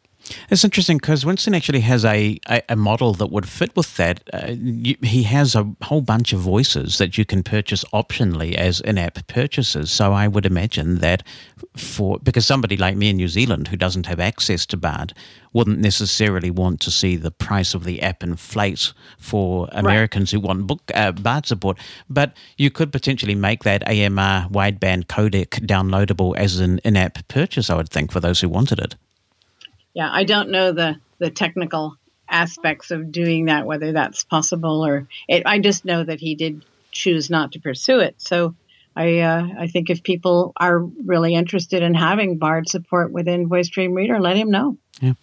It's 0.49 0.64
interesting 0.64 0.99
because 0.99 1.25
Winston 1.25 1.55
actually 1.55 1.81
has 1.81 2.05
a, 2.05 2.38
a, 2.49 2.62
a, 2.71 2.77
model 2.77 3.14
that 3.14 3.29
would 3.29 3.49
fit 3.49 3.75
with 3.77 3.97
that. 3.97 4.29
Uh, 4.33 4.55
you, 4.59 4.97
he 5.03 5.23
has 5.25 5.55
a 5.55 5.71
whole 5.83 6.01
bunch 6.01 6.33
of 6.33 6.40
voices 6.40 6.99
that 6.99 7.19
you 7.19 7.25
can 7.25 7.43
purchase 7.43 7.85
optionally 7.93 8.55
as 8.55 8.81
in 8.81 8.99
app 8.99 9.27
purchases. 9.27 9.90
So 9.90 10.12
I 10.12 10.29
would 10.29 10.47
imagine 10.47 10.99
that 10.99 11.23
for 11.77 12.19
because 12.19 12.47
somebody 12.47 12.77
like 12.77 12.97
me 12.97 13.11
in 13.11 13.16
New 13.16 13.29
Zealand 13.29 13.69
who 13.69 13.77
doesn't 13.77 14.07
have 14.07 14.21
access 14.21 14.66
to 14.66 14.77
Bard 14.77 15.12
wouldn't 15.53 15.79
necessarily 15.79 16.51
want 16.51 16.81
to 16.81 16.90
see 16.90 17.16
the 17.16 17.31
price 17.31 17.75
of 17.75 17.85
the 17.85 18.01
app 18.03 18.23
inflate 18.23 18.93
for 19.19 19.69
Americans 19.73 20.33
right. 20.33 20.40
who 20.40 20.47
want 20.47 20.66
book 20.66 20.81
uh, 20.95 21.12
Bard 21.12 21.47
support. 21.47 21.79
But 22.09 22.37
you 22.57 22.71
could 22.71 22.93
potentially 22.93 23.35
make 23.35 23.64
that 23.64 23.83
AMR 23.87 24.49
wideband 24.49 25.07
codec 25.07 25.66
downloadable 25.66 26.37
as 26.37 26.61
an 26.61 26.79
in 26.85 26.97
app 26.97 27.27
purchase, 27.29 27.69
I 27.69 27.75
would 27.75 27.88
think, 27.90 28.12
for 28.12 28.21
those 28.21 28.40
who 28.40 28.49
wanted 28.49 28.79
it 28.79 28.95
yeah, 29.94 30.09
I 30.11 30.24
don't 30.24 30.50
know 30.50 30.72
the 30.72 30.96
the 31.18 31.31
technical 31.31 31.96
aspects 32.29 32.90
of 32.90 33.12
doing 33.12 33.46
that, 33.46 33.66
whether 33.66 33.92
that's 33.92 34.24
possible 34.24 34.87
or 34.87 35.09
it, 35.29 35.42
I 35.46 35.59
just 35.59 35.85
know 35.85 36.05
that 36.05 36.20
he 36.20 36.35
did 36.35 36.64
choose 36.92 37.29
not 37.29 37.53
to 37.53 37.61
pursue 37.61 38.00
it. 38.00 38.16
So 38.18 38.55
I 38.96 39.20
uh, 39.20 39.46
I 39.59 39.66
think 39.66 39.90
if 39.90 40.03
people 40.03 40.53
are 40.57 40.79
really 40.79 41.35
interested 41.35 41.83
in 41.83 41.94
having 41.94 42.38
Bard 42.38 42.68
support 42.68 43.12
within 43.12 43.48
Voice 43.48 43.68
Dream 43.68 43.94
Reader, 43.94 44.20
let 44.20 44.37
him 44.37 44.50
know. 44.50 44.76
Yeah. 45.00 45.14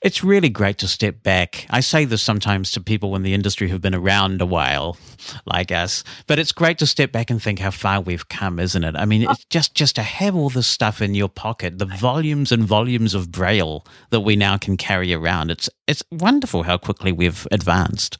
It's 0.00 0.22
really 0.22 0.48
great 0.48 0.78
to 0.78 0.88
step 0.88 1.24
back. 1.24 1.66
I 1.70 1.80
say 1.80 2.04
this 2.04 2.22
sometimes 2.22 2.70
to 2.72 2.80
people 2.80 3.16
in 3.16 3.22
the 3.22 3.34
industry 3.34 3.68
who've 3.68 3.80
been 3.80 3.96
around 3.96 4.40
a 4.40 4.46
while, 4.46 4.96
like 5.44 5.72
us, 5.72 6.04
but 6.28 6.38
it's 6.38 6.52
great 6.52 6.78
to 6.78 6.86
step 6.86 7.10
back 7.10 7.30
and 7.30 7.42
think 7.42 7.58
how 7.58 7.72
far 7.72 8.00
we've 8.00 8.28
come, 8.28 8.60
isn't 8.60 8.84
it? 8.84 8.94
I 8.94 9.06
mean, 9.06 9.22
it's 9.28 9.44
just 9.46 9.74
just 9.74 9.96
to 9.96 10.02
have 10.02 10.36
all 10.36 10.50
this 10.50 10.68
stuff 10.68 11.02
in 11.02 11.16
your 11.16 11.28
pocket, 11.28 11.78
the 11.78 11.86
volumes 11.86 12.52
and 12.52 12.62
volumes 12.62 13.12
of 13.12 13.32
braille 13.32 13.84
that 14.10 14.20
we 14.20 14.36
now 14.36 14.56
can 14.56 14.76
carry 14.76 15.12
around. 15.12 15.50
It's 15.50 15.68
it's 15.88 16.04
wonderful 16.12 16.62
how 16.62 16.78
quickly 16.78 17.10
we've 17.10 17.48
advanced. 17.50 18.18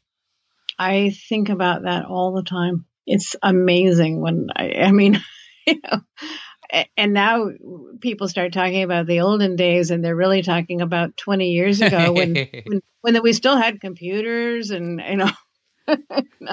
I 0.80 1.10
think 1.28 1.48
about 1.48 1.82
that 1.82 2.06
all 2.06 2.32
the 2.32 2.42
time. 2.42 2.86
It's 3.06 3.36
amazing 3.40 4.20
when 4.20 4.48
I, 4.54 4.72
I 4.80 4.90
mean, 4.90 5.20
you 5.66 5.80
know, 5.84 6.00
and 6.96 7.12
now 7.12 7.50
people 8.00 8.28
start 8.28 8.52
talking 8.52 8.82
about 8.82 9.06
the 9.06 9.20
olden 9.20 9.56
days 9.56 9.90
and 9.90 10.04
they're 10.04 10.16
really 10.16 10.42
talking 10.42 10.80
about 10.80 11.16
20 11.16 11.50
years 11.50 11.80
ago 11.80 12.12
when 12.12 12.34
when, 12.66 12.82
when 13.00 13.22
we 13.22 13.32
still 13.32 13.56
had 13.56 13.80
computers 13.80 14.70
and 14.70 15.00
you 15.08 15.16
know 15.16 15.30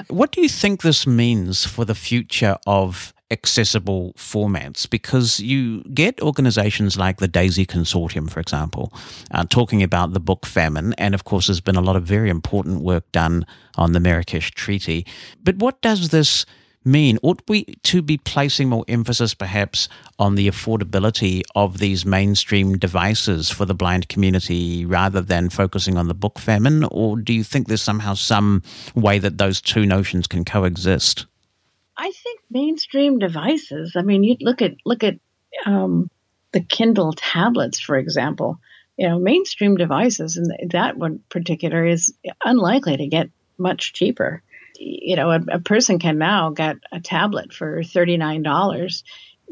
what 0.08 0.32
do 0.32 0.40
you 0.40 0.48
think 0.48 0.82
this 0.82 1.06
means 1.06 1.66
for 1.66 1.84
the 1.84 1.94
future 1.94 2.56
of 2.66 3.12
accessible 3.30 4.12
formats 4.16 4.88
because 4.88 5.40
you 5.40 5.82
get 5.92 6.20
organizations 6.22 6.96
like 6.96 7.18
the 7.18 7.26
Daisy 7.26 7.66
Consortium, 7.66 8.30
for 8.30 8.38
example, 8.38 8.92
uh, 9.32 9.44
talking 9.50 9.82
about 9.82 10.12
the 10.12 10.20
book 10.20 10.46
famine. 10.46 10.94
And 10.96 11.14
of 11.14 11.24
course, 11.24 11.48
there's 11.48 11.60
been 11.60 11.76
a 11.76 11.80
lot 11.80 11.96
of 11.96 12.04
very 12.04 12.30
important 12.30 12.82
work 12.82 13.10
done 13.12 13.44
on 13.74 13.92
the 13.92 14.00
Marrakesh 14.00 14.52
Treaty. 14.52 15.04
But 15.42 15.56
what 15.56 15.82
does 15.82 16.10
this 16.10 16.46
mean? 16.86 17.18
Ought 17.22 17.42
we 17.48 17.64
to 17.64 18.00
be 18.00 18.16
placing 18.18 18.68
more 18.68 18.84
emphasis 18.88 19.34
perhaps 19.34 19.88
on 20.18 20.36
the 20.36 20.48
affordability 20.48 21.42
of 21.54 21.78
these 21.78 22.06
mainstream 22.06 22.78
devices 22.78 23.50
for 23.50 23.64
the 23.64 23.74
blind 23.74 24.08
community 24.08 24.86
rather 24.86 25.20
than 25.20 25.50
focusing 25.50 25.98
on 25.98 26.08
the 26.08 26.14
book 26.14 26.38
famine? 26.38 26.84
Or 26.84 27.18
do 27.18 27.32
you 27.32 27.44
think 27.44 27.68
there's 27.68 27.82
somehow 27.82 28.14
some 28.14 28.62
way 28.94 29.18
that 29.18 29.38
those 29.38 29.60
two 29.60 29.84
notions 29.84 30.26
can 30.26 30.44
coexist? 30.44 31.26
I 31.96 32.10
think 32.12 32.40
mainstream 32.50 33.18
devices. 33.18 33.94
I 33.96 34.02
mean, 34.02 34.22
you 34.22 34.36
look 34.40 34.62
at 34.62 34.74
look 34.84 35.02
at 35.02 35.18
um, 35.64 36.10
the 36.52 36.60
Kindle 36.60 37.12
tablets, 37.12 37.80
for 37.80 37.96
example. 37.96 38.58
You 38.96 39.08
know, 39.08 39.18
mainstream 39.18 39.76
devices, 39.76 40.36
and 40.36 40.70
that 40.70 40.96
one 40.96 41.20
particular 41.28 41.84
is 41.84 42.14
unlikely 42.44 42.96
to 42.96 43.06
get 43.06 43.28
much 43.58 43.92
cheaper 43.92 44.42
you 44.78 45.16
know, 45.16 45.30
a, 45.30 45.40
a 45.52 45.60
person 45.60 45.98
can 45.98 46.18
now 46.18 46.50
get 46.50 46.76
a 46.92 47.00
tablet 47.00 47.52
for 47.52 47.82
$39 47.82 49.02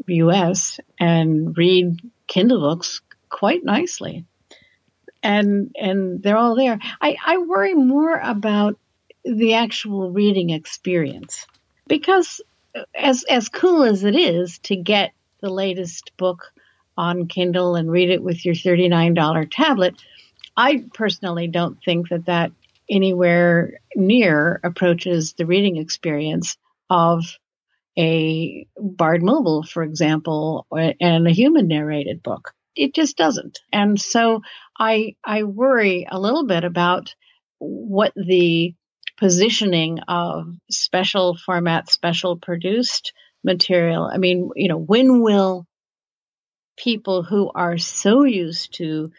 US 0.07 0.79
and 0.99 1.57
read 1.57 1.99
Kindle 2.27 2.59
books 2.59 3.01
quite 3.29 3.63
nicely. 3.63 4.25
And 5.23 5.75
and 5.79 6.21
they're 6.21 6.37
all 6.37 6.55
there. 6.55 6.79
I, 7.01 7.17
I 7.25 7.37
worry 7.37 7.73
more 7.73 8.17
about 8.17 8.77
the 9.23 9.55
actual 9.55 10.11
reading 10.11 10.51
experience 10.51 11.47
because 11.87 12.41
as 12.93 13.23
as 13.23 13.49
cool 13.49 13.83
as 13.83 14.03
it 14.03 14.15
is 14.15 14.59
to 14.59 14.75
get 14.75 15.13
the 15.41 15.49
latest 15.49 16.11
book 16.17 16.51
on 16.97 17.27
Kindle 17.27 17.75
and 17.75 17.91
read 17.91 18.09
it 18.09 18.23
with 18.23 18.45
your 18.45 18.55
$39 18.55 19.47
tablet, 19.51 19.95
I 20.55 20.85
personally 20.93 21.47
don't 21.47 21.83
think 21.83 22.09
that 22.09 22.25
that 22.25 22.51
anywhere 22.89 23.79
near 23.95 24.59
approaches 24.63 25.33
the 25.33 25.45
reading 25.45 25.77
experience 25.77 26.57
of 26.89 27.25
a 27.97 28.67
Bard 28.77 29.23
Mobile, 29.23 29.63
for 29.63 29.83
example, 29.83 30.67
and 30.99 31.27
a 31.27 31.31
human 31.31 31.67
narrated 31.67 32.21
book. 32.21 32.53
It 32.75 32.93
just 32.93 33.15
doesn't. 33.15 33.59
And 33.71 33.99
so 33.99 34.41
I 34.77 35.15
I 35.23 35.43
worry 35.43 36.05
a 36.09 36.19
little 36.19 36.45
bit 36.45 36.65
about 36.65 37.15
what 37.57 38.11
the 38.15 38.75
positioning 39.17 39.99
of 40.07 40.47
special 40.69 41.37
format, 41.37 41.89
special 41.89 42.37
produced 42.37 43.13
material. 43.43 44.09
I 44.11 44.17
mean, 44.17 44.49
you 44.55 44.67
know, 44.67 44.77
when 44.77 45.21
will 45.21 45.65
people 46.77 47.23
who 47.23 47.49
are 47.55 47.77
so 47.77 48.23
used 48.23 48.73
to 48.75 49.11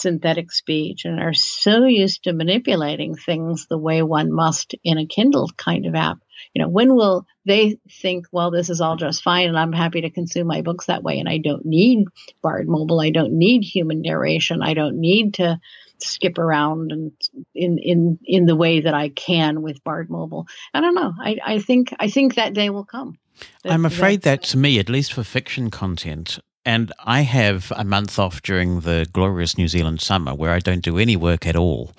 synthetic 0.00 0.52
speech 0.52 1.04
and 1.04 1.20
are 1.20 1.34
so 1.34 1.84
used 1.84 2.24
to 2.24 2.32
manipulating 2.32 3.14
things 3.14 3.66
the 3.66 3.78
way 3.78 4.02
one 4.02 4.32
must 4.32 4.74
in 4.82 4.98
a 4.98 5.06
Kindle 5.06 5.50
kind 5.56 5.86
of 5.86 5.94
app. 5.94 6.18
You 6.54 6.62
know, 6.62 6.68
when 6.68 6.94
will 6.94 7.26
they 7.44 7.78
think, 8.00 8.26
well, 8.32 8.50
this 8.50 8.70
is 8.70 8.80
all 8.80 8.96
just 8.96 9.22
fine 9.22 9.48
and 9.48 9.58
I'm 9.58 9.72
happy 9.72 10.02
to 10.02 10.10
consume 10.10 10.46
my 10.46 10.62
books 10.62 10.86
that 10.86 11.02
way 11.02 11.18
and 11.18 11.28
I 11.28 11.38
don't 11.38 11.64
need 11.64 12.06
Bard 12.42 12.68
Mobile, 12.68 13.00
I 13.00 13.10
don't 13.10 13.38
need 13.38 13.62
human 13.62 14.00
narration, 14.02 14.62
I 14.62 14.74
don't 14.74 14.98
need 14.98 15.34
to 15.34 15.60
skip 16.02 16.38
around 16.38 16.92
and 16.92 17.12
in 17.54 17.78
in 17.78 18.18
in 18.24 18.46
the 18.46 18.56
way 18.56 18.80
that 18.80 18.94
I 18.94 19.10
can 19.10 19.62
with 19.62 19.84
Bard 19.84 20.10
Mobile. 20.10 20.46
I 20.72 20.80
don't 20.80 20.94
know. 20.94 21.12
I, 21.20 21.38
I 21.44 21.58
think 21.58 21.94
I 21.98 22.08
think 22.08 22.34
that 22.34 22.54
day 22.54 22.70
will 22.70 22.86
come. 22.86 23.18
That, 23.62 23.72
I'm 23.72 23.86
afraid 23.86 24.22
that, 24.22 24.42
that 24.42 24.48
to 24.48 24.58
me, 24.58 24.78
at 24.78 24.88
least 24.88 25.12
for 25.12 25.22
fiction 25.22 25.70
content, 25.70 26.38
and 26.64 26.92
I 27.04 27.22
have 27.22 27.72
a 27.74 27.84
month 27.84 28.18
off 28.18 28.42
during 28.42 28.80
the 28.80 29.06
glorious 29.12 29.56
New 29.56 29.68
Zealand 29.68 30.00
summer 30.00 30.34
where 30.34 30.50
I 30.50 30.58
don't 30.58 30.84
do 30.84 30.98
any 30.98 31.16
work 31.16 31.46
at 31.46 31.56
all. 31.56 31.92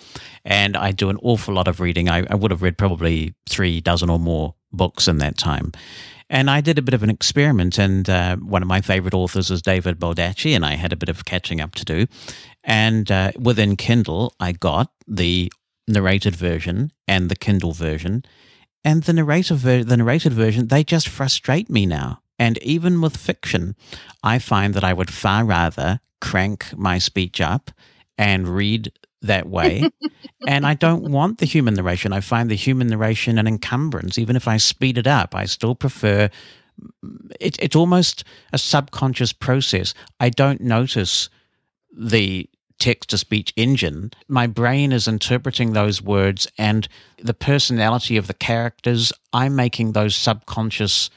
And 0.45 0.77
I 0.77 0.91
do 0.91 1.09
an 1.09 1.17
awful 1.21 1.53
lot 1.53 1.67
of 1.67 1.79
reading. 1.79 2.09
I, 2.09 2.25
I, 2.29 2.35
would 2.35 2.51
have 2.51 2.61
read 2.61 2.77
probably 2.77 3.33
three 3.49 3.81
dozen 3.81 4.09
or 4.09 4.19
more 4.19 4.55
books 4.71 5.07
in 5.07 5.17
that 5.17 5.37
time. 5.37 5.71
And 6.29 6.49
I 6.49 6.61
did 6.61 6.77
a 6.77 6.81
bit 6.81 6.93
of 6.93 7.03
an 7.03 7.09
experiment. 7.09 7.77
And 7.77 8.09
uh, 8.09 8.37
one 8.37 8.61
of 8.61 8.67
my 8.67 8.81
favorite 8.81 9.13
authors 9.13 9.51
is 9.51 9.61
David 9.61 9.99
Baldacci, 9.99 10.55
and 10.55 10.65
I 10.65 10.75
had 10.75 10.93
a 10.93 10.95
bit 10.95 11.09
of 11.09 11.25
catching 11.25 11.59
up 11.59 11.75
to 11.75 11.85
do. 11.85 12.07
And 12.63 13.11
uh, 13.11 13.31
within 13.37 13.75
Kindle, 13.75 14.33
I 14.39 14.51
got 14.53 14.91
the 15.07 15.51
narrated 15.87 16.35
version 16.35 16.91
and 17.07 17.29
the 17.29 17.35
Kindle 17.35 17.73
version. 17.73 18.23
And 18.83 19.03
the 19.03 19.13
narrative, 19.13 19.57
ver- 19.57 19.83
the 19.83 19.97
narrated 19.97 20.33
version, 20.33 20.67
they 20.67 20.83
just 20.83 21.07
frustrate 21.07 21.69
me 21.69 21.85
now. 21.85 22.21
And 22.41 22.57
even 22.63 23.01
with 23.01 23.17
fiction, 23.17 23.75
I 24.23 24.39
find 24.39 24.73
that 24.73 24.83
I 24.83 24.93
would 24.93 25.13
far 25.13 25.45
rather 25.45 25.99
crank 26.21 26.75
my 26.75 26.97
speech 26.97 27.39
up 27.39 27.69
and 28.17 28.49
read 28.49 28.91
that 29.21 29.47
way. 29.47 29.91
and 30.47 30.65
I 30.65 30.73
don't 30.73 31.11
want 31.11 31.37
the 31.37 31.45
human 31.45 31.75
narration. 31.75 32.13
I 32.13 32.19
find 32.19 32.49
the 32.49 32.55
human 32.55 32.87
narration 32.87 33.37
an 33.37 33.45
encumbrance. 33.45 34.17
Even 34.17 34.35
if 34.35 34.47
I 34.47 34.57
speed 34.57 34.97
it 34.97 35.05
up, 35.05 35.35
I 35.35 35.45
still 35.45 35.75
prefer 35.75 36.31
mm, 37.05 37.31
it, 37.39 37.59
it's 37.59 37.75
almost 37.75 38.23
a 38.51 38.57
subconscious 38.57 39.33
process. 39.33 39.93
I 40.19 40.29
don't 40.29 40.61
notice 40.61 41.29
the 41.95 42.49
text 42.79 43.11
to 43.11 43.19
speech 43.19 43.53
engine. 43.55 44.09
My 44.27 44.47
brain 44.47 44.91
is 44.91 45.07
interpreting 45.07 45.73
those 45.73 46.01
words 46.01 46.47
and 46.57 46.87
the 47.19 47.35
personality 47.35 48.17
of 48.17 48.25
the 48.25 48.33
characters. 48.33 49.13
I'm 49.31 49.55
making 49.55 49.91
those 49.91 50.15
subconscious 50.15 51.11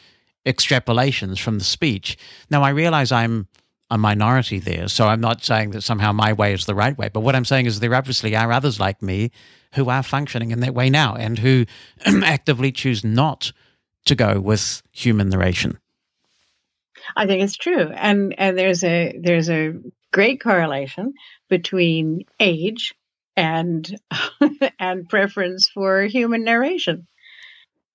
extrapolations 0.47 1.39
from 1.41 1.59
the 1.59 1.65
speech. 1.65 2.17
Now, 2.51 2.63
I 2.63 2.71
realize 2.71 3.13
I'm 3.13 3.49
a 3.91 3.99
minority 3.99 4.59
there, 4.59 4.89
so 4.89 5.07
I'm 5.07 5.21
not 5.21 5.45
saying 5.45 5.71
that 5.71 5.83
somehow 5.83 6.13
my 6.13 6.33
way 6.33 6.53
is 6.53 6.67
the 6.67 6.75
right 6.75 6.97
way. 6.97 7.09
But 7.09 7.21
what 7.21 7.37
I'm 7.37 7.45
saying 7.45 7.67
is 7.67 7.81
there 7.81 7.95
obviously 7.95 8.35
are 8.35 8.53
others 8.53 8.81
like 8.81 9.03
me 9.03 9.31
who 9.75 9.89
are 9.89 10.03
functioning 10.03 10.51
in 10.51 10.61
that 10.61 10.75
way 10.75 10.91
now 10.91 11.15
and 11.15 11.39
who 11.39 11.67
actively 12.07 12.73
choose 12.73 13.05
not 13.05 13.53
to 14.07 14.15
go 14.15 14.41
with 14.41 14.83
human 14.93 15.29
narration. 15.29 15.79
I 17.17 17.27
think 17.27 17.43
it's 17.43 17.57
true, 17.57 17.91
and 17.95 18.35
and 18.39 18.57
there's 18.57 18.83
a 18.83 19.19
there's 19.23 19.51
a 19.51 19.75
great 20.11 20.41
correlation 20.41 21.13
between 21.51 22.25
age 22.41 22.95
and 23.37 24.01
and 24.79 25.09
preference 25.09 25.69
for 25.69 26.03
human 26.05 26.45
narration. 26.45 27.07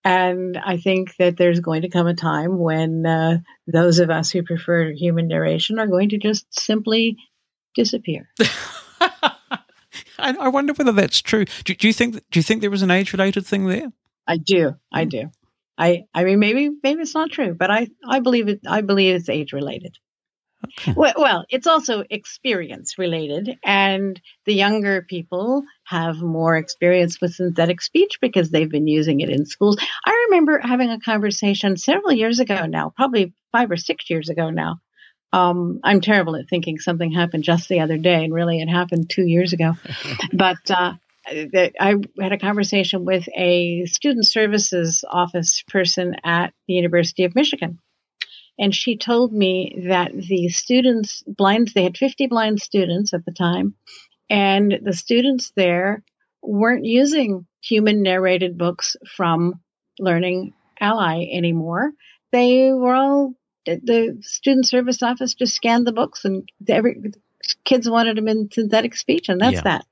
And 0.10 0.58
I 0.58 0.78
think 0.78 1.16
that 1.18 1.38
there's 1.38 1.60
going 1.60 1.84
to 1.84 1.90
come 1.90 2.08
a 2.08 2.16
time 2.16 2.58
when 2.58 3.06
uh, 3.06 3.38
those 3.68 4.00
of 4.00 4.10
us 4.10 4.32
who 4.32 4.42
prefer 4.42 4.92
human 4.92 5.28
narration 5.28 5.78
are 5.78 5.86
going 5.86 6.10
to 6.10 6.18
just 6.18 6.48
simply 6.50 7.18
disappear. 7.76 8.28
I, 9.00 9.30
I, 10.18 10.48
wonder 10.48 10.74
whether 10.74 10.94
that's 10.94 11.22
true. 11.22 11.46
Do, 11.64 11.76
do, 11.76 11.86
you 11.86 11.94
think? 11.94 12.16
Do 12.32 12.40
you 12.40 12.44
think 12.44 12.62
there 12.62 12.72
was 12.72 12.82
an 12.82 12.90
age-related 12.90 13.46
thing 13.46 13.68
there? 13.68 13.92
I 14.26 14.38
do. 14.38 14.78
I 14.92 15.06
do. 15.06 15.30
I. 15.78 16.06
I 16.12 16.24
mean, 16.24 16.40
maybe 16.40 16.72
maybe 16.82 17.02
it's 17.02 17.14
not 17.14 17.30
true, 17.30 17.54
but 17.54 17.70
I. 17.70 17.88
I 18.04 18.20
believe 18.20 18.48
it. 18.48 18.62
I 18.68 18.82
believe 18.82 19.14
it's 19.14 19.30
age-related. 19.30 19.96
Okay. 19.96 20.00
Well, 20.96 21.14
well, 21.18 21.46
it's 21.50 21.68
also 21.68 22.04
experience 22.10 22.98
related, 22.98 23.58
and 23.64 24.20
the 24.46 24.54
younger 24.54 25.02
people 25.02 25.64
have 25.86 26.22
more 26.22 26.56
experience 26.58 27.20
with 27.22 27.36
synthetic 27.36 27.82
speech 27.82 28.18
because 28.22 28.50
they've 28.50 28.70
been 28.70 28.88
using 28.88 29.22
it 29.22 29.30
in 29.30 29.46
schools. 29.46 29.78
I 30.06 30.28
remember 30.30 30.60
having 30.60 30.90
a 30.90 31.00
conversation 31.00 31.78
several 31.78 32.14
years 32.14 32.40
ago 32.40 32.66
now, 32.66 32.92
probably 32.96 33.34
five 33.52 33.72
or 33.72 33.78
six 33.78 34.10
years 34.10 34.30
ago 34.30 34.50
now. 34.50 34.80
Um, 35.32 35.80
I'm 35.84 36.02
terrible 36.02 36.36
at 36.36 36.50
thinking 36.50 36.80
something 36.80 37.12
happened 37.12 37.44
just 37.44 37.70
the 37.70 37.82
other 37.82 37.98
day, 37.98 38.24
and 38.24 38.34
really 38.34 38.62
it 38.62 38.68
happened 38.68 39.10
two 39.10 39.26
years 39.26 39.54
ago. 39.54 39.74
but 40.34 40.58
uh, 40.70 40.94
I 41.28 41.96
had 42.20 42.32
a 42.32 42.40
conversation 42.40 43.06
with 43.06 43.28
a 43.36 43.86
student 43.86 44.26
services 44.26 45.04
office 45.08 45.64
person 45.68 46.16
at 46.24 46.54
the 46.68 46.74
University 46.74 47.26
of 47.26 47.36
Michigan 47.36 47.80
and 48.60 48.76
she 48.76 48.98
told 48.98 49.32
me 49.32 49.84
that 49.88 50.12
the 50.14 50.50
students, 50.50 51.24
blind, 51.26 51.70
they 51.74 51.84
had 51.84 51.98
50 51.98 52.28
blind 52.28 52.62
students 52.62 53.14
at 53.14 53.24
the 53.26 53.32
time, 53.32 53.74
and 54.30 54.80
the 54.84 54.94
students 54.94 55.54
there 55.56 56.04
weren't 56.44 56.86
using 56.86 57.48
human 57.62 58.04
narrated 58.04 58.58
books 58.58 58.98
from 59.16 59.62
Learning 59.98 60.54
Ally 60.80 61.26
anymore. 61.32 61.92
They 62.32 62.72
were 62.74 62.94
all, 62.94 63.34
the 63.66 64.18
student 64.22 64.68
service 64.68 65.02
office 65.02 65.34
just 65.34 65.56
scanned 65.56 65.88
the 65.88 65.94
books 65.94 66.26
and 66.26 66.48
every, 66.68 67.14
kids 67.64 67.90
wanted 67.90 68.18
them 68.18 68.28
in 68.28 68.52
synthetic 68.52 68.96
speech, 68.96 69.30
and 69.30 69.40
that's 69.40 69.56
yeah. 69.56 69.62
that. 69.62 69.86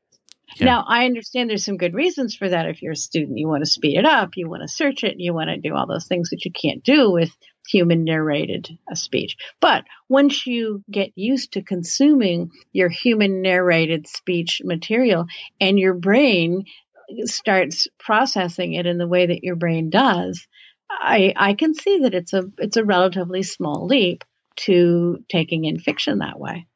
Yeah. 0.55 0.65
Now, 0.65 0.85
I 0.87 1.05
understand 1.05 1.49
there's 1.49 1.65
some 1.65 1.77
good 1.77 1.93
reasons 1.93 2.35
for 2.35 2.47
that. 2.47 2.67
If 2.67 2.81
you're 2.81 2.93
a 2.93 2.95
student, 2.95 3.37
you 3.37 3.47
want 3.47 3.63
to 3.63 3.69
speed 3.69 3.97
it 3.97 4.05
up, 4.05 4.31
you 4.35 4.49
want 4.49 4.61
to 4.61 4.67
search 4.67 5.03
it, 5.03 5.19
you 5.19 5.33
want 5.33 5.49
to 5.49 5.57
do 5.57 5.75
all 5.75 5.87
those 5.87 6.07
things 6.07 6.29
that 6.29 6.45
you 6.45 6.51
can't 6.51 6.83
do 6.83 7.11
with 7.11 7.35
human 7.67 8.05
narrated 8.05 8.69
uh, 8.89 8.95
speech. 8.95 9.35
But 9.59 9.83
once 10.07 10.47
you 10.47 10.83
get 10.89 11.11
used 11.15 11.53
to 11.53 11.61
consuming 11.61 12.51
your 12.71 12.89
human 12.89 13.41
narrated 13.41 14.07
speech 14.07 14.61
material 14.63 15.25
and 15.59 15.77
your 15.77 15.93
brain 15.93 16.63
starts 17.25 17.87
processing 17.99 18.73
it 18.73 18.85
in 18.85 18.97
the 18.97 19.07
way 19.07 19.25
that 19.27 19.43
your 19.43 19.55
brain 19.55 19.89
does, 19.89 20.47
I, 20.89 21.33
I 21.35 21.53
can 21.53 21.73
see 21.73 21.99
that 21.99 22.13
it's 22.13 22.33
a 22.33 22.43
it's 22.57 22.77
a 22.77 22.85
relatively 22.85 23.43
small 23.43 23.85
leap 23.85 24.23
to 24.55 25.23
taking 25.29 25.65
in 25.65 25.79
fiction 25.79 26.19
that 26.19 26.39
way. 26.39 26.67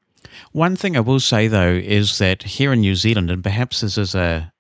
One 0.52 0.76
thing 0.76 0.98
I 0.98 1.02
will 1.02 1.20
say 1.20 1.48
though 1.48 1.74
is 1.74 2.18
that 2.18 2.44
here 2.44 2.74
in 2.74 2.82
New 2.82 2.96
Zealand, 2.96 3.30
and 3.32 3.44
perhaps 3.44 3.82
this 3.82 3.98
is 3.98 4.16
a, 4.16 4.52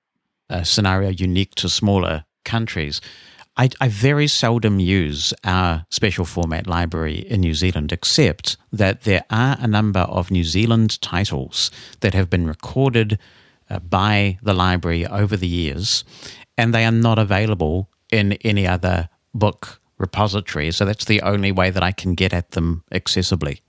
a 0.50 0.66
scenario 0.66 1.10
unique 1.10 1.56
to 1.56 1.70
smaller 1.70 2.26
countries, 2.46 3.02
I, 3.58 3.70
I, 3.82 3.90
very 3.90 4.28
seldom 4.28 4.80
use 4.80 5.34
our 5.44 5.86
special 5.90 6.24
format 6.24 6.68
library 6.68 7.20
in 7.20 7.42
New 7.42 7.54
Zealand, 7.54 7.92
except 7.92 8.56
that 8.72 9.02
there 9.02 9.26
are 9.30 9.58
a 9.60 9.68
number 9.68 10.00
of 10.00 10.32
New 10.32 10.46
Zealand 10.46 11.02
titles 11.02 11.70
that 12.00 12.14
have 12.14 12.30
been 12.30 12.48
recorded 12.48 13.20
uh, 13.70 13.80
by 13.80 14.40
the 14.42 14.54
library 14.54 15.06
over 15.06 15.36
the 15.36 15.48
years, 15.48 16.06
and 16.58 16.74
they 16.74 16.86
are 16.86 16.92
not 16.92 17.20
available 17.20 17.90
in 18.10 18.34
any 18.44 18.66
other 18.66 19.10
book 19.34 19.82
repository. 19.98 20.72
So 20.72 20.86
that's 20.86 21.06
the 21.06 21.22
only 21.22 21.52
way 21.52 21.70
that 21.70 21.84
I 21.84 21.92
can 21.92 22.16
get 22.16 22.34
at 22.34 22.52
them 22.52 22.84
accessibly. 22.92 23.62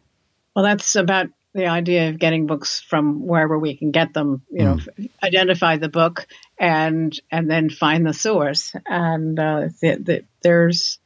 Well, 0.55 0.65
that's 0.65 0.95
about 0.97 1.29
the 1.55 1.67
idea 1.67 2.09
of 2.09 2.19
getting 2.19 2.47
books 2.47 2.81
from 2.81 3.27
wherever 3.27 3.59
we 3.59 3.77
can 3.77 3.91
get 3.91 4.15
them 4.15 4.43
you 4.51 4.65
know 4.65 4.77
mm. 4.77 5.11
identify 5.23 5.77
the 5.77 5.89
book 5.89 6.27
and 6.63 7.19
and 7.31 7.51
then 7.51 7.69
find 7.69 8.07
the 8.07 8.15
source. 8.15 8.73
And 8.87 9.39
uh, 9.39 9.69
th- 9.81 10.07
th- 10.07 10.25
there's 10.43 10.99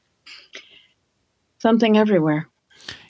something 1.58 1.96
everywhere. 1.96 2.48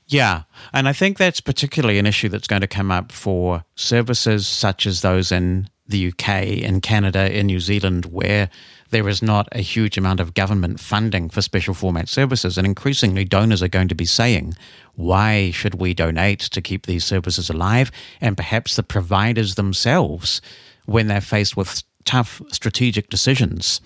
Yeah. 0.07 0.45
And 0.73 0.89
i 0.89 0.93
think 0.93 1.19
that's 1.19 1.41
particularly 1.41 1.99
an 1.99 2.07
issue 2.07 2.29
that's 2.29 2.47
going 2.47 2.61
to 2.61 2.69
come 2.69 2.93
up 2.93 3.11
for 3.11 3.65
services 3.75 4.47
such 4.47 4.87
as 4.87 5.03
those 5.03 5.33
in 5.33 5.69
the 5.89 6.09
uk 6.09 6.29
in 6.29 6.81
canada 6.81 7.33
in 7.37 7.47
new 7.47 7.61
zealand 7.61 8.07
where 8.07 8.51
there 8.97 9.11
is 9.11 9.21
not 9.21 9.47
a 9.53 9.61
huge 9.61 9.99
amount 9.99 10.21
of 10.21 10.33
government 10.33 10.81
funding 10.81 11.29
for 11.29 11.43
special 11.43 11.75
format 11.75 12.09
services. 12.09 12.57
And 12.57 12.67
increasingly, 12.67 13.27
donors 13.27 13.63
are 13.63 13.69
going 13.69 13.89
to 13.89 13.95
be 13.95 14.07
saying, 14.07 14.55
why 14.95 15.51
should 15.51 15.75
we 15.75 15.93
donate 15.93 16.41
to 16.41 16.63
keep 16.63 16.87
these 16.87 17.05
services 17.05 17.51
alive? 17.51 17.93
And 18.23 18.39
perhaps 18.39 18.75
the 18.75 18.83
providers 18.83 19.57
themselves, 19.57 20.41
when 20.87 21.09
they're 21.09 21.21
faced 21.21 21.59
with 21.59 21.83
tough 22.07 22.41
strategic 22.51 23.11
decisions, 23.11 23.83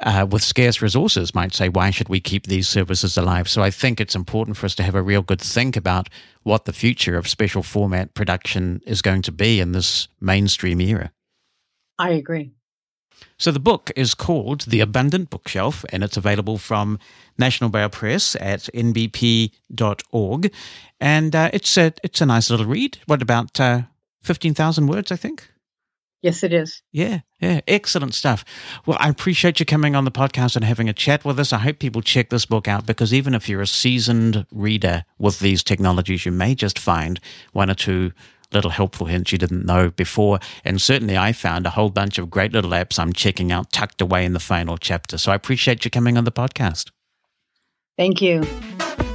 uh, 0.00 0.26
with 0.30 0.42
scarce 0.42 0.80
resources 0.80 1.34
might 1.34 1.52
say, 1.52 1.68
why 1.68 1.90
should 1.90 2.08
we 2.08 2.18
keep 2.18 2.46
these 2.46 2.66
services 2.66 3.18
alive? 3.18 3.50
So 3.50 3.62
I 3.62 3.70
think 3.70 4.00
it's 4.00 4.14
important 4.14 4.56
for 4.56 4.64
us 4.64 4.74
to 4.76 4.82
have 4.82 4.94
a 4.94 5.02
real 5.02 5.20
good 5.20 5.42
think 5.42 5.76
about 5.76 6.08
what 6.42 6.64
the 6.64 6.72
future 6.72 7.18
of 7.18 7.28
special 7.28 7.62
format 7.62 8.14
production 8.14 8.80
is 8.86 9.02
going 9.02 9.20
to 9.22 9.32
be 9.32 9.60
in 9.60 9.72
this 9.72 10.08
mainstream 10.22 10.80
era. 10.80 11.12
I 11.98 12.12
agree. 12.12 12.52
So 13.42 13.50
the 13.50 13.58
book 13.58 13.90
is 13.96 14.14
called 14.14 14.60
The 14.68 14.78
Abundant 14.78 15.28
Bookshelf, 15.28 15.84
and 15.88 16.04
it's 16.04 16.16
available 16.16 16.58
from 16.58 17.00
National 17.36 17.70
Braille 17.70 17.88
Press 17.88 18.36
at 18.36 18.68
nbp.org. 18.72 20.52
And 21.00 21.34
uh, 21.34 21.50
it's 21.52 21.76
a 21.76 21.92
it's 22.04 22.20
a 22.20 22.26
nice 22.26 22.50
little 22.50 22.66
read. 22.66 22.98
What 23.06 23.20
about 23.20 23.58
uh, 23.58 23.82
fifteen 24.22 24.54
thousand 24.54 24.86
words? 24.86 25.10
I 25.10 25.16
think. 25.16 25.50
Yes, 26.20 26.44
it 26.44 26.52
is. 26.52 26.82
Yeah, 26.92 27.22
yeah, 27.40 27.62
excellent 27.66 28.14
stuff. 28.14 28.44
Well, 28.86 28.96
I 29.00 29.08
appreciate 29.08 29.58
you 29.58 29.66
coming 29.66 29.96
on 29.96 30.04
the 30.04 30.12
podcast 30.12 30.54
and 30.54 30.64
having 30.64 30.88
a 30.88 30.92
chat 30.92 31.24
with 31.24 31.40
us. 31.40 31.52
I 31.52 31.58
hope 31.58 31.80
people 31.80 32.00
check 32.00 32.30
this 32.30 32.46
book 32.46 32.68
out 32.68 32.86
because 32.86 33.12
even 33.12 33.34
if 33.34 33.48
you're 33.48 33.60
a 33.60 33.66
seasoned 33.66 34.46
reader 34.52 35.04
with 35.18 35.40
these 35.40 35.64
technologies, 35.64 36.24
you 36.24 36.30
may 36.30 36.54
just 36.54 36.78
find 36.78 37.18
one 37.50 37.70
or 37.70 37.74
two 37.74 38.12
little 38.54 38.70
helpful 38.70 39.06
hints 39.06 39.32
you 39.32 39.38
didn't 39.38 39.64
know 39.64 39.90
before. 39.90 40.38
And 40.64 40.80
certainly 40.80 41.16
I 41.16 41.32
found 41.32 41.66
a 41.66 41.70
whole 41.70 41.90
bunch 41.90 42.18
of 42.18 42.30
great 42.30 42.52
little 42.52 42.70
apps 42.70 42.98
I'm 42.98 43.12
checking 43.12 43.52
out 43.52 43.72
tucked 43.72 44.00
away 44.00 44.24
in 44.24 44.32
the 44.32 44.40
final 44.40 44.76
chapter. 44.76 45.18
So 45.18 45.32
I 45.32 45.34
appreciate 45.34 45.84
you 45.84 45.90
coming 45.90 46.16
on 46.16 46.24
the 46.24 46.32
podcast. 46.32 46.90
Thank 47.96 48.22
you. 48.22 48.44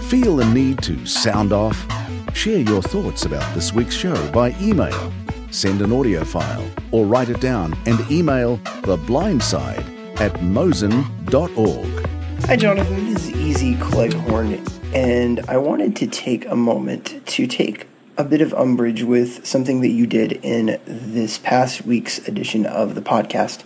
Feel 0.10 0.38
the 0.38 0.46
need 0.46 0.82
to 0.84 1.06
sound 1.06 1.52
off? 1.52 1.86
Share 2.34 2.60
your 2.60 2.82
thoughts 2.82 3.26
about 3.26 3.54
this 3.56 3.74
week's 3.74 3.96
show 3.96 4.32
by 4.32 4.56
email. 4.62 5.12
Send 5.50 5.82
an 5.82 5.92
audio 5.92 6.24
file 6.24 6.70
or 6.92 7.06
write 7.06 7.30
it 7.30 7.42
down 7.42 7.76
and 7.86 8.00
email 8.12 8.58
the 8.84 8.98
blindside 8.98 9.84
at 10.20 10.34
mosen.org. 10.34 12.08
Hi, 12.46 12.56
Jonathan. 12.56 13.14
This 13.14 13.28
is 13.28 13.36
Easy 13.36 13.76
Cleghorn, 13.78 14.64
and 14.94 15.40
I 15.48 15.58
wanted 15.58 15.96
to 15.98 16.08
take 16.08 16.46
a 16.46 16.56
moment 16.56 17.26
to 17.26 17.48
take 17.48 17.88
a 18.18 18.24
bit 18.24 18.42
of 18.42 18.54
umbrage 18.54 19.04
with 19.04 19.46
something 19.46 19.82
that 19.82 19.90
you 19.90 20.08
did 20.08 20.32
in 20.32 20.80
this 20.86 21.38
past 21.38 21.86
week's 21.86 22.18
edition 22.28 22.66
of 22.66 22.96
the 22.96 23.02
podcast. 23.02 23.64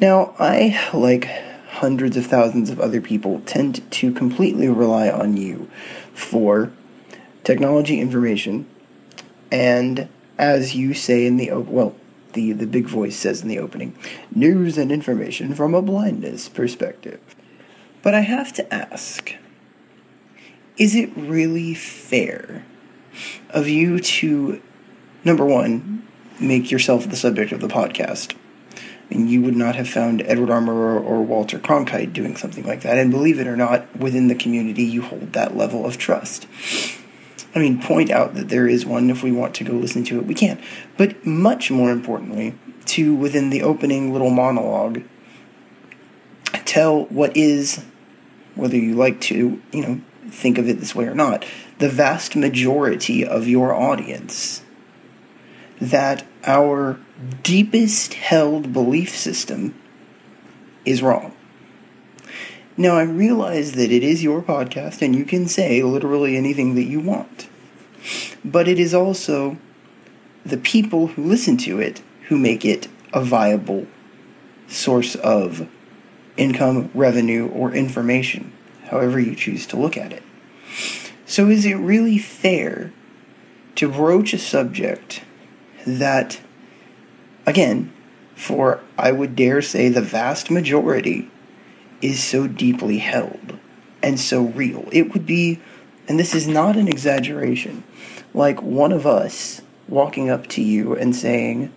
Now, 0.00 0.34
I, 0.38 0.90
like 0.92 1.28
hundreds 1.68 2.16
of 2.16 2.26
thousands 2.26 2.70
of 2.70 2.80
other 2.80 3.00
people, 3.00 3.40
tend 3.46 3.88
to 3.92 4.12
completely 4.12 4.68
rely 4.68 5.08
on 5.08 5.36
you 5.36 5.70
for 6.12 6.72
technology 7.44 8.00
information 8.00 8.66
and, 9.52 10.08
as 10.38 10.74
you 10.74 10.92
say 10.92 11.24
in 11.24 11.36
the, 11.36 11.52
well, 11.52 11.94
the, 12.32 12.52
the 12.52 12.66
big 12.66 12.86
voice 12.86 13.16
says 13.16 13.42
in 13.42 13.48
the 13.48 13.58
opening, 13.58 13.96
news 14.34 14.76
and 14.76 14.90
information 14.90 15.54
from 15.54 15.74
a 15.74 15.80
blindness 15.80 16.48
perspective. 16.48 17.20
But 18.02 18.14
I 18.14 18.20
have 18.20 18.52
to 18.54 18.74
ask, 18.74 19.34
is 20.76 20.94
it 20.94 21.10
really 21.16 21.74
fair 21.74 22.64
of 23.50 23.68
you 23.68 23.98
to, 24.00 24.62
number 25.24 25.44
one, 25.44 26.06
make 26.40 26.70
yourself 26.70 27.08
the 27.08 27.16
subject 27.16 27.52
of 27.52 27.60
the 27.60 27.68
podcast. 27.68 28.34
And 29.10 29.30
you 29.30 29.40
would 29.42 29.56
not 29.56 29.74
have 29.76 29.88
found 29.88 30.20
Edward 30.22 30.50
R. 30.50 30.60
Murrow 30.60 31.02
or 31.02 31.22
Walter 31.22 31.58
Cronkite 31.58 32.12
doing 32.12 32.36
something 32.36 32.66
like 32.66 32.82
that. 32.82 32.98
And 32.98 33.10
believe 33.10 33.40
it 33.40 33.46
or 33.46 33.56
not, 33.56 33.96
within 33.96 34.28
the 34.28 34.34
community, 34.34 34.82
you 34.82 35.00
hold 35.00 35.32
that 35.32 35.56
level 35.56 35.86
of 35.86 35.96
trust. 35.96 36.46
I 37.54 37.60
mean, 37.60 37.80
point 37.80 38.10
out 38.10 38.34
that 38.34 38.50
there 38.50 38.68
is 38.68 38.84
one. 38.84 39.08
If 39.08 39.22
we 39.22 39.32
want 39.32 39.54
to 39.56 39.64
go 39.64 39.72
listen 39.72 40.04
to 40.04 40.18
it, 40.18 40.26
we 40.26 40.34
can. 40.34 40.60
But 40.98 41.24
much 41.24 41.70
more 41.70 41.90
importantly, 41.90 42.54
to 42.86 43.14
within 43.14 43.48
the 43.48 43.62
opening 43.62 44.12
little 44.12 44.30
monologue, 44.30 45.02
tell 46.66 47.04
what 47.06 47.34
is, 47.34 47.84
whether 48.54 48.76
you 48.76 48.94
like 48.94 49.20
to, 49.22 49.60
you 49.72 49.82
know, 49.82 50.00
think 50.28 50.58
of 50.58 50.68
it 50.68 50.80
this 50.80 50.94
way 50.94 51.06
or 51.06 51.14
not, 51.14 51.46
the 51.78 51.88
vast 51.88 52.36
majority 52.36 53.24
of 53.24 53.46
your 53.46 53.72
audience 53.72 54.62
that 55.80 56.26
our 56.44 56.98
deepest 57.42 58.14
held 58.14 58.72
belief 58.72 59.16
system 59.16 59.74
is 60.84 61.02
wrong. 61.02 61.34
Now, 62.76 62.96
I 62.96 63.02
realize 63.02 63.72
that 63.72 63.90
it 63.90 64.02
is 64.02 64.22
your 64.22 64.40
podcast 64.40 65.02
and 65.02 65.14
you 65.14 65.24
can 65.24 65.48
say 65.48 65.82
literally 65.82 66.36
anything 66.36 66.74
that 66.74 66.84
you 66.84 67.00
want. 67.00 67.48
But 68.44 68.68
it 68.68 68.78
is 68.78 68.94
also 68.94 69.58
the 70.46 70.56
people 70.56 71.08
who 71.08 71.24
listen 71.24 71.56
to 71.58 71.80
it 71.80 72.02
who 72.28 72.38
make 72.38 72.64
it 72.64 72.88
a 73.12 73.20
viable 73.20 73.86
source 74.68 75.16
of 75.16 75.68
income, 76.36 76.90
revenue, 76.94 77.48
or 77.48 77.72
information 77.72 78.52
however 78.88 79.20
you 79.20 79.34
choose 79.34 79.66
to 79.66 79.76
look 79.76 79.96
at 79.96 80.12
it. 80.12 80.22
So, 81.28 81.50
is 81.50 81.66
it 81.66 81.74
really 81.74 82.16
fair 82.16 82.90
to 83.74 83.90
broach 83.90 84.32
a 84.32 84.38
subject 84.38 85.20
that, 85.86 86.40
again, 87.44 87.92
for 88.34 88.80
I 88.96 89.12
would 89.12 89.36
dare 89.36 89.60
say 89.60 89.90
the 89.90 90.00
vast 90.00 90.50
majority 90.50 91.30
is 92.00 92.24
so 92.24 92.46
deeply 92.46 92.96
held 92.96 93.58
and 94.02 94.18
so 94.18 94.44
real? 94.44 94.88
It 94.90 95.12
would 95.12 95.26
be, 95.26 95.60
and 96.08 96.18
this 96.18 96.34
is 96.34 96.48
not 96.48 96.76
an 96.76 96.88
exaggeration, 96.88 97.84
like 98.32 98.62
one 98.62 98.90
of 98.90 99.06
us 99.06 99.60
walking 99.86 100.30
up 100.30 100.46
to 100.46 100.62
you 100.62 100.96
and 100.96 101.14
saying, 101.14 101.70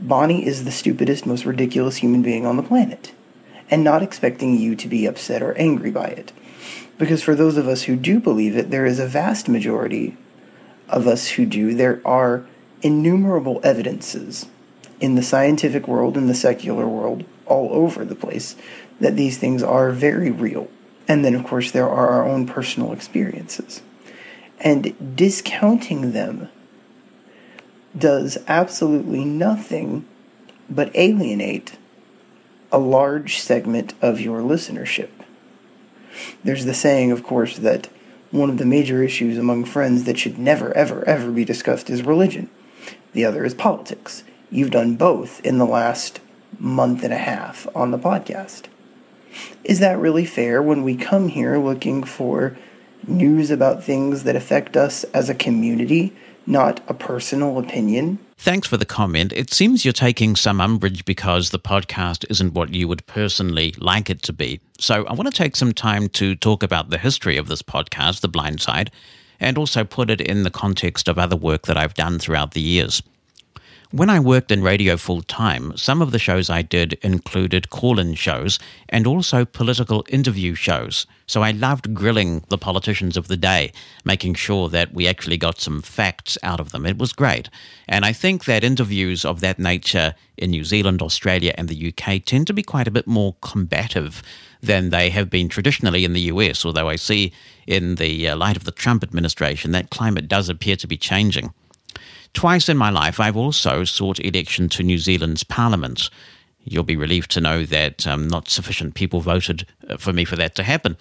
Bonnie 0.00 0.44
is 0.44 0.64
the 0.64 0.72
stupidest, 0.72 1.26
most 1.26 1.44
ridiculous 1.44 1.98
human 1.98 2.22
being 2.22 2.44
on 2.44 2.56
the 2.56 2.64
planet 2.64 3.12
and 3.70 3.84
not 3.84 4.02
expecting 4.02 4.58
you 4.58 4.74
to 4.74 4.88
be 4.88 5.06
upset 5.06 5.44
or 5.44 5.56
angry 5.56 5.92
by 5.92 6.06
it. 6.06 6.32
Because 6.98 7.22
for 7.22 7.34
those 7.34 7.56
of 7.56 7.68
us 7.68 7.82
who 7.84 7.96
do 7.96 8.18
believe 8.20 8.56
it, 8.56 8.70
there 8.70 8.84
is 8.84 8.98
a 8.98 9.06
vast 9.06 9.48
majority 9.48 10.16
of 10.88 11.06
us 11.06 11.28
who 11.28 11.46
do. 11.46 11.74
There 11.74 12.02
are 12.04 12.44
innumerable 12.82 13.60
evidences 13.62 14.46
in 15.00 15.14
the 15.14 15.22
scientific 15.22 15.86
world, 15.86 16.16
in 16.16 16.26
the 16.26 16.34
secular 16.34 16.86
world, 16.86 17.24
all 17.46 17.72
over 17.72 18.04
the 18.04 18.16
place, 18.16 18.56
that 19.00 19.16
these 19.16 19.38
things 19.38 19.62
are 19.62 19.90
very 19.92 20.30
real. 20.30 20.68
And 21.06 21.24
then, 21.24 21.34
of 21.34 21.44
course, 21.44 21.70
there 21.70 21.88
are 21.88 22.08
our 22.08 22.28
own 22.28 22.46
personal 22.46 22.92
experiences. 22.92 23.80
And 24.60 25.16
discounting 25.16 26.12
them 26.12 26.48
does 27.96 28.38
absolutely 28.48 29.24
nothing 29.24 30.04
but 30.68 30.94
alienate 30.94 31.78
a 32.70 32.78
large 32.78 33.38
segment 33.38 33.94
of 34.02 34.20
your 34.20 34.40
listenership. 34.40 35.08
There's 36.44 36.64
the 36.64 36.74
saying, 36.74 37.12
of 37.12 37.22
course, 37.22 37.58
that 37.58 37.88
one 38.30 38.50
of 38.50 38.58
the 38.58 38.66
major 38.66 39.02
issues 39.02 39.38
among 39.38 39.64
friends 39.64 40.04
that 40.04 40.18
should 40.18 40.38
never, 40.38 40.76
ever, 40.76 41.04
ever 41.08 41.30
be 41.30 41.44
discussed 41.44 41.88
is 41.88 42.02
religion. 42.02 42.50
The 43.12 43.24
other 43.24 43.44
is 43.44 43.54
politics. 43.54 44.24
You've 44.50 44.70
done 44.70 44.96
both 44.96 45.40
in 45.44 45.58
the 45.58 45.66
last 45.66 46.20
month 46.58 47.04
and 47.04 47.12
a 47.12 47.18
half 47.18 47.66
on 47.74 47.90
the 47.90 47.98
podcast. 47.98 48.64
Is 49.64 49.80
that 49.80 49.98
really 49.98 50.24
fair 50.24 50.62
when 50.62 50.82
we 50.82 50.96
come 50.96 51.28
here 51.28 51.58
looking 51.58 52.02
for 52.02 52.56
news 53.06 53.50
about 53.50 53.84
things 53.84 54.24
that 54.24 54.36
affect 54.36 54.76
us 54.76 55.04
as 55.04 55.28
a 55.28 55.34
community, 55.34 56.14
not 56.48 56.80
a 56.88 56.94
personal 56.94 57.58
opinion? 57.58 58.18
Thanks 58.36 58.68
for 58.68 58.76
the 58.76 58.86
comment. 58.86 59.32
It 59.34 59.52
seems 59.52 59.84
you're 59.84 59.92
taking 59.92 60.36
some 60.36 60.60
umbrage 60.60 61.04
because 61.04 61.50
the 61.50 61.58
podcast 61.58 62.24
isn't 62.30 62.54
what 62.54 62.72
you 62.72 62.88
would 62.88 63.06
personally 63.06 63.74
like 63.78 64.08
it 64.08 64.22
to 64.22 64.32
be. 64.32 64.60
So 64.78 65.04
I 65.06 65.12
want 65.12 65.30
to 65.30 65.36
take 65.36 65.56
some 65.56 65.72
time 65.72 66.08
to 66.10 66.34
talk 66.34 66.62
about 66.62 66.90
the 66.90 66.98
history 66.98 67.36
of 67.36 67.48
this 67.48 67.62
podcast, 67.62 68.20
The 68.20 68.28
Blind 68.28 68.60
Side, 68.60 68.90
and 69.40 69.58
also 69.58 69.84
put 69.84 70.10
it 70.10 70.20
in 70.20 70.42
the 70.42 70.50
context 70.50 71.08
of 71.08 71.18
other 71.18 71.36
work 71.36 71.66
that 71.66 71.76
I've 71.76 71.94
done 71.94 72.18
throughout 72.18 72.52
the 72.52 72.60
years. 72.60 73.02
When 73.90 74.10
I 74.10 74.20
worked 74.20 74.52
in 74.52 74.62
radio 74.62 74.98
full 74.98 75.22
time, 75.22 75.74
some 75.78 76.02
of 76.02 76.10
the 76.10 76.18
shows 76.18 76.50
I 76.50 76.60
did 76.60 76.98
included 77.00 77.70
call 77.70 77.98
in 77.98 78.12
shows 78.12 78.58
and 78.90 79.06
also 79.06 79.46
political 79.46 80.04
interview 80.10 80.54
shows. 80.54 81.06
So 81.26 81.40
I 81.40 81.52
loved 81.52 81.94
grilling 81.94 82.44
the 82.50 82.58
politicians 82.58 83.16
of 83.16 83.28
the 83.28 83.36
day, 83.38 83.72
making 84.04 84.34
sure 84.34 84.68
that 84.68 84.92
we 84.92 85.08
actually 85.08 85.38
got 85.38 85.58
some 85.58 85.80
facts 85.80 86.36
out 86.42 86.60
of 86.60 86.70
them. 86.70 86.84
It 86.84 86.98
was 86.98 87.14
great. 87.14 87.48
And 87.88 88.04
I 88.04 88.12
think 88.12 88.44
that 88.44 88.62
interviews 88.62 89.24
of 89.24 89.40
that 89.40 89.58
nature 89.58 90.14
in 90.36 90.50
New 90.50 90.64
Zealand, 90.64 91.00
Australia, 91.00 91.54
and 91.56 91.70
the 91.70 91.88
UK 91.90 92.22
tend 92.22 92.46
to 92.48 92.52
be 92.52 92.62
quite 92.62 92.88
a 92.88 92.90
bit 92.90 93.06
more 93.06 93.36
combative 93.40 94.22
than 94.60 94.90
they 94.90 95.08
have 95.08 95.30
been 95.30 95.48
traditionally 95.48 96.04
in 96.04 96.12
the 96.12 96.28
US, 96.32 96.62
although 96.62 96.90
I 96.90 96.96
see 96.96 97.32
in 97.66 97.94
the 97.94 98.28
uh, 98.28 98.36
light 98.36 98.58
of 98.58 98.64
the 98.64 98.70
Trump 98.70 99.02
administration 99.02 99.72
that 99.72 99.88
climate 99.88 100.28
does 100.28 100.50
appear 100.50 100.76
to 100.76 100.86
be 100.86 100.98
changing. 100.98 101.54
Twice 102.32 102.68
in 102.68 102.76
my 102.76 102.90
life, 102.90 103.20
I've 103.20 103.36
also 103.36 103.84
sought 103.84 104.20
election 104.20 104.68
to 104.70 104.82
New 104.82 104.98
Zealand's 104.98 105.44
parliament. 105.44 106.10
You'll 106.64 106.82
be 106.84 106.96
relieved 106.96 107.30
to 107.32 107.40
know 107.40 107.64
that 107.64 108.06
um, 108.06 108.28
not 108.28 108.48
sufficient 108.48 108.94
people 108.94 109.20
voted 109.20 109.66
uh, 109.88 109.96
for 109.96 110.12
me 110.12 110.24
for 110.24 110.36
that 110.36 110.54
to 110.56 110.62
happen. 110.62 110.96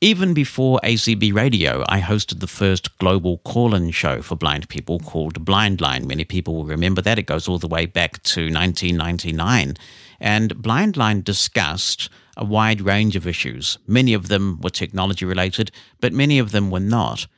Even 0.00 0.34
before 0.34 0.80
ACB 0.82 1.32
Radio, 1.32 1.84
I 1.88 2.00
hosted 2.00 2.40
the 2.40 2.48
first 2.48 2.98
global 2.98 3.38
call 3.38 3.72
in 3.72 3.92
show 3.92 4.20
for 4.20 4.34
blind 4.34 4.68
people 4.68 4.98
called 4.98 5.44
Blindline. 5.44 6.06
Many 6.06 6.24
people 6.24 6.56
will 6.56 6.64
remember 6.64 7.00
that. 7.02 7.20
It 7.20 7.26
goes 7.26 7.46
all 7.46 7.60
the 7.60 7.68
way 7.68 7.86
back 7.86 8.20
to 8.24 8.42
1999. 8.42 9.76
And 10.18 10.56
Blindline 10.56 11.22
discussed 11.22 12.10
a 12.36 12.44
wide 12.44 12.80
range 12.80 13.14
of 13.14 13.28
issues. 13.28 13.78
Many 13.86 14.12
of 14.12 14.26
them 14.26 14.60
were 14.60 14.70
technology 14.70 15.24
related, 15.24 15.70
but 16.00 16.12
many 16.12 16.40
of 16.40 16.50
them 16.50 16.72
were 16.72 16.80
not. 16.80 17.28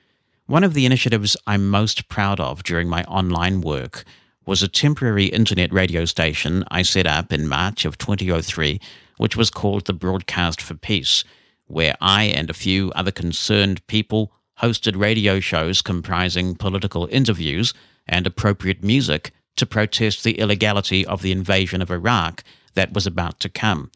One 0.47 0.63
of 0.63 0.75
the 0.75 0.85
initiatives 0.85 1.39
I'm 1.47 1.71
most 1.71 2.07
proud 2.09 2.39
of 2.39 2.65
during 2.65 2.87
my 2.87 3.03
online 3.05 3.63
work 3.63 4.05
was 4.45 4.63
a 4.63 4.69
temporary 4.69 5.25
internet 5.25 5.73
radio 5.73 6.05
station 6.05 6.65
I 6.71 6.83
set 6.83 7.07
up 7.07 7.33
in 7.33 7.49
March 7.49 7.87
of 7.87 7.97
2003, 7.97 8.79
which 9.17 9.37
was 9.37 9.49
called 9.49 9.87
the 9.87 9.95
Broadcast 9.95 10.61
for 10.61 10.75
Peace, 10.75 11.25
where 11.67 11.97
I 11.99 12.25
and 12.25 12.51
a 12.51 12.55
few 12.55 12.93
other 12.93 13.11
concerned 13.11 13.87
people 13.87 14.33
hosted 14.61 15.01
radio 15.01 15.41
shows 15.41 15.81
comprising 15.81 16.57
political 16.57 17.09
interviews 17.11 17.73
and 18.07 18.27
appropriate 18.27 18.85
music 18.85 19.33
to 19.57 19.65
protest 19.65 20.25
the 20.25 20.39
illegality 20.39 21.07
of 21.07 21.23
the 21.23 21.33
invasion 21.33 21.81
of 21.81 21.91
Iraq 21.91 22.45
that 22.75 22.93
was 22.93 23.07
about 23.07 23.41
to 23.41 23.49
come. 23.49 23.91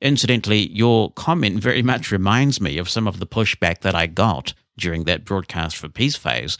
Incidentally, 0.00 0.68
your 0.68 1.10
comment 1.10 1.58
very 1.58 1.82
much 1.82 2.12
reminds 2.12 2.60
me 2.60 2.78
of 2.78 2.88
some 2.88 3.08
of 3.08 3.18
the 3.18 3.26
pushback 3.26 3.80
that 3.80 3.96
I 3.96 4.06
got 4.06 4.54
during 4.76 5.04
that 5.04 5.24
broadcast 5.24 5.76
for 5.76 5.88
peace 5.88 6.16
phase, 6.16 6.58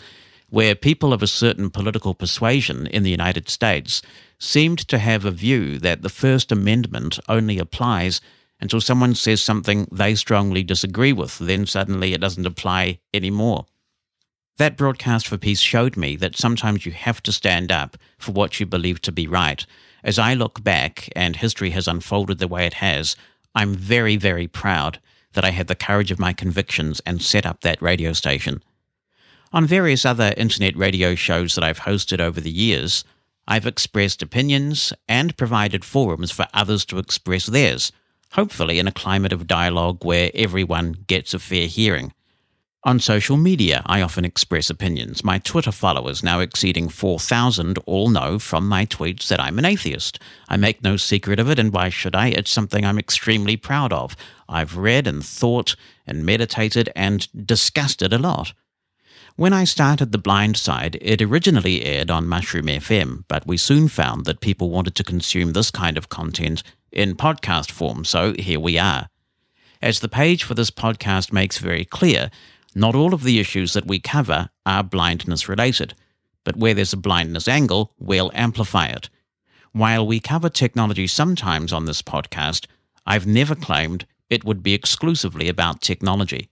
where 0.51 0.75
people 0.75 1.12
of 1.12 1.23
a 1.23 1.27
certain 1.27 1.71
political 1.71 2.15
persuasion 2.15 2.87
in 2.87 3.03
the 3.03 3.11
United 3.11 3.49
States 3.49 4.03
seemed 4.39 4.79
to 4.79 4.99
have 4.99 5.25
a 5.25 5.31
view 5.31 5.79
that 5.79 6.03
the 6.03 6.09
First 6.09 6.53
Amendment 6.53 7.19
only 7.29 7.59
applies 7.59 8.21
until 8.61 8.81
someone 8.81 9.15
says 9.15 9.43
something 9.43 9.89
they 9.91 10.15
strongly 10.15 10.62
disagree 10.62 11.12
with, 11.12 11.39
then 11.39 11.67
suddenly 11.67 12.15
it 12.15 12.21
doesn't 12.21 12.47
apply 12.47 12.99
anymore. 13.12 13.67
That 14.59 14.77
broadcast 14.77 15.27
for 15.27 15.37
peace 15.37 15.61
showed 15.61 15.97
me 15.97 16.15
that 16.17 16.37
sometimes 16.37 16.87
you 16.87 16.93
have 16.93 17.21
to 17.25 17.33
stand 17.33 17.73
up 17.73 17.97
for 18.19 18.31
what 18.31 18.61
you 18.61 18.67
believe 18.67 19.03
to 19.03 19.12
be 19.12 19.27
right. 19.27 19.67
As 20.05 20.19
I 20.19 20.35
look 20.35 20.62
back 20.62 21.09
and 21.17 21.35
history 21.35 21.71
has 21.71 21.89
unfolded 21.89 22.39
the 22.39 22.47
way 22.47 22.65
it 22.67 22.75
has, 22.75 23.17
I'm 23.55 23.75
very, 23.75 24.17
very 24.17 24.47
proud 24.47 25.01
that 25.35 25.45
I 25.45 25.51
had 25.51 25.66
the 25.66 25.74
courage 25.74 26.11
of 26.11 26.18
my 26.18 26.32
convictions 26.32 27.01
and 27.05 27.20
set 27.20 27.45
up 27.45 27.61
that 27.61 27.82
radio 27.82 28.12
station. 28.12 28.62
On 29.53 29.66
various 29.66 30.05
other 30.05 30.32
internet 30.37 30.76
radio 30.76 31.14
shows 31.14 31.55
that 31.55 31.64
I've 31.64 31.80
hosted 31.80 32.18
over 32.18 32.41
the 32.41 32.51
years, 32.51 33.05
I've 33.47 33.66
expressed 33.66 34.22
opinions 34.22 34.93
and 35.07 35.37
provided 35.37 35.85
forums 35.85 36.30
for 36.30 36.47
others 36.55 36.85
to 36.87 36.99
express 36.99 37.47
theirs, 37.47 37.93
hopefully 38.32 38.78
in 38.78 38.89
a 38.89 38.93
climate 38.93 39.32
of 39.32 39.47
dialogue 39.47 40.03
where 40.05 40.30
everyone 40.35 41.05
gets 41.07 41.35
a 41.35 41.39
fair 41.39 41.66
hearing. 41.66 42.14
On 42.87 43.01
social 43.01 43.39
media, 43.39 43.80
I 43.87 44.03
often 44.03 44.26
express 44.26 44.68
opinions. 44.68 45.24
My 45.24 45.39
Twitter 45.39 45.72
followers, 45.72 46.22
now 46.22 46.41
exceeding 46.41 46.91
4,000, 46.91 47.78
all 47.87 48.11
know 48.11 48.39
from 48.39 48.68
my 48.68 48.85
tweets 48.85 49.28
that 49.28 49.41
I'm 49.41 49.59
an 49.59 49.64
atheist. 49.64 50.18
I 50.51 50.59
make 50.59 50.82
no 50.82 50.99
secret 50.99 51.41
of 51.41 51.49
it, 51.49 51.59
and 51.59 51.72
why 51.72 51.89
should 51.89 52.14
I? 52.14 52.26
It's 52.28 52.51
something 52.51 52.85
I'm 52.85 52.99
extremely 52.99 53.57
proud 53.57 53.95
of. 53.95 54.14
I've 54.51 54.76
read 54.76 55.07
and 55.07 55.24
thought 55.24 55.76
and 56.07 56.26
meditated 56.26 56.91
and 56.95 57.26
discussed 57.47 58.03
it 58.03 58.12
a 58.12 58.18
lot. 58.18 58.53
When 59.37 59.55
I 59.55 59.64
started 59.64 60.12
The 60.12 60.18
Blind 60.18 60.59
Side, 60.59 60.99
it 61.01 61.22
originally 61.22 61.87
aired 61.87 62.11
on 62.11 62.28
Mushroom 62.28 62.66
FM, 62.66 63.24
but 63.28 63.47
we 63.47 63.57
soon 63.57 63.89
found 63.89 64.26
that 64.26 64.41
people 64.41 64.68
wanted 64.68 64.95
to 64.97 65.05
consume 65.05 65.55
this 65.55 65.70
kind 65.70 65.97
of 65.97 66.11
content 66.11 66.62
in 66.93 67.16
podcast 67.16 67.70
form, 67.70 68.05
so 68.05 68.35
here 68.39 68.61
we 68.61 68.76
are. 68.76 69.09
As 69.80 70.01
the 70.01 70.09
page 70.09 70.45
for 70.45 70.55
this 70.55 70.70
podcast 70.70 71.32
makes 71.32 71.59
very 71.59 71.85
clear, 71.85 72.30
not 72.75 72.95
all 72.95 73.14
of 73.14 73.22
the 73.22 73.39
issues 73.39 73.72
that 73.72 73.87
we 73.87 73.99
cover 74.01 74.51
are 74.66 74.83
blindness 74.83 75.49
related, 75.49 75.95
but 76.45 76.57
where 76.57 76.75
there's 76.75 76.93
a 76.93 76.99
blindness 76.99 77.49
angle, 77.49 77.93
we'll 77.99 78.31
amplify 78.35 78.87
it. 78.87 79.09
While 79.72 80.07
we 80.07 80.20
cover 80.20 80.49
technology 80.49 81.07
sometimes 81.07 81.72
on 81.72 81.85
this 81.85 82.03
podcast, 82.03 82.66
I've 83.07 83.27
never 83.27 83.55
claimed 83.55 84.07
it 84.31 84.45
would 84.45 84.62
be 84.62 84.75
exclusively 84.75 85.49
about 85.49 85.81
technology. 85.81 86.49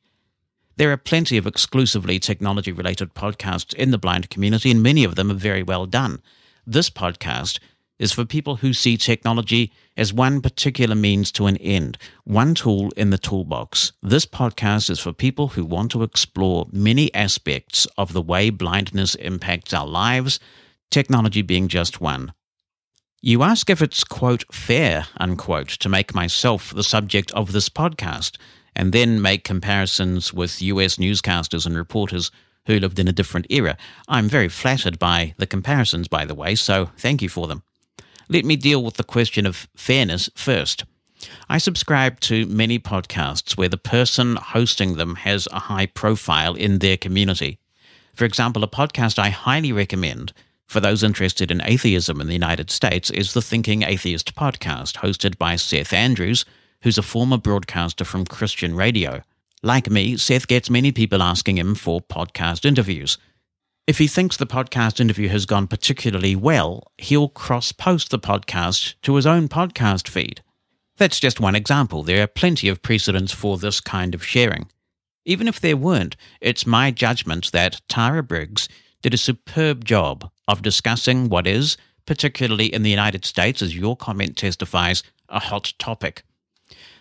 There 0.77 0.93
are 0.93 0.97
plenty 0.97 1.37
of 1.37 1.47
exclusively 1.47 2.19
technology 2.19 2.73
related 2.73 3.15
podcasts 3.15 3.75
in 3.75 3.91
the 3.91 3.99
blind 3.99 4.31
community, 4.31 4.71
and 4.71 4.83
many 4.83 5.05
of 5.05 5.15
them 5.15 5.31
are 5.31 5.35
very 5.35 5.63
well 5.63 5.87
done. 5.87 6.23
This 6.67 6.91
podcast 6.91 7.59
is 8.03 8.11
for 8.13 8.25
people 8.25 8.57
who 8.57 8.73
see 8.73 8.97
technology 8.97 9.73
as 9.97 10.13
one 10.13 10.41
particular 10.41 10.97
means 10.97 11.31
to 11.31 11.47
an 11.47 11.57
end, 11.59 11.97
one 12.25 12.53
tool 12.53 12.91
in 12.97 13.11
the 13.11 13.17
toolbox. 13.17 13.93
This 14.03 14.27
podcast 14.27 14.91
is 14.91 14.99
for 14.99 15.13
people 15.13 15.49
who 15.49 15.65
want 15.65 15.93
to 15.93 16.03
explore 16.03 16.67
many 16.73 17.15
aspects 17.15 17.87
of 17.97 18.13
the 18.13 18.21
way 18.21 18.51
blindness 18.51 19.15
impacts 19.15 19.73
our 19.73 19.87
lives, 19.87 20.41
technology 20.91 21.43
being 21.43 21.69
just 21.69 22.01
one. 22.01 22.33
You 23.21 23.45
ask 23.45 23.71
if 23.71 23.81
it's, 23.81 24.03
quote, 24.03 24.53
fair, 24.53 25.07
unquote, 25.19 25.69
to 25.69 25.89
make 25.89 26.13
myself 26.13 26.75
the 26.75 26.83
subject 26.83 27.31
of 27.31 27.53
this 27.53 27.69
podcast, 27.69 28.37
and 28.75 28.93
then 28.93 29.23
make 29.23 29.45
comparisons 29.45 30.35
with 30.35 30.61
US 30.61 30.97
newscasters 30.97 31.67
and 31.67 31.77
reporters 31.77 32.33
who 32.67 32.81
lived 32.81 32.99
in 32.99 33.07
a 33.07 33.13
different 33.13 33.47
era. 33.49 33.77
I'm 34.09 34.29
very 34.29 34.49
flattered 34.49 34.99
by 34.99 35.35
the 35.37 35.47
comparisons, 35.47 36.09
by 36.09 36.25
the 36.25 36.35
way, 36.35 36.57
so 36.57 36.91
thank 36.97 37.23
you 37.23 37.29
for 37.29 37.47
them. 37.47 37.63
Let 38.33 38.47
me 38.47 38.57
deal 38.57 38.83
with 38.83 38.95
the 38.95 39.05
question 39.05 39.45
of 39.45 39.69
fairness 39.77 40.31
first. 40.35 40.87
I 41.51 41.59
subscribe 41.59 42.19
to 42.21 42.47
many 42.47 42.79
podcasts 42.79 43.59
where 43.59 43.69
the 43.69 43.77
person 43.77 44.37
hosting 44.37 44.95
them 44.95 45.17
has 45.17 45.47
a 45.53 45.59
high 45.59 45.85
profile 45.85 46.55
in 46.55 46.79
their 46.79 46.97
community. 46.97 47.59
For 48.15 48.25
example, 48.25 48.65
a 48.65 48.69
podcast 48.69 49.19
I 49.19 49.29
highly 49.29 49.71
recommend 49.71 50.33
for 50.67 50.81
those 50.81 51.03
interested 51.03 51.51
in 51.51 51.61
atheism 51.63 52.23
in 52.23 52.27
the 52.27 52.33
United 52.33 52.71
States 52.71 53.11
is 53.11 53.35
the 53.35 53.43
Thinking 53.43 53.83
Atheist 53.83 54.35
podcast, 54.35 54.97
hosted 55.03 55.37
by 55.37 55.57
Seth 55.57 55.93
Andrews, 55.93 56.47
who's 56.85 56.97
a 56.97 57.03
former 57.03 57.37
broadcaster 57.37 58.07
from 58.07 58.25
Christian 58.25 58.75
radio. 58.75 59.21
Like 59.63 59.91
me, 59.91 60.17
Seth 60.17 60.49
gets 60.49 60.71
many 60.71 60.91
people 60.91 61.23
asking 61.23 61.59
him 61.59 61.75
for 61.75 62.01
podcast 62.01 62.65
interviews. 62.65 63.19
If 63.85 63.99
he 63.99 64.07
thinks 64.07 64.37
the 64.37 64.47
podcast 64.47 65.01
interview 65.01 65.29
has 65.31 65.45
gone 65.45 65.67
particularly 65.67 66.37
well, 66.37 66.93
he'll 66.99 67.29
cross 67.29 67.73
post 67.73 68.11
the 68.11 68.19
podcast 68.19 68.95
to 69.03 69.17
his 69.17 69.27
own 69.27 69.49
podcast 69.49 70.07
feed. 70.07 70.41
That's 70.99 71.19
just 71.19 71.41
one 71.41 71.57
example. 71.57 72.05
There 72.05 72.23
are 72.23 72.29
plenty 72.29 72.69
of 72.69 72.81
precedents 72.81 73.33
for 73.33 73.59
this 73.59 73.81
kind 73.81 74.15
of 74.15 74.25
sharing. 74.25 74.69
Even 75.25 75.49
if 75.49 75.59
there 75.59 75.77
weren't, 75.77 76.17
it's 76.41 76.65
my 76.65 76.93
judgment 76.93 77.51
that 77.51 77.81
Tara 77.89 78.23
Briggs 78.23 78.69
did 79.03 79.15
a 79.15 79.19
superb 79.19 79.85
job 79.85 80.31
of 80.47 80.63
discussing 80.63 81.29
what 81.29 81.49
is, 81.49 81.77
particularly 82.07 82.73
in 82.73 82.85
the 82.85 82.91
United 82.91 83.25
States, 83.25 83.63
as 83.63 83.77
your 83.77 83.97
comment 83.97 84.37
testifies, 84.37 85.03
a 85.29 85.41
hot 85.41 85.73
topic. 85.81 86.23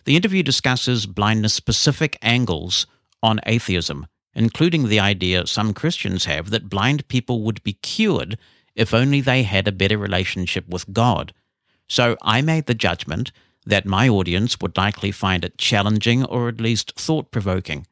The 0.06 0.16
interview 0.16 0.42
discusses 0.42 1.06
blindness 1.06 1.54
specific 1.54 2.18
angles 2.24 2.88
on 3.22 3.40
atheism 3.46 4.08
including 4.34 4.88
the 4.88 5.00
idea 5.00 5.46
some 5.48 5.74
Christians 5.74 6.26
have 6.26 6.50
that 6.50 6.70
blind 6.70 7.08
people 7.08 7.42
would 7.44 7.62
be 7.64 7.74
cured 7.74 8.38
if 8.76 8.94
only 8.94 9.22
they 9.22 9.44
had 9.44 9.68
a 9.68 9.72
better 9.72 9.98
relationship 9.98 10.68
with 10.68 10.94
God. 10.94 11.34
So 11.88 12.16
I 12.22 12.42
made 12.42 12.68
the 12.68 12.74
judgment 12.74 13.32
that 13.66 13.86
my 13.86 14.08
audience 14.08 14.58
would 14.62 14.78
likely 14.78 15.12
find 15.12 15.44
it 15.44 15.58
challenging 15.58 16.24
or 16.26 16.48
at 16.48 16.62
least 16.62 16.94
thought 16.96 17.32
provoking. 17.32 17.86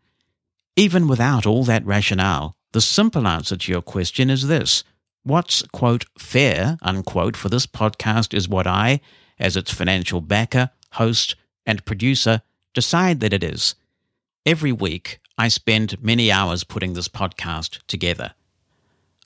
Even 0.76 1.08
without 1.08 1.46
all 1.46 1.64
that 1.66 1.86
rationale, 1.86 2.56
the 2.72 2.82
simple 2.82 3.28
answer 3.28 3.58
to 3.58 3.72
your 3.72 3.82
question 3.82 4.30
is 4.30 4.48
this. 4.48 4.84
What's, 5.24 5.62
quote, 5.74 6.06
fair, 6.18 6.78
unquote, 6.82 7.36
for 7.36 7.50
this 7.50 7.68
podcast 7.68 8.34
is 8.34 8.48
what 8.48 8.66
I, 8.66 9.02
as 9.38 9.58
its 9.58 9.74
financial 9.74 10.22
backer, 10.22 10.70
host, 10.94 11.36
and 11.66 11.86
producer, 11.86 12.42
decide 12.74 13.20
that 13.20 13.34
it 13.34 13.44
is. 13.44 13.76
Every 14.46 14.72
week, 14.72 15.20
I 15.40 15.48
spend 15.48 16.04
many 16.04 16.34
hours 16.34 16.66
putting 16.66 16.96
this 16.96 17.08
podcast 17.08 17.80
together. 17.88 18.34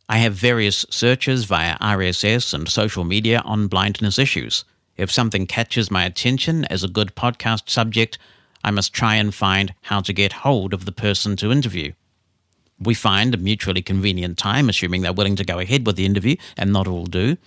I 0.07 0.19
have 0.19 0.35
various 0.35 0.85
searches 0.91 1.45
via 1.45 1.75
RSS 1.79 2.53
and 2.53 2.69
social 2.69 3.03
media 3.03 3.41
on 3.45 3.65
blindness 3.67 4.19
issues. 4.19 4.63
If 4.95 5.11
something 5.11 5.47
catches 5.47 5.89
my 5.89 6.05
attention 6.05 6.65
as 6.65 6.83
a 6.83 6.87
good 6.87 7.15
podcast 7.15 7.67
subject, 7.67 8.19
I 8.63 8.69
must 8.69 8.93
try 8.93 9.15
and 9.15 9.33
find 9.33 9.73
how 9.81 10.01
to 10.01 10.13
get 10.13 10.43
hold 10.45 10.71
of 10.71 10.85
the 10.85 10.91
person 10.91 11.35
to 11.37 11.51
interview. 11.51 11.93
We 12.77 12.93
find 12.93 13.33
a 13.33 13.39
mutually 13.39 13.81
convenient 13.81 14.37
time, 14.37 14.69
assuming 14.69 15.01
they're 15.01 15.13
willing 15.13 15.37
to 15.37 15.43
go 15.43 15.57
ahead 15.57 15.83
with 15.87 15.95
the 15.95 16.05
interview, 16.05 16.35
and 16.55 16.71
not 16.71 16.87
all 16.87 17.05
do. 17.05 17.37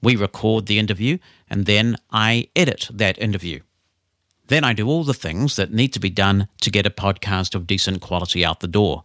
We 0.00 0.14
record 0.14 0.66
the 0.66 0.78
interview, 0.78 1.18
and 1.50 1.66
then 1.66 1.96
I 2.12 2.46
edit 2.54 2.90
that 2.92 3.18
interview. 3.18 3.62
Then 4.46 4.64
I 4.64 4.72
do 4.72 4.88
all 4.88 5.04
the 5.04 5.14
things 5.14 5.56
that 5.56 5.72
need 5.72 5.92
to 5.94 6.00
be 6.00 6.10
done 6.10 6.48
to 6.60 6.70
get 6.70 6.86
a 6.86 6.90
podcast 6.90 7.54
of 7.54 7.66
decent 7.66 8.00
quality 8.00 8.44
out 8.44 8.60
the 8.60 8.66
door. 8.66 9.02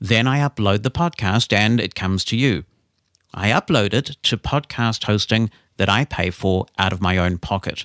Then 0.00 0.26
I 0.26 0.38
upload 0.40 0.82
the 0.82 0.90
podcast 0.90 1.52
and 1.52 1.80
it 1.80 1.94
comes 1.94 2.24
to 2.26 2.36
you. 2.36 2.64
I 3.32 3.50
upload 3.50 3.94
it 3.94 4.16
to 4.24 4.36
podcast 4.36 5.04
hosting 5.04 5.50
that 5.76 5.88
I 5.88 6.04
pay 6.04 6.30
for 6.30 6.66
out 6.78 6.92
of 6.92 7.00
my 7.00 7.16
own 7.16 7.38
pocket. 7.38 7.84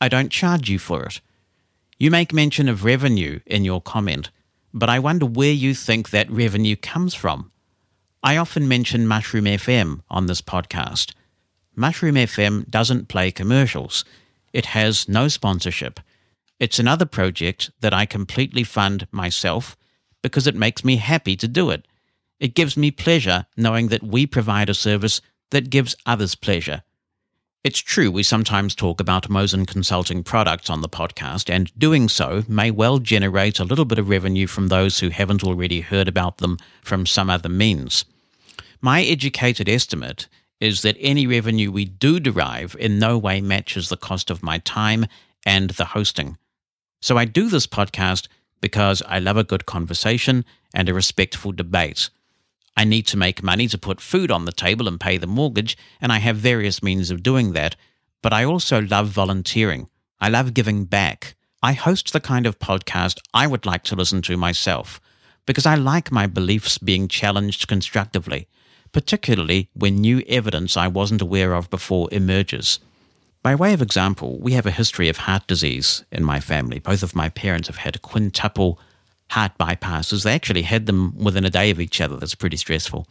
I 0.00 0.08
don't 0.08 0.32
charge 0.32 0.70
you 0.70 0.78
for 0.78 1.04
it. 1.04 1.20
You 1.98 2.10
make 2.10 2.32
mention 2.32 2.68
of 2.68 2.84
revenue 2.84 3.40
in 3.46 3.64
your 3.64 3.80
comment, 3.80 4.30
but 4.72 4.88
I 4.88 4.98
wonder 4.98 5.26
where 5.26 5.52
you 5.52 5.74
think 5.74 6.10
that 6.10 6.30
revenue 6.30 6.76
comes 6.76 7.14
from. 7.14 7.50
I 8.22 8.36
often 8.36 8.66
mention 8.66 9.06
Mushroom 9.06 9.44
FM 9.44 10.00
on 10.08 10.26
this 10.26 10.40
podcast. 10.40 11.12
Mushroom 11.76 12.14
FM 12.14 12.68
doesn't 12.70 13.08
play 13.08 13.30
commercials. 13.30 14.04
It 14.54 14.66
has 14.66 15.08
no 15.08 15.26
sponsorship. 15.26 15.98
It's 16.60 16.78
another 16.78 17.06
project 17.06 17.72
that 17.80 17.92
I 17.92 18.06
completely 18.06 18.62
fund 18.62 19.08
myself 19.10 19.76
because 20.22 20.46
it 20.46 20.54
makes 20.54 20.84
me 20.84 20.96
happy 20.96 21.36
to 21.36 21.48
do 21.48 21.70
it. 21.70 21.86
It 22.38 22.54
gives 22.54 22.76
me 22.76 22.92
pleasure 22.92 23.46
knowing 23.56 23.88
that 23.88 24.04
we 24.04 24.26
provide 24.26 24.68
a 24.68 24.74
service 24.74 25.20
that 25.50 25.70
gives 25.70 25.96
others 26.06 26.36
pleasure. 26.36 26.84
It's 27.64 27.80
true 27.80 28.12
we 28.12 28.22
sometimes 28.22 28.76
talk 28.76 29.00
about 29.00 29.28
Mosen 29.28 29.66
Consulting 29.66 30.22
products 30.22 30.70
on 30.70 30.82
the 30.82 30.88
podcast, 30.88 31.50
and 31.50 31.76
doing 31.76 32.08
so 32.08 32.44
may 32.46 32.70
well 32.70 32.98
generate 32.98 33.58
a 33.58 33.64
little 33.64 33.86
bit 33.86 33.98
of 33.98 34.08
revenue 34.08 34.46
from 34.46 34.68
those 34.68 35.00
who 35.00 35.08
haven't 35.08 35.42
already 35.42 35.80
heard 35.80 36.06
about 36.06 36.38
them 36.38 36.58
from 36.82 37.06
some 37.06 37.28
other 37.28 37.48
means. 37.48 38.04
My 38.80 39.02
educated 39.02 39.68
estimate 39.68 40.28
is 40.60 40.82
that 40.82 40.96
any 40.98 41.26
revenue 41.26 41.70
we 41.70 41.84
do 41.84 42.20
derive 42.20 42.76
in 42.78 42.98
no 42.98 43.18
way 43.18 43.40
matches 43.40 43.88
the 43.88 43.96
cost 43.96 44.30
of 44.30 44.42
my 44.42 44.58
time 44.58 45.06
and 45.44 45.70
the 45.70 45.86
hosting. 45.86 46.38
So 47.00 47.16
I 47.18 47.24
do 47.24 47.48
this 47.48 47.66
podcast 47.66 48.28
because 48.60 49.02
I 49.06 49.18
love 49.18 49.36
a 49.36 49.44
good 49.44 49.66
conversation 49.66 50.44
and 50.72 50.88
a 50.88 50.94
respectful 50.94 51.52
debate. 51.52 52.08
I 52.76 52.84
need 52.84 53.06
to 53.08 53.16
make 53.16 53.42
money 53.42 53.68
to 53.68 53.78
put 53.78 54.00
food 54.00 54.30
on 54.30 54.46
the 54.46 54.52
table 54.52 54.88
and 54.88 54.98
pay 54.98 55.18
the 55.18 55.26
mortgage, 55.26 55.76
and 56.00 56.10
I 56.10 56.18
have 56.18 56.36
various 56.36 56.82
means 56.82 57.10
of 57.10 57.22
doing 57.22 57.52
that. 57.52 57.76
But 58.22 58.32
I 58.32 58.44
also 58.44 58.80
love 58.80 59.08
volunteering. 59.08 59.88
I 60.20 60.28
love 60.28 60.54
giving 60.54 60.86
back. 60.86 61.36
I 61.62 61.74
host 61.74 62.12
the 62.12 62.20
kind 62.20 62.46
of 62.46 62.58
podcast 62.58 63.20
I 63.32 63.46
would 63.46 63.66
like 63.66 63.84
to 63.84 63.96
listen 63.96 64.22
to 64.22 64.36
myself 64.36 65.00
because 65.46 65.66
I 65.66 65.74
like 65.74 66.10
my 66.10 66.26
beliefs 66.26 66.78
being 66.78 67.08
challenged 67.08 67.68
constructively, 67.68 68.48
particularly 68.94 69.68
when 69.74 69.96
new 69.96 70.22
evidence 70.26 70.76
I 70.76 70.86
wasn't 70.86 71.20
aware 71.20 71.52
of 71.52 71.68
before 71.68 72.08
emerges. 72.12 72.78
By 73.42 73.54
way 73.54 73.74
of 73.74 73.82
example, 73.82 74.38
we 74.38 74.52
have 74.52 74.64
a 74.64 74.70
history 74.70 75.10
of 75.10 75.18
heart 75.18 75.46
disease 75.46 76.04
in 76.10 76.24
my 76.24 76.40
family. 76.40 76.78
Both 76.78 77.02
of 77.02 77.14
my 77.14 77.28
parents 77.28 77.68
have 77.68 77.76
had 77.76 78.00
quintuple 78.00 78.78
heart 79.30 79.52
bypasses. 79.60 80.22
They 80.22 80.34
actually 80.34 80.62
had 80.62 80.86
them 80.86 81.18
within 81.18 81.44
a 81.44 81.50
day 81.50 81.70
of 81.70 81.80
each 81.80 82.00
other. 82.00 82.16
That's 82.16 82.34
pretty 82.34 82.56
stressful. 82.56 83.06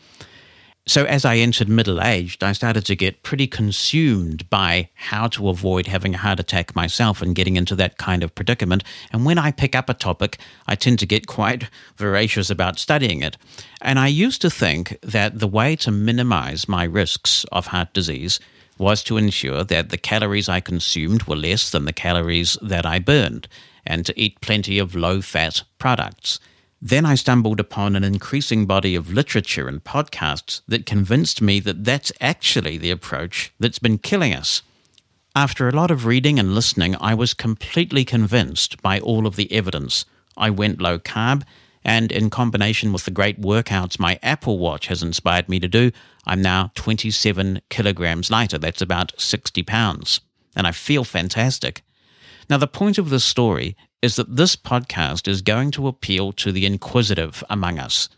So, 0.85 1.05
as 1.05 1.23
I 1.23 1.37
entered 1.37 1.69
middle 1.69 2.01
aged, 2.01 2.43
I 2.43 2.51
started 2.51 2.85
to 2.87 2.95
get 2.95 3.23
pretty 3.23 3.47
consumed 3.47 4.49
by 4.49 4.89
how 4.95 5.27
to 5.29 5.47
avoid 5.47 5.87
having 5.87 6.13
a 6.13 6.17
heart 6.17 6.41
attack 6.41 6.75
myself 6.75 7.21
and 7.21 7.33
getting 7.33 7.55
into 7.55 7.73
that 7.77 7.97
kind 7.97 8.21
of 8.21 8.35
predicament. 8.35 8.83
And 9.13 9.25
when 9.25 9.37
I 9.37 9.51
pick 9.51 9.75
up 9.75 9.89
a 9.89 9.93
topic, 9.93 10.39
I 10.67 10.75
tend 10.75 10.99
to 10.99 11.05
get 11.05 11.25
quite 11.39 11.69
voracious 11.95 12.49
about 12.49 12.79
studying 12.79 13.21
it. 13.21 13.37
And 13.81 13.97
I 13.97 14.07
used 14.07 14.41
to 14.41 14.49
think 14.49 14.97
that 15.01 15.39
the 15.39 15.47
way 15.47 15.77
to 15.77 15.91
minimize 15.91 16.67
my 16.67 16.83
risks 16.83 17.45
of 17.53 17.67
heart 17.67 17.93
disease 17.93 18.41
was 18.77 19.03
to 19.03 19.15
ensure 19.15 19.63
that 19.63 19.87
the 19.87 19.97
calories 19.97 20.49
I 20.49 20.59
consumed 20.59 21.23
were 21.23 21.37
less 21.37 21.69
than 21.69 21.85
the 21.85 21.93
calories 21.93 22.57
that 22.61 22.85
I 22.85 22.99
burned 22.99 23.47
and 23.85 24.05
to 24.05 24.19
eat 24.19 24.41
plenty 24.41 24.79
of 24.79 24.95
low 24.95 25.21
fat 25.21 25.63
products. 25.77 26.41
Then 26.85 27.05
I 27.05 27.15
stumbled 27.15 27.61
upon 27.61 27.95
an 27.95 28.03
increasing 28.03 28.65
body 28.65 28.93
of 28.93 29.09
literature 29.09 29.69
and 29.69 29.81
podcasts 29.81 30.59
that 30.67 30.85
convinced 30.85 31.41
me 31.41 31.61
that 31.61 31.85
that's 31.85 32.11
actually 32.19 32.77
the 32.77 32.91
approach 32.91 33.53
that's 33.57 33.79
been 33.79 33.97
killing 33.97 34.33
us. 34.33 34.63
After 35.33 35.69
a 35.69 35.71
lot 35.71 35.91
of 35.91 36.05
reading 36.05 36.39
and 36.39 36.53
listening, 36.53 36.97
I 36.99 37.13
was 37.13 37.33
completely 37.33 38.03
convinced 38.03 38.81
by 38.81 38.99
all 38.99 39.25
of 39.25 39.37
the 39.37 39.49
evidence. 39.49 40.03
I 40.35 40.49
went 40.49 40.81
low 40.81 40.99
carb, 40.99 41.43
and 41.85 42.11
in 42.11 42.29
combination 42.29 42.91
with 42.91 43.05
the 43.05 43.11
great 43.11 43.39
workouts 43.39 43.97
my 43.97 44.19
Apple 44.21 44.59
Watch 44.59 44.87
has 44.87 45.01
inspired 45.01 45.47
me 45.47 45.61
to 45.61 45.69
do, 45.69 45.89
I'm 46.25 46.41
now 46.41 46.71
27 46.75 47.61
kilograms 47.69 48.29
lighter. 48.29 48.57
That's 48.57 48.81
about 48.81 49.13
60 49.17 49.63
pounds. 49.63 50.19
And 50.53 50.67
I 50.67 50.73
feel 50.73 51.05
fantastic. 51.05 51.81
Now, 52.49 52.57
the 52.57 52.67
point 52.67 52.97
of 52.97 53.09
this 53.09 53.23
story 53.23 53.77
is 54.03 54.17
that 54.17 54.35
this 54.35 54.57
podcast 54.57 55.29
is 55.29 55.41
going 55.41 55.71
to 55.71 55.87
appeal 55.87 56.33
to 56.33 56.51
the 56.51 56.65
inquisitive 56.65 57.41
among 57.49 57.79
us. 57.79 58.09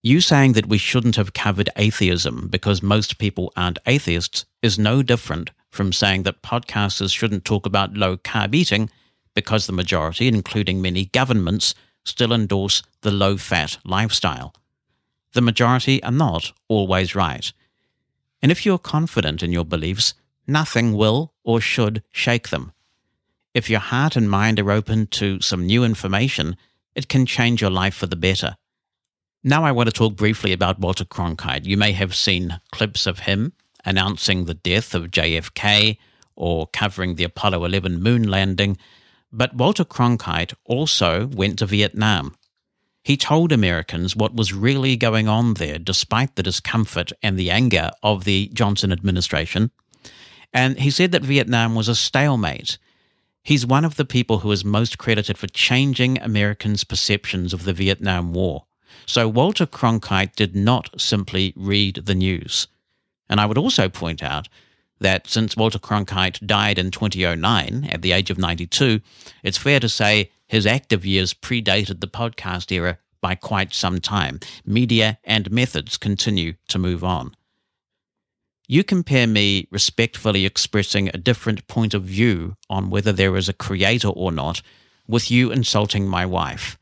You 0.00 0.20
saying 0.20 0.52
that 0.52 0.68
we 0.68 0.78
shouldn't 0.78 1.16
have 1.16 1.32
covered 1.32 1.68
atheism 1.74 2.46
because 2.46 2.80
most 2.80 3.18
people 3.18 3.52
aren't 3.56 3.80
atheists 3.86 4.44
is 4.62 4.78
no 4.78 5.02
different 5.02 5.50
from 5.68 5.92
saying 5.92 6.22
that 6.22 6.42
podcasters 6.42 7.12
shouldn't 7.12 7.44
talk 7.44 7.66
about 7.66 7.96
low 7.96 8.16
carb 8.16 8.54
eating 8.54 8.88
because 9.34 9.66
the 9.66 9.72
majority, 9.72 10.28
including 10.28 10.80
many 10.80 11.06
governments, 11.06 11.74
still 12.04 12.32
endorse 12.32 12.84
the 13.00 13.10
low 13.10 13.36
fat 13.36 13.78
lifestyle. 13.84 14.54
The 15.32 15.40
majority 15.40 16.00
are 16.04 16.12
not 16.12 16.52
always 16.68 17.16
right. 17.16 17.52
And 18.40 18.52
if 18.52 18.64
you're 18.64 18.78
confident 18.78 19.42
in 19.42 19.50
your 19.50 19.64
beliefs, 19.64 20.14
nothing 20.46 20.94
will 20.94 21.32
or 21.42 21.60
should 21.60 22.04
shake 22.12 22.50
them. 22.50 22.72
If 23.56 23.70
your 23.70 23.80
heart 23.80 24.16
and 24.16 24.28
mind 24.28 24.60
are 24.60 24.70
open 24.70 25.06
to 25.12 25.40
some 25.40 25.64
new 25.64 25.82
information, 25.82 26.58
it 26.94 27.08
can 27.08 27.24
change 27.24 27.62
your 27.62 27.70
life 27.70 27.94
for 27.94 28.06
the 28.06 28.14
better. 28.14 28.58
Now, 29.42 29.64
I 29.64 29.72
want 29.72 29.86
to 29.86 29.92
talk 29.92 30.14
briefly 30.14 30.52
about 30.52 30.78
Walter 30.78 31.06
Cronkite. 31.06 31.64
You 31.64 31.78
may 31.78 31.92
have 31.92 32.14
seen 32.14 32.60
clips 32.70 33.06
of 33.06 33.20
him 33.20 33.54
announcing 33.82 34.44
the 34.44 34.52
death 34.52 34.94
of 34.94 35.10
JFK 35.10 35.96
or 36.34 36.66
covering 36.66 37.14
the 37.14 37.24
Apollo 37.24 37.64
11 37.64 38.02
moon 38.02 38.28
landing, 38.28 38.76
but 39.32 39.54
Walter 39.54 39.86
Cronkite 39.86 40.52
also 40.66 41.26
went 41.28 41.58
to 41.60 41.64
Vietnam. 41.64 42.36
He 43.04 43.16
told 43.16 43.52
Americans 43.52 44.14
what 44.14 44.34
was 44.36 44.52
really 44.52 44.98
going 44.98 45.28
on 45.28 45.54
there, 45.54 45.78
despite 45.78 46.36
the 46.36 46.42
discomfort 46.42 47.10
and 47.22 47.38
the 47.38 47.50
anger 47.50 47.90
of 48.02 48.24
the 48.24 48.50
Johnson 48.52 48.92
administration. 48.92 49.70
And 50.52 50.78
he 50.78 50.90
said 50.90 51.10
that 51.12 51.22
Vietnam 51.22 51.74
was 51.74 51.88
a 51.88 51.94
stalemate 51.94 52.76
He's 53.46 53.64
one 53.64 53.84
of 53.84 53.94
the 53.94 54.04
people 54.04 54.40
who 54.40 54.50
is 54.50 54.64
most 54.64 54.98
credited 54.98 55.38
for 55.38 55.46
changing 55.46 56.20
Americans' 56.20 56.82
perceptions 56.82 57.52
of 57.52 57.62
the 57.62 57.72
Vietnam 57.72 58.32
War. 58.32 58.64
So 59.06 59.28
Walter 59.28 59.66
Cronkite 59.66 60.34
did 60.34 60.56
not 60.56 61.00
simply 61.00 61.52
read 61.54 62.06
the 62.06 62.14
news. 62.16 62.66
And 63.28 63.38
I 63.38 63.46
would 63.46 63.56
also 63.56 63.88
point 63.88 64.20
out 64.20 64.48
that 64.98 65.28
since 65.28 65.56
Walter 65.56 65.78
Cronkite 65.78 66.44
died 66.44 66.76
in 66.76 66.90
2009 66.90 67.84
at 67.84 68.02
the 68.02 68.10
age 68.10 68.30
of 68.30 68.38
92, 68.38 69.00
it's 69.44 69.58
fair 69.58 69.78
to 69.78 69.88
say 69.88 70.32
his 70.48 70.66
active 70.66 71.06
years 71.06 71.32
predated 71.32 72.00
the 72.00 72.08
podcast 72.08 72.72
era 72.72 72.98
by 73.20 73.36
quite 73.36 73.72
some 73.72 74.00
time. 74.00 74.40
Media 74.64 75.20
and 75.22 75.52
methods 75.52 75.96
continue 75.96 76.54
to 76.66 76.80
move 76.80 77.04
on. 77.04 77.36
You 78.68 78.82
compare 78.82 79.28
me 79.28 79.68
respectfully 79.70 80.44
expressing 80.44 81.08
a 81.08 81.18
different 81.18 81.68
point 81.68 81.94
of 81.94 82.02
view 82.02 82.56
on 82.68 82.90
whether 82.90 83.12
there 83.12 83.36
is 83.36 83.48
a 83.48 83.52
creator 83.52 84.08
or 84.08 84.32
not 84.32 84.60
with 85.06 85.30
you 85.30 85.52
insulting 85.52 86.08
my 86.08 86.26
wife. 86.26 86.76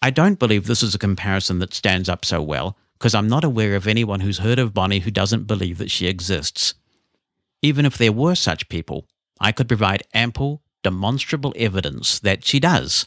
I 0.00 0.10
don't 0.10 0.38
believe 0.38 0.66
this 0.66 0.82
is 0.82 0.94
a 0.94 1.00
comparison 1.00 1.58
that 1.58 1.74
stands 1.74 2.08
up 2.08 2.24
so 2.24 2.40
well 2.40 2.76
because 2.98 3.16
I'm 3.16 3.28
not 3.28 3.42
aware 3.42 3.74
of 3.74 3.88
anyone 3.88 4.20
who's 4.20 4.38
heard 4.38 4.60
of 4.60 4.74
Bonnie 4.74 5.00
who 5.00 5.10
doesn't 5.10 5.48
believe 5.48 5.78
that 5.78 5.90
she 5.90 6.06
exists. 6.06 6.74
Even 7.62 7.84
if 7.84 7.98
there 7.98 8.12
were 8.12 8.36
such 8.36 8.68
people, 8.68 9.08
I 9.40 9.50
could 9.50 9.66
provide 9.66 10.04
ample, 10.14 10.62
demonstrable 10.84 11.52
evidence 11.56 12.20
that 12.20 12.44
she 12.44 12.60
does. 12.60 13.06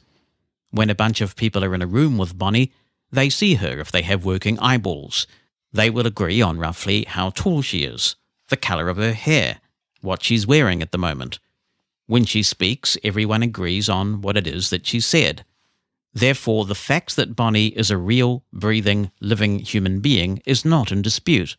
When 0.70 0.90
a 0.90 0.96
bunch 0.96 1.22
of 1.22 1.38
people 1.38 1.64
are 1.64 1.74
in 1.74 1.82
a 1.82 1.88
room 1.88 2.18
with 2.18 2.38
Bonnie, 2.38 2.74
they 3.10 3.30
see 3.30 3.56
her 3.56 3.80
if 3.80 3.90
they 3.90 4.02
have 4.02 4.26
working 4.26 4.60
eyeballs 4.60 5.28
they 5.76 5.90
will 5.90 6.08
agree 6.08 6.42
on 6.42 6.58
roughly 6.58 7.04
how 7.04 7.30
tall 7.30 7.62
she 7.62 7.84
is, 7.84 8.16
the 8.50 8.58
colour 8.58 8.90
of 8.90 8.98
her 8.98 9.14
hair, 9.14 9.60
what 10.02 10.24
she's 10.24 10.48
wearing 10.48 10.82
at 10.82 10.92
the 10.92 10.98
moment. 10.98 11.40
When 12.08 12.26
she 12.26 12.44
speaks, 12.44 12.98
everyone 13.04 13.44
agrees 13.44 13.90
on 13.90 14.22
what 14.22 14.38
it 14.38 14.48
is 14.48 14.70
that 14.70 14.86
she 14.86 15.00
said. 15.00 15.44
Therefore, 16.14 16.66
the 16.66 16.76
fact 16.76 17.16
that 17.18 17.36
Bonnie 17.36 17.68
is 17.68 17.92
a 17.92 17.98
real, 17.98 18.44
breathing, 18.54 19.12
living 19.20 19.60
human 19.60 20.00
being 20.00 20.42
is 20.46 20.64
not 20.64 20.92
in 20.92 21.02
dispute. 21.02 21.58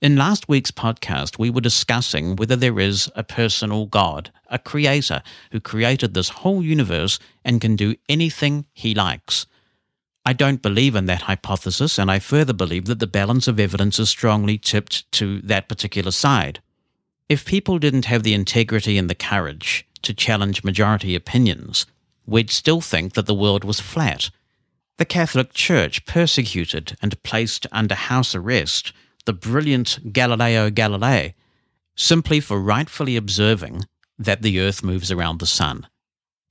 In 0.00 0.16
last 0.16 0.48
week's 0.48 0.70
podcast, 0.70 1.38
we 1.38 1.50
were 1.50 1.60
discussing 1.60 2.34
whether 2.34 2.56
there 2.56 2.80
is 2.80 3.10
a 3.14 3.22
personal 3.22 3.86
God, 3.86 4.32
a 4.48 4.58
creator, 4.58 5.22
who 5.50 5.60
created 5.60 6.14
this 6.14 6.30
whole 6.30 6.62
universe 6.62 7.18
and 7.44 7.60
can 7.60 7.76
do 7.76 7.94
anything 8.08 8.66
he 8.72 8.94
likes. 8.94 9.46
I 10.24 10.32
don't 10.32 10.62
believe 10.62 10.94
in 10.94 11.06
that 11.06 11.22
hypothesis, 11.22 11.98
and 11.98 12.10
I 12.10 12.20
further 12.20 12.52
believe 12.52 12.84
that 12.84 13.00
the 13.00 13.06
balance 13.08 13.48
of 13.48 13.58
evidence 13.58 13.98
is 13.98 14.08
strongly 14.08 14.56
tipped 14.56 15.10
to 15.12 15.40
that 15.42 15.68
particular 15.68 16.12
side. 16.12 16.60
If 17.28 17.44
people 17.44 17.78
didn't 17.78 18.04
have 18.04 18.22
the 18.22 18.34
integrity 18.34 18.98
and 18.98 19.10
the 19.10 19.16
courage 19.16 19.86
to 20.02 20.14
challenge 20.14 20.62
majority 20.62 21.14
opinions, 21.14 21.86
we'd 22.24 22.50
still 22.50 22.80
think 22.80 23.14
that 23.14 23.26
the 23.26 23.34
world 23.34 23.64
was 23.64 23.80
flat. 23.80 24.30
The 24.98 25.04
Catholic 25.04 25.52
Church 25.54 26.06
persecuted 26.06 26.96
and 27.02 27.20
placed 27.22 27.66
under 27.72 27.94
house 27.94 28.34
arrest 28.34 28.92
the 29.24 29.32
brilliant 29.32 30.12
Galileo 30.12 30.70
Galilei 30.70 31.34
simply 31.96 32.40
for 32.40 32.60
rightfully 32.60 33.16
observing 33.16 33.84
that 34.18 34.42
the 34.42 34.60
earth 34.60 34.82
moves 34.82 35.10
around 35.10 35.38
the 35.38 35.46
sun. 35.46 35.86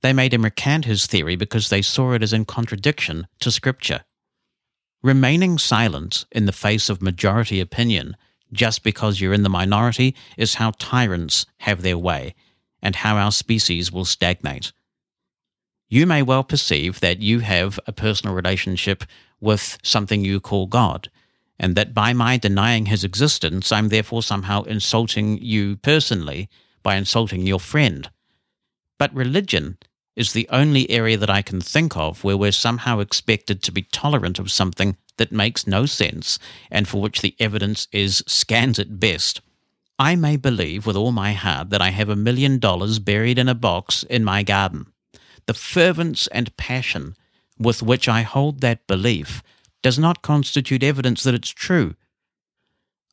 They 0.02 0.12
made 0.12 0.34
him 0.34 0.44
recant 0.44 0.84
his 0.84 1.06
theory 1.06 1.36
because 1.36 1.68
they 1.68 1.82
saw 1.82 2.12
it 2.12 2.22
as 2.22 2.32
in 2.32 2.44
contradiction 2.44 3.28
to 3.40 3.50
Scripture. 3.50 4.02
Remaining 5.02 5.58
silent 5.58 6.24
in 6.32 6.46
the 6.46 6.52
face 6.52 6.88
of 6.88 7.00
majority 7.00 7.60
opinion 7.60 8.16
just 8.52 8.82
because 8.82 9.20
you're 9.20 9.32
in 9.32 9.42
the 9.42 9.48
minority 9.48 10.14
is 10.36 10.54
how 10.54 10.72
tyrants 10.78 11.46
have 11.58 11.82
their 11.82 11.98
way 11.98 12.34
and 12.82 12.96
how 12.96 13.16
our 13.16 13.32
species 13.32 13.90
will 13.90 14.04
stagnate. 14.04 14.72
You 15.88 16.06
may 16.06 16.22
well 16.22 16.44
perceive 16.44 17.00
that 17.00 17.20
you 17.20 17.40
have 17.40 17.78
a 17.86 17.92
personal 17.92 18.34
relationship 18.34 19.04
with 19.40 19.78
something 19.82 20.24
you 20.24 20.40
call 20.40 20.66
God, 20.66 21.10
and 21.58 21.74
that 21.76 21.94
by 21.94 22.12
my 22.12 22.38
denying 22.38 22.86
his 22.86 23.04
existence, 23.04 23.70
I'm 23.70 23.88
therefore 23.88 24.22
somehow 24.22 24.62
insulting 24.62 25.38
you 25.38 25.76
personally 25.76 26.48
by 26.82 26.96
insulting 26.96 27.46
your 27.46 27.60
friend. 27.60 28.10
But 28.98 29.14
religion 29.14 29.78
is 30.16 30.32
the 30.32 30.48
only 30.50 30.90
area 30.90 31.16
that 31.16 31.30
I 31.30 31.42
can 31.42 31.60
think 31.60 31.96
of 31.96 32.22
where 32.22 32.36
we're 32.36 32.52
somehow 32.52 32.98
expected 33.00 33.62
to 33.62 33.72
be 33.72 33.82
tolerant 33.82 34.38
of 34.38 34.50
something 34.50 34.96
that 35.16 35.32
makes 35.32 35.66
no 35.66 35.86
sense 35.86 36.38
and 36.70 36.86
for 36.86 37.00
which 37.00 37.20
the 37.20 37.34
evidence 37.38 37.88
is 37.92 38.22
scant 38.26 38.78
at 38.78 39.00
best. 39.00 39.40
I 39.98 40.16
may 40.16 40.36
believe 40.36 40.86
with 40.86 40.96
all 40.96 41.12
my 41.12 41.32
heart 41.32 41.70
that 41.70 41.82
I 41.82 41.90
have 41.90 42.08
a 42.08 42.16
million 42.16 42.58
dollars 42.58 42.98
buried 42.98 43.38
in 43.38 43.48
a 43.48 43.54
box 43.54 44.02
in 44.04 44.24
my 44.24 44.42
garden. 44.42 44.86
The 45.46 45.54
fervence 45.54 46.26
and 46.28 46.56
passion 46.56 47.16
with 47.58 47.82
which 47.82 48.08
I 48.08 48.22
hold 48.22 48.60
that 48.60 48.86
belief 48.86 49.42
does 49.82 49.98
not 49.98 50.22
constitute 50.22 50.82
evidence 50.82 51.22
that 51.22 51.34
it's 51.34 51.50
true. 51.50 51.94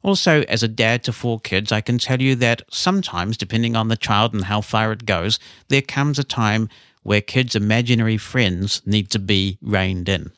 Also, 0.01 0.43
as 0.43 0.63
a 0.63 0.67
dad 0.67 1.03
to 1.03 1.11
four 1.11 1.39
kids, 1.39 1.71
I 1.71 1.81
can 1.81 1.97
tell 1.97 2.21
you 2.21 2.33
that 2.35 2.61
sometimes, 2.71 3.35
depending 3.35 3.75
on 3.75 3.89
the 3.89 3.97
child 3.97 4.33
and 4.33 4.45
how 4.45 4.61
far 4.61 4.91
it 4.93 5.05
goes, 5.05 5.39
there 5.67 5.81
comes 5.81 6.17
a 6.17 6.23
time 6.23 6.69
where 7.09 7.21
kids' 7.21 7.55
imaginary 7.55 8.17
friends 8.17 8.83
need 8.85 9.09
to 9.09 9.17
be 9.17 9.57
reined 9.63 10.07
in. 10.07 10.31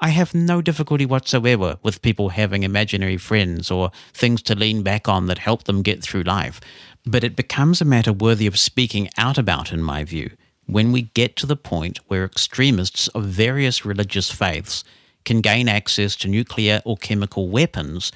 I 0.00 0.08
have 0.08 0.34
no 0.34 0.60
difficulty 0.60 1.06
whatsoever 1.06 1.78
with 1.84 2.02
people 2.02 2.30
having 2.30 2.64
imaginary 2.64 3.16
friends 3.16 3.70
or 3.70 3.92
things 4.12 4.42
to 4.42 4.56
lean 4.56 4.82
back 4.82 5.08
on 5.08 5.26
that 5.26 5.38
help 5.38 5.62
them 5.62 5.82
get 5.82 6.02
through 6.02 6.24
life, 6.24 6.60
but 7.06 7.22
it 7.22 7.36
becomes 7.36 7.80
a 7.80 7.84
matter 7.84 8.12
worthy 8.12 8.48
of 8.48 8.58
speaking 8.58 9.08
out 9.16 9.38
about, 9.38 9.72
in 9.72 9.84
my 9.84 10.02
view, 10.02 10.32
when 10.66 10.90
we 10.90 11.02
get 11.14 11.36
to 11.36 11.46
the 11.46 11.54
point 11.54 12.00
where 12.08 12.24
extremists 12.24 13.06
of 13.14 13.26
various 13.26 13.84
religious 13.84 14.32
faiths 14.32 14.82
can 15.24 15.40
gain 15.40 15.68
access 15.68 16.16
to 16.16 16.26
nuclear 16.26 16.82
or 16.84 16.96
chemical 16.96 17.48
weapons 17.48 18.10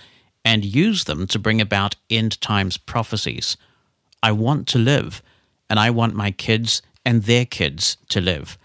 and 0.44 0.64
use 0.64 1.04
them 1.04 1.28
to 1.28 1.38
bring 1.38 1.60
about 1.60 1.94
end 2.10 2.40
times 2.40 2.76
prophecies. 2.76 3.56
I 4.20 4.32
want 4.32 4.66
to 4.66 4.78
live, 4.78 5.22
and 5.70 5.78
I 5.78 5.90
want 5.90 6.16
my 6.16 6.32
kids 6.32 6.82
and 7.08 7.22
their 7.22 7.46
kids 7.46 7.96
to 8.10 8.20
live. 8.20 8.58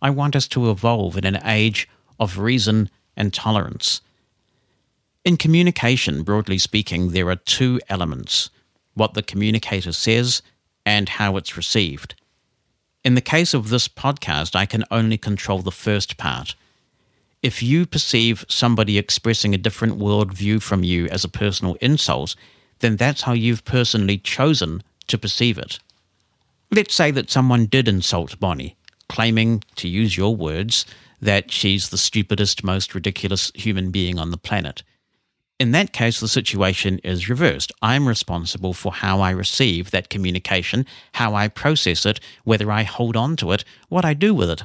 I 0.00 0.08
want 0.08 0.34
us 0.34 0.48
to 0.48 0.70
evolve 0.70 1.18
in 1.18 1.26
an 1.26 1.38
age 1.44 1.86
of 2.18 2.38
reason 2.38 2.88
and 3.14 3.30
tolerance. 3.30 4.00
In 5.22 5.36
communication, 5.36 6.22
broadly 6.22 6.56
speaking, 6.56 7.10
there 7.10 7.28
are 7.28 7.36
two 7.36 7.78
elements 7.90 8.48
what 8.94 9.12
the 9.12 9.22
communicator 9.22 9.92
says 9.92 10.40
and 10.86 11.10
how 11.10 11.36
it's 11.36 11.58
received. 11.58 12.14
In 13.04 13.16
the 13.16 13.20
case 13.20 13.52
of 13.52 13.68
this 13.68 13.86
podcast, 13.86 14.56
I 14.56 14.64
can 14.64 14.84
only 14.90 15.18
control 15.18 15.58
the 15.58 15.70
first 15.70 16.16
part. 16.16 16.54
If 17.42 17.62
you 17.62 17.84
perceive 17.84 18.46
somebody 18.48 18.96
expressing 18.96 19.54
a 19.54 19.58
different 19.58 19.98
worldview 19.98 20.62
from 20.62 20.84
you 20.84 21.06
as 21.08 21.22
a 21.22 21.28
personal 21.28 21.76
insult, 21.82 22.34
then 22.78 22.96
that's 22.96 23.22
how 23.22 23.34
you've 23.34 23.66
personally 23.66 24.16
chosen 24.16 24.82
to 25.08 25.18
perceive 25.18 25.58
it. 25.58 25.80
Let's 26.72 26.94
say 26.94 27.10
that 27.10 27.30
someone 27.30 27.66
did 27.66 27.88
insult 27.88 28.38
Bonnie, 28.38 28.76
claiming, 29.08 29.64
to 29.74 29.88
use 29.88 30.16
your 30.16 30.36
words, 30.36 30.86
that 31.20 31.50
she's 31.50 31.88
the 31.88 31.98
stupidest, 31.98 32.62
most 32.62 32.94
ridiculous 32.94 33.50
human 33.56 33.90
being 33.90 34.20
on 34.20 34.30
the 34.30 34.38
planet. 34.38 34.84
In 35.58 35.72
that 35.72 35.92
case, 35.92 36.20
the 36.20 36.28
situation 36.28 37.00
is 37.00 37.28
reversed. 37.28 37.72
I'm 37.82 38.06
responsible 38.06 38.72
for 38.72 38.92
how 38.92 39.20
I 39.20 39.30
receive 39.30 39.90
that 39.90 40.10
communication, 40.10 40.86
how 41.14 41.34
I 41.34 41.48
process 41.48 42.06
it, 42.06 42.20
whether 42.44 42.70
I 42.70 42.84
hold 42.84 43.16
on 43.16 43.34
to 43.36 43.50
it, 43.50 43.64
what 43.88 44.04
I 44.04 44.14
do 44.14 44.32
with 44.32 44.48
it. 44.48 44.62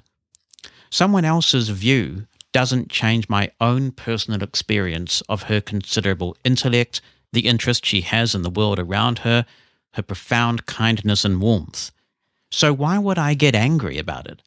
Someone 0.92 1.26
else's 1.26 1.70
view 1.70 2.28
doesn't 2.52 2.90
change 2.92 3.28
my 3.28 3.52
own 3.60 3.92
personal 3.92 4.44
experience 4.44 5.22
of 5.28 5.44
her 5.44 5.60
considerable 5.60 6.38
intellect, 6.46 7.02
the 7.34 7.48
interest 7.48 7.84
she 7.84 8.02
has 8.02 8.36
in 8.36 8.44
the 8.44 8.50
world 8.50 8.78
around 8.78 9.20
her, 9.20 9.46
her 9.96 10.04
profound 10.04 10.66
kindness 10.66 11.26
and 11.26 11.42
warmth. 11.42 11.92
So 12.52 12.72
why 12.74 12.98
would 12.98 13.18
I 13.18 13.34
get 13.34 13.56
angry 13.56 13.98
about 13.98 14.28
it? 14.28 14.42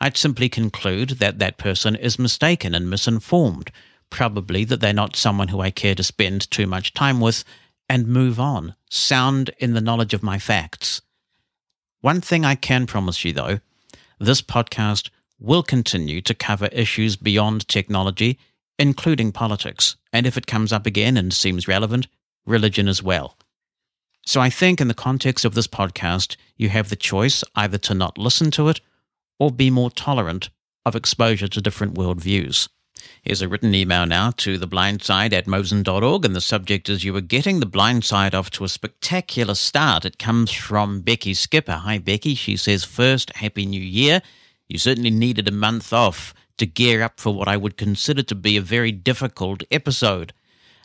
I'd 0.00 0.16
simply 0.16 0.48
conclude 0.48 1.10
that 1.20 1.38
that 1.38 1.58
person 1.58 1.96
is 1.96 2.18
mistaken 2.18 2.74
and 2.74 2.88
misinformed, 2.88 3.70
probably 4.08 4.64
that 4.64 4.80
they're 4.80 4.92
not 4.92 5.16
someone 5.16 5.48
who 5.48 5.60
I 5.60 5.70
care 5.70 5.94
to 5.94 6.02
spend 6.02 6.50
too 6.50 6.66
much 6.66 6.94
time 6.94 7.20
with, 7.20 7.44
and 7.88 8.06
move 8.06 8.38
on, 8.38 8.74
sound 8.88 9.50
in 9.58 9.74
the 9.74 9.80
knowledge 9.80 10.14
of 10.14 10.22
my 10.22 10.38
facts. 10.38 11.02
One 12.00 12.20
thing 12.20 12.44
I 12.44 12.54
can 12.54 12.86
promise 12.86 13.24
you, 13.24 13.32
though 13.32 13.60
this 14.18 14.42
podcast 14.42 15.10
will 15.38 15.62
continue 15.62 16.20
to 16.20 16.34
cover 16.34 16.66
issues 16.66 17.16
beyond 17.16 17.66
technology, 17.68 18.38
including 18.78 19.32
politics, 19.32 19.96
and 20.12 20.26
if 20.26 20.36
it 20.36 20.46
comes 20.46 20.72
up 20.72 20.86
again 20.86 21.16
and 21.16 21.32
seems 21.32 21.68
relevant, 21.68 22.06
religion 22.46 22.88
as 22.88 23.02
well. 23.02 23.36
So 24.26 24.40
I 24.40 24.50
think 24.50 24.80
in 24.80 24.88
the 24.88 24.94
context 24.94 25.44
of 25.44 25.54
this 25.54 25.66
podcast, 25.66 26.36
you 26.56 26.68
have 26.68 26.88
the 26.88 26.96
choice 26.96 27.42
either 27.54 27.78
to 27.78 27.94
not 27.94 28.18
listen 28.18 28.50
to 28.52 28.68
it 28.68 28.80
or 29.38 29.50
be 29.50 29.70
more 29.70 29.90
tolerant 29.90 30.50
of 30.84 30.94
exposure 30.94 31.48
to 31.48 31.60
different 31.60 31.94
worldviews. 31.94 32.68
Here's 33.22 33.42
a 33.42 33.48
written 33.48 33.74
email 33.74 34.06
now 34.06 34.30
to 34.38 34.58
the 34.58 34.66
theblindside 34.66 35.32
at 35.32 35.46
mosen.org, 35.46 36.24
and 36.24 36.36
the 36.36 36.40
subject 36.40 36.88
is 36.88 37.02
You 37.04 37.16
are 37.16 37.22
getting 37.22 37.60
the 37.60 37.66
blind 37.66 38.04
side 38.04 38.34
off 38.34 38.50
to 38.50 38.64
a 38.64 38.68
spectacular 38.68 39.54
start. 39.54 40.04
It 40.04 40.18
comes 40.18 40.50
from 40.52 41.00
Becky 41.00 41.34
Skipper. 41.34 41.72
Hi, 41.72 41.98
Becky. 41.98 42.34
She 42.34 42.56
says, 42.56 42.84
First, 42.84 43.34
Happy 43.36 43.64
New 43.64 43.80
Year. 43.80 44.20
You 44.68 44.78
certainly 44.78 45.10
needed 45.10 45.48
a 45.48 45.52
month 45.52 45.92
off 45.92 46.34
to 46.58 46.66
gear 46.66 47.02
up 47.02 47.18
for 47.18 47.34
what 47.34 47.48
I 47.48 47.56
would 47.56 47.76
consider 47.76 48.22
to 48.22 48.34
be 48.34 48.56
a 48.56 48.62
very 48.62 48.92
difficult 48.92 49.62
episode. 49.70 50.32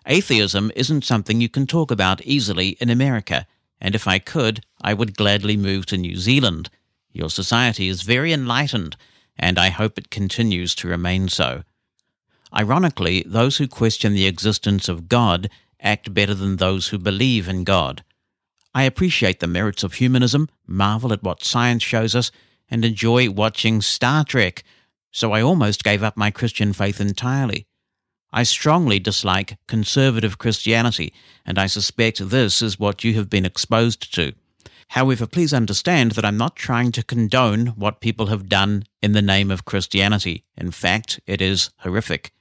Atheism 0.08 0.72
isn't 0.76 1.03
something 1.03 1.41
you 1.41 1.49
can 1.49 1.66
talk 1.66 1.89
about 1.89 2.22
easily 2.22 2.78
in 2.80 2.89
America, 2.89 3.47
and 3.82 3.95
if 3.95 4.08
I 4.08 4.20
could, 4.20 4.64
I 4.82 4.93
would 4.93 5.18
gladly 5.18 5.58
move 5.58 5.88
to 5.88 5.97
New 5.97 6.16
Zealand. 6.16 6.70
Your 7.12 7.30
society 7.30 7.88
is 7.88 8.03
very 8.03 8.32
enlightened, 8.32 8.97
and 9.38 9.58
I 9.58 9.70
hope 9.70 9.97
it 9.97 10.12
continues 10.12 10.76
to 10.76 10.88
remain 10.88 11.28
so. 11.30 11.64
Ironically, 12.56 13.24
those 13.26 13.58
who 13.58 13.68
question 13.68 14.14
the 14.14 14.28
existence 14.28 14.88
of 14.88 15.10
God 15.10 15.49
act 15.82 16.14
better 16.14 16.34
than 16.34 16.58
those 16.58 16.89
who 16.89 16.97
believe 16.99 17.49
in 17.49 17.64
God. 17.64 18.03
I 18.74 18.84
appreciate 18.84 19.39
the 19.39 19.47
merits 19.47 19.84
of 19.84 19.95
humanism, 19.95 20.49
marvel 20.68 21.14
at 21.14 21.24
what 21.24 21.43
science 21.43 21.84
shows 21.84 22.16
us, 22.16 22.32
and 22.70 22.86
enjoy 22.86 23.30
watching 23.30 23.82
Star 23.82 24.24
Trek, 24.24 24.64
so 25.12 25.32
I 25.32 25.41
almost 25.41 25.84
gave 25.84 26.03
up 26.03 26.16
my 26.16 26.32
Christian 26.32 26.74
faith 26.74 27.01
entirely. 27.01 27.68
I 28.36 28.44
strongly 28.44 29.00
dislike 29.00 29.58
conservative 29.66 30.38
Christianity, 30.38 31.14
and 31.46 31.58
I 31.58 31.68
suspect 31.68 32.20
this 32.20 32.62
is 32.62 32.78
what 32.78 33.02
you 33.02 33.14
have 33.14 33.30
been 33.30 33.46
exposed 33.46 34.14
to. 34.16 34.34
However, 34.90 35.26
please 35.26 35.54
understand 35.54 36.12
that 36.12 36.26
I'm 36.26 36.36
not 36.36 36.58
trying 36.58 36.92
to 36.92 37.04
condone 37.04 37.68
what 37.68 38.02
people 38.02 38.26
have 38.26 38.50
done 38.50 38.84
in 39.02 39.14
the 39.14 39.22
name 39.22 39.52
of 39.52 39.64
Christianity. 39.64 40.44
In 40.58 40.72
fact, 40.72 41.22
it 41.26 41.42
is 41.42 41.70
horrific. 41.78 42.34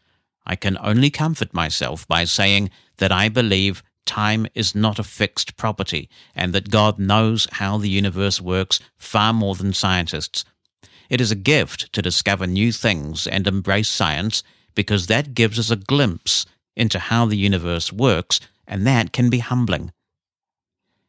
I 0.44 0.56
can 0.56 0.78
only 0.78 1.10
comfort 1.10 1.54
myself 1.54 2.06
by 2.08 2.24
saying 2.24 2.70
that 2.98 3.12
I 3.12 3.28
believe 3.28 3.82
time 4.04 4.46
is 4.54 4.74
not 4.74 4.98
a 4.98 5.04
fixed 5.04 5.56
property 5.56 6.08
and 6.34 6.52
that 6.52 6.70
God 6.70 6.98
knows 6.98 7.46
how 7.52 7.78
the 7.78 7.88
universe 7.88 8.40
works 8.40 8.80
far 8.96 9.32
more 9.32 9.54
than 9.54 9.72
scientists. 9.72 10.44
It 11.08 11.20
is 11.20 11.30
a 11.30 11.36
gift 11.36 11.92
to 11.92 12.02
discover 12.02 12.46
new 12.46 12.72
things 12.72 13.26
and 13.26 13.46
embrace 13.46 13.88
science 13.88 14.42
because 14.74 15.06
that 15.06 15.34
gives 15.34 15.58
us 15.58 15.70
a 15.70 15.76
glimpse 15.76 16.46
into 16.74 16.98
how 16.98 17.26
the 17.26 17.36
universe 17.36 17.92
works, 17.92 18.40
and 18.66 18.86
that 18.86 19.12
can 19.12 19.28
be 19.28 19.38
humbling. 19.38 19.92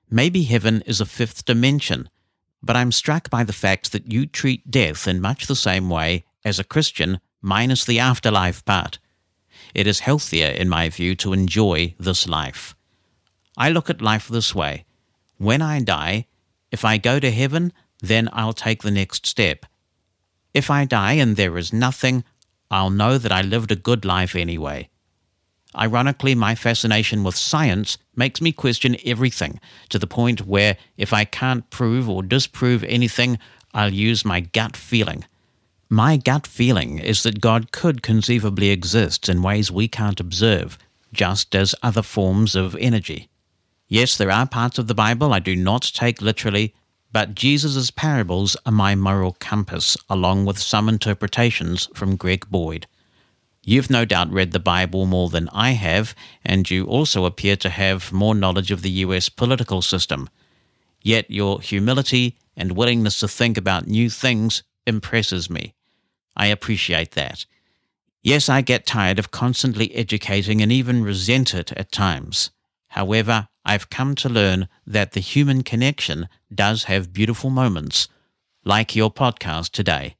Maybe 0.09 0.43
heaven 0.43 0.83
is 0.85 0.99
a 0.99 1.05
fifth 1.05 1.45
dimension, 1.45 2.09
but 2.61 2.75
I'm 2.75 2.91
struck 2.91 3.29
by 3.29 3.43
the 3.43 3.53
fact 3.53 3.91
that 3.91 4.11
you 4.11 4.25
treat 4.25 4.69
death 4.69 5.07
in 5.07 5.21
much 5.21 5.47
the 5.47 5.55
same 5.55 5.89
way 5.89 6.25
as 6.43 6.59
a 6.59 6.63
Christian, 6.63 7.19
minus 7.41 7.85
the 7.85 7.99
afterlife 7.99 8.63
part. 8.65 8.99
It 9.73 9.87
is 9.87 10.01
healthier, 10.01 10.47
in 10.47 10.69
my 10.69 10.89
view, 10.89 11.15
to 11.15 11.33
enjoy 11.33 11.95
this 11.99 12.27
life. 12.27 12.75
I 13.57 13.69
look 13.69 13.89
at 13.89 14.01
life 14.01 14.27
this 14.27 14.53
way 14.53 14.85
when 15.37 15.61
I 15.61 15.81
die, 15.81 16.27
if 16.71 16.85
I 16.85 16.97
go 16.97 17.19
to 17.19 17.31
heaven, 17.31 17.73
then 17.99 18.29
I'll 18.31 18.53
take 18.53 18.81
the 18.81 18.91
next 18.91 19.25
step. 19.25 19.65
If 20.53 20.69
I 20.69 20.85
die 20.85 21.13
and 21.13 21.35
there 21.35 21.57
is 21.57 21.73
nothing, 21.73 22.23
I'll 22.69 22.89
know 22.89 23.17
that 23.17 23.31
I 23.31 23.41
lived 23.41 23.71
a 23.71 23.75
good 23.75 24.05
life 24.05 24.35
anyway. 24.35 24.89
Ironically, 25.75 26.35
my 26.35 26.53
fascination 26.55 27.23
with 27.23 27.35
science 27.35 27.97
makes 28.15 28.41
me 28.41 28.51
question 28.51 28.95
everything 29.05 29.59
to 29.89 29.97
the 29.97 30.07
point 30.07 30.45
where 30.45 30.77
if 30.97 31.13
I 31.13 31.25
can't 31.25 31.69
prove 31.71 32.07
or 32.07 32.21
disprove 32.21 32.83
anything, 32.83 33.39
I'll 33.73 33.93
use 33.93 34.23
my 34.23 34.41
gut 34.41 34.77
feeling. 34.77 35.25
My 35.93 36.17
gut 36.17 36.47
feeling 36.47 36.97
is 36.97 37.21
that 37.21 37.39
God 37.39 37.71
could 37.71 38.01
conceivably 38.01 38.69
exist 38.69 39.29
in 39.29 39.43
ways 39.43 39.69
we 39.69 39.87
can't 39.87 40.19
observe, 40.19 40.75
just 41.13 41.53
as 41.53 41.75
other 41.83 42.01
forms 42.01 42.55
of 42.55 42.75
energy. 42.77 43.29
Yes, 43.87 44.17
there 44.17 44.31
are 44.31 44.47
parts 44.47 44.79
of 44.79 44.87
the 44.87 44.95
Bible 44.95 45.31
I 45.31 45.37
do 45.37 45.55
not 45.55 45.83
take 45.93 46.19
literally, 46.19 46.73
but 47.11 47.35
Jesus' 47.35 47.91
parables 47.91 48.57
are 48.65 48.71
my 48.71 48.95
moral 48.95 49.37
compass, 49.39 49.95
along 50.09 50.45
with 50.45 50.57
some 50.57 50.89
interpretations 50.89 51.87
from 51.93 52.15
Greg 52.15 52.49
Boyd. 52.49 52.87
You've 53.61 53.91
no 53.91 54.03
doubt 54.03 54.31
read 54.31 54.51
the 54.51 54.59
Bible 54.59 55.05
more 55.05 55.29
than 55.29 55.47
I 55.49 55.73
have, 55.73 56.15
and 56.43 56.71
you 56.71 56.85
also 56.85 57.25
appear 57.25 57.55
to 57.57 57.69
have 57.69 58.11
more 58.11 58.33
knowledge 58.33 58.71
of 58.71 58.81
the 58.81 59.03
US 59.05 59.29
political 59.29 59.83
system. 59.83 60.27
Yet 61.03 61.29
your 61.29 61.61
humility 61.61 62.39
and 62.57 62.71
willingness 62.71 63.19
to 63.19 63.27
think 63.27 63.59
about 63.59 63.85
new 63.85 64.09
things 64.09 64.63
impresses 64.87 65.51
me. 65.51 65.75
I 66.35 66.47
appreciate 66.47 67.11
that. 67.11 67.45
Yes, 68.21 68.47
I 68.49 68.61
get 68.61 68.85
tired 68.85 69.19
of 69.19 69.31
constantly 69.31 69.93
educating 69.93 70.61
and 70.61 70.71
even 70.71 71.03
resent 71.03 71.53
it 71.53 71.71
at 71.73 71.91
times. 71.91 72.51
However, 72.89 73.49
I've 73.65 73.89
come 73.89 74.15
to 74.15 74.29
learn 74.29 74.67
that 74.85 75.11
the 75.11 75.19
human 75.19 75.63
connection 75.63 76.29
does 76.53 76.85
have 76.85 77.13
beautiful 77.13 77.49
moments, 77.49 78.07
like 78.63 78.95
your 78.95 79.11
podcast 79.11 79.71
today. 79.71 80.15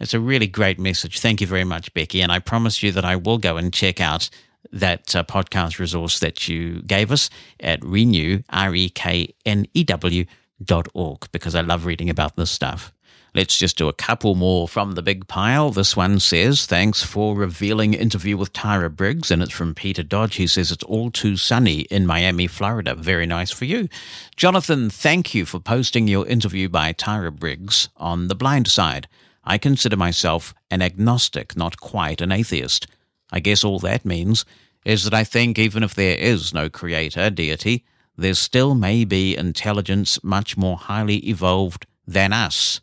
It's 0.00 0.14
a 0.14 0.20
really 0.20 0.46
great 0.46 0.78
message. 0.78 1.18
Thank 1.18 1.40
you 1.40 1.46
very 1.46 1.64
much, 1.64 1.92
Becky. 1.94 2.20
And 2.20 2.30
I 2.30 2.38
promise 2.38 2.82
you 2.82 2.92
that 2.92 3.04
I 3.04 3.16
will 3.16 3.38
go 3.38 3.56
and 3.56 3.72
check 3.72 4.00
out 4.00 4.30
that 4.70 5.14
uh, 5.16 5.24
podcast 5.24 5.78
resource 5.78 6.18
that 6.20 6.48
you 6.48 6.82
gave 6.82 7.10
us 7.10 7.30
at 7.60 7.84
renew, 7.84 8.42
R 8.50 8.74
E 8.74 8.88
K 8.90 9.34
N 9.46 9.66
E 9.74 9.82
W 9.84 10.24
dot 10.62 10.88
org, 10.94 11.26
because 11.32 11.54
I 11.54 11.62
love 11.62 11.86
reading 11.86 12.10
about 12.10 12.36
this 12.36 12.50
stuff. 12.50 12.92
Let's 13.34 13.58
just 13.58 13.76
do 13.76 13.88
a 13.88 13.92
couple 13.92 14.34
more 14.34 14.66
from 14.66 14.92
the 14.92 15.02
big 15.02 15.28
pile. 15.28 15.70
This 15.70 15.96
one 15.96 16.18
says, 16.18 16.66
Thanks 16.66 17.02
for 17.02 17.36
revealing 17.36 17.94
interview 17.94 18.36
with 18.36 18.52
Tara 18.52 18.88
Briggs. 18.88 19.30
And 19.30 19.42
it's 19.42 19.52
from 19.52 19.74
Peter 19.74 20.02
Dodge. 20.02 20.36
He 20.36 20.46
says, 20.46 20.72
It's 20.72 20.84
all 20.84 21.10
too 21.10 21.36
sunny 21.36 21.80
in 21.82 22.06
Miami, 22.06 22.46
Florida. 22.46 22.94
Very 22.94 23.26
nice 23.26 23.50
for 23.50 23.66
you. 23.66 23.88
Jonathan, 24.36 24.88
thank 24.90 25.34
you 25.34 25.44
for 25.44 25.60
posting 25.60 26.08
your 26.08 26.26
interview 26.26 26.68
by 26.68 26.92
Tara 26.92 27.30
Briggs 27.30 27.88
on 27.96 28.28
The 28.28 28.34
Blind 28.34 28.68
Side. 28.68 29.08
I 29.44 29.58
consider 29.58 29.96
myself 29.96 30.54
an 30.70 30.82
agnostic, 30.82 31.56
not 31.56 31.80
quite 31.80 32.20
an 32.20 32.32
atheist. 32.32 32.86
I 33.30 33.40
guess 33.40 33.62
all 33.62 33.78
that 33.80 34.04
means 34.04 34.44
is 34.84 35.04
that 35.04 35.14
I 35.14 35.24
think 35.24 35.58
even 35.58 35.82
if 35.82 35.94
there 35.94 36.16
is 36.16 36.54
no 36.54 36.68
creator, 36.68 37.30
deity, 37.30 37.84
there 38.16 38.34
still 38.34 38.74
may 38.74 39.04
be 39.04 39.36
intelligence 39.36 40.22
much 40.24 40.56
more 40.56 40.76
highly 40.76 41.18
evolved 41.28 41.86
than 42.06 42.32
us. 42.32 42.80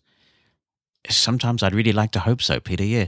Sometimes 1.09 1.61
I'd 1.61 1.75
really 1.75 1.93
like 1.93 2.11
to 2.11 2.19
hope 2.19 2.41
so, 2.41 2.59
Peter, 2.59 2.83
yeah. 2.83 3.07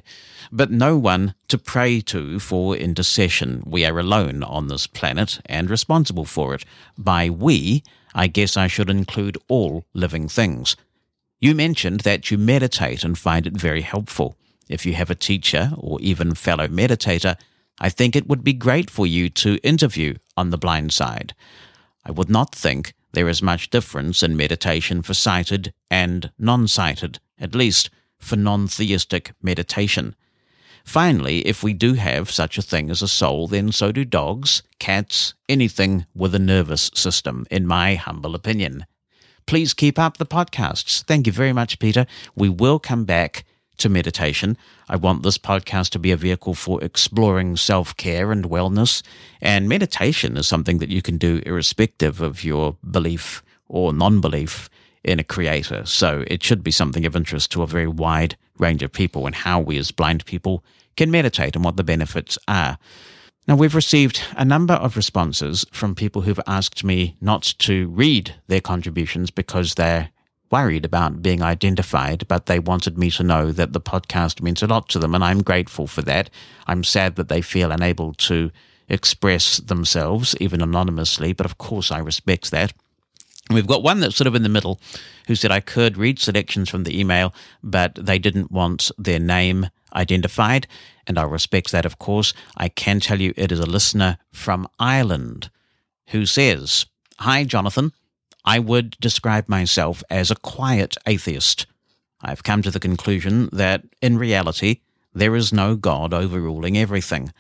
But 0.52 0.72
no 0.72 0.98
one 0.98 1.36
to 1.48 1.58
pray 1.58 2.02
to 2.02 2.40
for 2.40 2.76
intercession. 2.76 3.64
We 3.66 3.86
are 3.86 4.00
alone 4.00 4.44
on 4.44 4.68
this 4.68 4.88
planet 4.88 5.40
and 5.46 5.70
responsible 5.70 6.26
for 6.26 6.54
it. 6.54 6.64
By 6.98 7.30
we, 7.30 7.84
I 8.14 8.28
guess 8.28 8.58
I 8.58 8.68
should 8.68 8.90
include 8.90 9.38
all 9.48 9.86
living 9.94 10.28
things. 10.28 10.76
You 11.40 11.54
mentioned 11.54 12.02
that 12.02 12.32
you 12.32 12.38
meditate 12.38 13.04
and 13.04 13.18
find 13.18 13.46
it 13.46 13.54
very 13.54 13.82
helpful. 13.82 14.36
If 14.70 14.86
you 14.86 14.94
have 14.94 15.10
a 15.10 15.16
teacher 15.16 15.72
or 15.78 16.00
even 16.02 16.34
fellow 16.34 16.68
meditator, 16.68 17.38
I 17.80 17.90
think 17.90 18.16
it 18.16 18.28
would 18.28 18.44
be 18.44 18.54
great 18.54 18.90
for 18.90 19.06
you 19.06 19.30
to 19.30 19.58
interview 19.58 20.16
on 20.36 20.50
the 20.50 20.58
blind 20.58 20.94
side. 20.94 21.36
I 22.04 22.12
would 22.12 22.30
not 22.30 22.56
think 22.56 22.94
there 23.14 23.28
is 23.28 23.42
much 23.42 23.70
difference 23.70 24.24
in 24.24 24.36
meditation 24.36 25.02
for 25.02 25.14
sighted 25.14 25.74
and 25.90 26.32
non 26.40 26.68
sighted, 26.68 27.20
at 27.40 27.56
least 27.56 27.90
for 28.20 28.36
non 28.36 28.68
theistic 28.68 29.34
meditation. 29.42 30.16
Finally, 30.84 31.40
if 31.46 31.64
we 31.64 31.74
do 31.74 31.96
have 31.96 32.32
such 32.32 32.58
a 32.58 32.62
thing 32.62 32.90
as 32.90 33.02
a 33.02 33.08
soul, 33.08 33.48
then 33.48 33.72
so 33.72 33.92
do 33.92 34.06
dogs, 34.06 34.64
cats, 34.80 35.34
anything 35.50 36.06
with 36.16 36.34
a 36.34 36.40
nervous 36.40 36.90
system, 36.94 37.46
in 37.52 37.68
my 37.68 37.96
humble 37.96 38.36
opinion. 38.36 38.86
Please 39.46 39.74
keep 39.74 40.00
up 40.00 40.18
the 40.18 40.26
podcasts. 40.26 41.04
Thank 41.04 41.28
you 41.28 41.34
very 41.34 41.54
much, 41.54 41.80
Peter. 41.80 42.06
We 42.36 42.48
will 42.48 42.80
come 42.80 43.04
back 43.04 43.44
to 43.78 43.90
meditation. 43.90 44.58
I 44.90 44.96
want 44.96 45.24
this 45.24 45.38
podcast 45.38 45.90
to 45.90 46.00
be 46.00 46.12
a 46.12 46.18
vehicle 46.18 46.54
for 46.54 46.84
exploring 46.84 47.58
self 47.58 47.96
care 47.98 48.32
and 48.32 48.46
wellness. 48.46 49.04
And 49.42 49.70
meditation 49.70 50.38
is 50.38 50.48
something 50.48 50.80
that 50.80 50.90
you 50.90 51.02
can 51.02 51.18
do 51.18 51.42
irrespective 51.46 52.22
of 52.22 52.44
your 52.44 52.78
belief 52.90 53.44
or 53.68 53.94
non 53.94 54.22
belief 54.22 54.70
in 55.08 55.20
a 55.20 55.24
creator. 55.24 55.86
So 55.86 56.24
it 56.28 56.44
should 56.44 56.64
be 56.64 56.72
something 56.72 57.06
of 57.06 57.16
interest 57.16 57.52
to 57.52 57.64
a 57.64 57.68
very 57.68 57.88
wide 57.88 58.36
range 58.58 58.84
of 58.84 58.92
people 58.92 59.26
and 59.26 59.34
how 59.36 59.60
we 59.60 59.78
as 59.78 59.92
blind 59.92 60.26
people 60.26 60.64
can 60.96 61.12
meditate 61.12 61.56
and 61.56 61.64
what 61.64 61.78
the 61.78 61.84
benefits 61.84 62.38
are. 62.48 62.78
Now, 63.48 63.56
we've 63.56 63.76
received 63.76 64.22
a 64.36 64.44
number 64.44 64.74
of 64.74 64.98
responses 64.98 65.66
from 65.72 65.96
people 65.96 66.24
who've 66.24 66.40
asked 66.46 66.84
me 66.84 67.16
not 67.22 67.44
to 67.60 67.88
read 67.88 68.36
their 68.48 68.60
contributions 68.60 69.32
because 69.32 69.76
they're 69.76 70.10
worried 70.52 70.84
about 70.84 71.22
being 71.22 71.42
identified, 71.42 72.28
but 72.28 72.48
they 72.48 72.60
wanted 72.60 72.98
me 72.98 73.10
to 73.12 73.24
know 73.24 73.52
that 73.54 73.72
the 73.72 73.82
podcast 73.82 74.42
means 74.42 74.62
a 74.62 74.68
lot 74.68 74.90
to 74.90 75.00
them, 75.00 75.16
and 75.16 75.24
I'm 75.24 75.44
grateful 75.44 75.88
for 75.88 76.02
that. 76.04 76.30
I'm 76.68 76.84
sad 76.84 77.16
that 77.16 77.30
they 77.30 77.42
feel 77.42 77.72
unable 77.72 78.14
to 78.14 78.52
express 78.90 79.58
themselves, 79.58 80.36
even 80.40 80.62
anonymously, 80.62 81.34
but 81.34 81.46
of 81.46 81.58
course 81.58 81.92
I 81.92 82.00
respect 82.00 82.52
that. 82.52 82.74
We've 83.50 83.68
got 83.68 83.84
one 83.84 84.00
that's 84.02 84.16
sort 84.16 84.28
of 84.28 84.36
in 84.36 84.44
the 84.44 84.50
middle 84.50 84.80
who 85.28 85.36
said 85.36 85.52
I 85.52 85.62
could 85.62 85.98
read 85.98 86.20
selections 86.20 86.70
from 86.70 86.84
the 86.84 87.00
email, 87.00 87.34
but 87.64 87.96
they 87.96 88.20
didn't 88.20 88.52
want 88.52 88.92
their 88.98 89.20
name 89.20 89.70
identified, 89.94 90.68
and 91.06 91.18
I 91.18 91.24
respect 91.24 91.72
that, 91.72 91.86
of 91.86 91.98
course. 91.98 92.34
I 92.58 92.70
can 92.70 93.00
tell 93.00 93.22
you 93.22 93.34
it 93.38 93.52
is 93.52 93.60
a 93.60 93.66
listener 93.66 94.18
from 94.32 94.68
Ireland 94.80 95.50
who 96.10 96.26
says, 96.26 96.86
Hi, 97.20 97.44
Jonathan. 97.44 97.94
I 98.44 98.60
would 98.60 98.96
describe 99.02 99.50
myself 99.50 100.04
as 100.10 100.32
a 100.32 100.36
quiet 100.36 100.96
atheist. 101.06 101.66
I've 102.22 102.44
come 102.44 102.62
to 102.62 102.72
the 102.72 102.80
conclusion 102.80 103.50
that, 103.52 103.84
in 104.02 104.18
reality, 104.18 104.82
there 105.14 105.36
is 105.36 105.52
no 105.52 105.76
God 105.76 106.14
overruling 106.14 106.78
everything. 106.78 107.34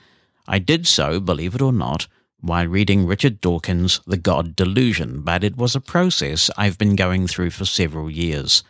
I 0.47 0.59
did 0.59 0.87
so, 0.87 1.19
believe 1.19 1.55
it 1.55 1.61
or 1.61 1.71
not, 1.71 2.07
while 2.41 2.67
reading 2.67 3.05
Richard 3.05 3.41
Dawkins' 3.41 3.99
The 4.05 4.17
God 4.17 4.55
Delusion, 4.55 5.21
but 5.21 5.43
it 5.43 5.57
was 5.57 5.75
a 5.75 5.81
process 5.81 6.49
I've 6.57 6.77
been 6.77 6.95
going 6.95 7.27
through 7.27 7.49
for 7.49 7.65
several 7.65 8.09
years. 8.09 8.63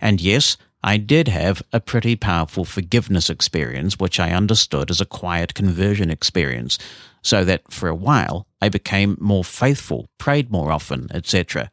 And 0.00 0.20
yes, 0.20 0.56
I 0.82 0.96
did 0.96 1.28
have 1.28 1.62
a 1.72 1.80
pretty 1.80 2.16
powerful 2.16 2.64
forgiveness 2.64 3.28
experience, 3.28 3.98
which 3.98 4.20
I 4.20 4.30
understood 4.30 4.90
as 4.90 5.00
a 5.00 5.06
quiet 5.06 5.54
conversion 5.54 6.10
experience, 6.10 6.78
so 7.22 7.44
that 7.44 7.72
for 7.72 7.88
a 7.88 7.94
while 7.94 8.46
I 8.60 8.68
became 8.68 9.16
more 9.20 9.44
faithful, 9.44 10.08
prayed 10.18 10.50
more 10.50 10.70
often, 10.70 11.08
etc. 11.12 11.70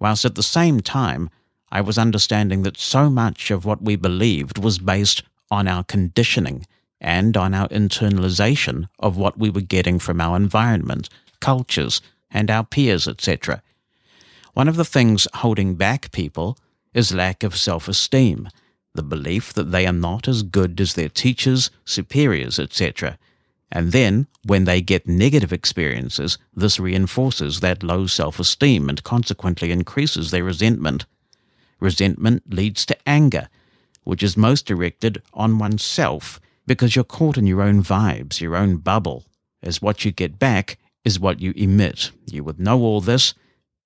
Whilst 0.00 0.24
at 0.24 0.34
the 0.34 0.42
same 0.42 0.80
time, 0.80 1.30
I 1.70 1.80
was 1.80 1.98
understanding 1.98 2.62
that 2.62 2.76
so 2.76 3.08
much 3.08 3.50
of 3.50 3.64
what 3.64 3.82
we 3.82 3.96
believed 3.96 4.58
was 4.58 4.78
based 4.78 5.22
on 5.50 5.68
our 5.68 5.84
conditioning 5.84 6.66
and 7.04 7.36
on 7.36 7.52
our 7.52 7.68
internalization 7.68 8.88
of 8.98 9.18
what 9.18 9.38
we 9.38 9.50
were 9.50 9.60
getting 9.60 9.98
from 9.98 10.22
our 10.22 10.36
environment, 10.36 11.10
cultures, 11.38 12.00
and 12.30 12.50
our 12.50 12.64
peers, 12.64 13.06
etc. 13.06 13.62
One 14.54 14.68
of 14.68 14.76
the 14.76 14.86
things 14.86 15.28
holding 15.34 15.74
back 15.74 16.10
people 16.12 16.56
is 16.94 17.12
lack 17.12 17.42
of 17.42 17.56
self 17.56 17.88
esteem, 17.88 18.48
the 18.94 19.02
belief 19.02 19.52
that 19.52 19.70
they 19.70 19.86
are 19.86 19.92
not 19.92 20.26
as 20.26 20.42
good 20.42 20.80
as 20.80 20.94
their 20.94 21.10
teachers, 21.10 21.70
superiors, 21.84 22.58
etc. 22.58 23.18
And 23.70 23.92
then, 23.92 24.26
when 24.46 24.64
they 24.64 24.80
get 24.80 25.06
negative 25.06 25.52
experiences, 25.52 26.38
this 26.54 26.80
reinforces 26.80 27.60
that 27.60 27.82
low 27.82 28.06
self 28.06 28.40
esteem 28.40 28.88
and 28.88 29.04
consequently 29.04 29.70
increases 29.70 30.30
their 30.30 30.44
resentment. 30.44 31.04
Resentment 31.80 32.44
leads 32.48 32.86
to 32.86 32.96
anger, 33.06 33.50
which 34.04 34.22
is 34.22 34.38
most 34.38 34.64
directed 34.64 35.20
on 35.34 35.58
oneself 35.58 36.40
because 36.66 36.94
you're 36.94 37.04
caught 37.04 37.36
in 37.36 37.46
your 37.46 37.62
own 37.62 37.82
vibes, 37.82 38.40
your 38.40 38.56
own 38.56 38.76
bubble, 38.76 39.24
as 39.62 39.82
what 39.82 40.04
you 40.04 40.12
get 40.12 40.38
back 40.38 40.78
is 41.04 41.20
what 41.20 41.40
you 41.40 41.52
emit. 41.56 42.10
You 42.26 42.44
would 42.44 42.58
know 42.58 42.80
all 42.80 43.00
this, 43.00 43.34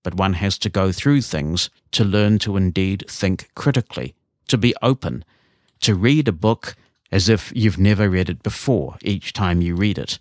but 0.02 0.14
one 0.14 0.34
has 0.34 0.58
to 0.58 0.68
go 0.68 0.92
through 0.92 1.22
things 1.22 1.70
to 1.92 2.04
learn 2.04 2.38
to 2.40 2.56
indeed 2.56 3.04
think 3.08 3.50
critically, 3.54 4.14
to 4.46 4.56
be 4.56 4.74
open, 4.82 5.24
to 5.80 5.94
read 5.94 6.28
a 6.28 6.32
book 6.32 6.76
as 7.10 7.28
if 7.28 7.52
you've 7.54 7.78
never 7.78 8.08
read 8.08 8.28
it 8.28 8.42
before 8.42 8.96
each 9.02 9.32
time 9.32 9.62
you 9.62 9.74
read 9.74 9.98
it. 9.98 10.18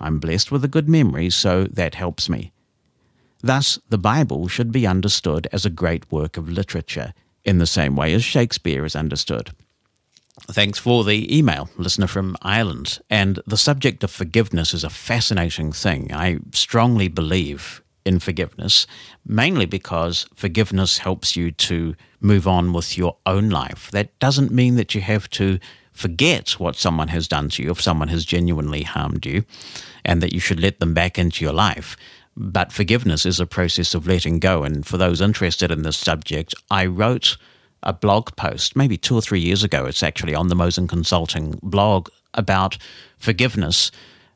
I'm 0.00 0.18
blessed 0.18 0.50
with 0.50 0.64
a 0.64 0.68
good 0.68 0.88
memory, 0.88 1.30
so 1.30 1.64
that 1.64 1.94
helps 1.94 2.28
me. 2.28 2.52
Thus, 3.40 3.78
the 3.88 3.98
Bible 3.98 4.48
should 4.48 4.72
be 4.72 4.86
understood 4.86 5.46
as 5.52 5.64
a 5.64 5.70
great 5.70 6.10
work 6.10 6.36
of 6.36 6.48
literature, 6.48 7.14
in 7.44 7.58
the 7.58 7.66
same 7.66 7.94
way 7.94 8.12
as 8.14 8.24
Shakespeare 8.24 8.84
is 8.84 8.96
understood. 8.96 9.52
Thanks 10.42 10.78
for 10.78 11.04
the 11.04 11.36
email, 11.36 11.70
listener 11.76 12.08
from 12.08 12.36
Ireland. 12.42 12.98
And 13.08 13.40
the 13.46 13.56
subject 13.56 14.02
of 14.02 14.10
forgiveness 14.10 14.74
is 14.74 14.82
a 14.84 14.90
fascinating 14.90 15.72
thing. 15.72 16.12
I 16.12 16.38
strongly 16.52 17.08
believe 17.08 17.82
in 18.04 18.18
forgiveness, 18.18 18.86
mainly 19.24 19.64
because 19.64 20.26
forgiveness 20.34 20.98
helps 20.98 21.36
you 21.36 21.50
to 21.52 21.94
move 22.20 22.46
on 22.46 22.72
with 22.72 22.98
your 22.98 23.16
own 23.24 23.48
life. 23.48 23.90
That 23.92 24.18
doesn't 24.18 24.50
mean 24.50 24.74
that 24.76 24.94
you 24.94 25.00
have 25.00 25.30
to 25.30 25.58
forget 25.92 26.50
what 26.58 26.76
someone 26.76 27.08
has 27.08 27.28
done 27.28 27.48
to 27.50 27.62
you 27.62 27.70
if 27.70 27.80
someone 27.80 28.08
has 28.08 28.24
genuinely 28.24 28.82
harmed 28.82 29.24
you 29.24 29.44
and 30.04 30.20
that 30.20 30.32
you 30.32 30.40
should 30.40 30.60
let 30.60 30.80
them 30.80 30.92
back 30.92 31.18
into 31.18 31.44
your 31.44 31.54
life. 31.54 31.96
But 32.36 32.72
forgiveness 32.72 33.24
is 33.24 33.38
a 33.38 33.46
process 33.46 33.94
of 33.94 34.08
letting 34.08 34.40
go. 34.40 34.64
And 34.64 34.84
for 34.84 34.96
those 34.96 35.20
interested 35.20 35.70
in 35.70 35.82
this 35.82 35.96
subject, 35.96 36.54
I 36.70 36.86
wrote 36.86 37.36
a 37.84 37.92
blog 37.92 38.34
post, 38.36 38.74
maybe 38.74 38.96
two 38.96 39.14
or 39.14 39.22
three 39.22 39.40
years 39.40 39.62
ago. 39.62 39.86
It's 39.86 40.02
actually 40.02 40.34
on 40.34 40.48
the 40.48 40.56
Mosen 40.56 40.88
Consulting 40.88 41.58
blog 41.62 42.08
about 42.34 42.76
forgiveness 43.18 43.90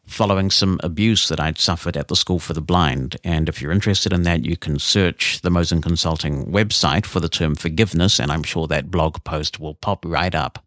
following 0.07 0.51
some 0.51 0.81
abuse 0.83 1.29
that 1.29 1.41
I'd 1.41 1.59
suffered 1.59 1.97
at 1.97 2.09
the 2.09 2.17
School 2.17 2.39
for 2.39 2.55
the 2.55 2.63
Blind. 2.63 3.17
And 3.25 3.49
if 3.49 3.61
you're 3.61 3.73
interested 3.73 4.13
in 4.13 4.23
that, 4.23 4.45
you 4.45 4.57
can 4.57 4.79
search 4.79 5.41
the 5.43 5.51
Mosen 5.51 5.83
Consulting 5.83 6.47
website 6.47 7.05
for 7.05 7.21
the 7.21 7.29
term 7.29 7.55
forgiveness, 7.55 8.19
and 8.19 8.33
I'm 8.33 8.43
sure 8.43 8.67
that 8.69 8.91
blog 8.91 9.23
post 9.25 9.61
will 9.61 9.75
pop 9.75 10.05
right 10.07 10.35
up. 10.35 10.65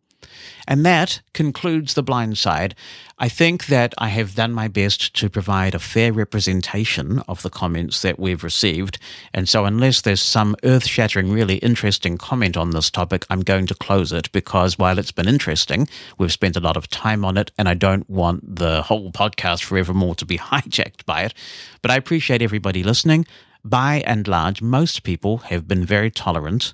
And 0.68 0.86
that 0.86 1.22
concludes 1.34 1.94
The 1.94 2.04
Blind 2.04 2.38
Side. 2.38 2.76
I 3.18 3.30
think 3.30 3.68
that 3.68 3.94
I 3.98 4.08
have 4.08 4.34
done 4.34 4.52
my 4.52 4.68
best 4.68 5.14
to 5.18 5.30
provide 5.30 5.76
a 5.76 5.80
fair 5.80 6.12
representation 6.12 7.20
of 7.28 7.44
the 7.44 7.50
comments 7.50 8.02
that 8.02 8.20
we've 8.20 8.44
received. 8.44 8.98
And 9.34 9.48
so, 9.48 9.66
unless 9.66 10.02
there's 10.02 10.22
some 10.22 10.56
earth 10.64 10.88
shattering, 10.88 11.32
really 11.32 11.58
interesting 11.58 12.18
comment 12.18 12.58
on 12.58 12.72
this 12.72 12.90
topic, 12.90 13.26
I'm 13.30 13.42
going 13.42 13.68
to 13.68 13.76
close 13.76 14.12
it 14.12 14.32
because 14.32 14.80
while 14.80 14.98
it's 14.98 15.12
been 15.12 15.28
interesting, 15.28 15.88
we've 16.18 16.32
spent 16.32 16.58
a 16.58 16.62
lot 16.62 16.78
of 16.78 16.90
time 16.90 17.24
on 17.24 17.38
it, 17.38 17.52
and 17.58 17.70
I 17.70 17.76
don't 17.76 18.10
want 18.10 18.56
the 18.56 18.82
whole 18.82 19.12
podcast 19.12 19.64
forevermore 19.64 20.16
to 20.16 20.26
be 20.26 20.38
hijacked 20.40 21.06
by 21.06 21.22
it. 21.22 21.34
But 21.82 21.92
I 21.92 21.98
appreciate 21.98 22.42
everybody 22.42 22.82
listening. 22.82 23.28
By 23.64 24.02
and 24.08 24.28
large, 24.28 24.62
most 24.64 25.04
people 25.04 25.38
have 25.50 25.68
been 25.68 25.86
very 25.86 26.10
tolerant 26.10 26.74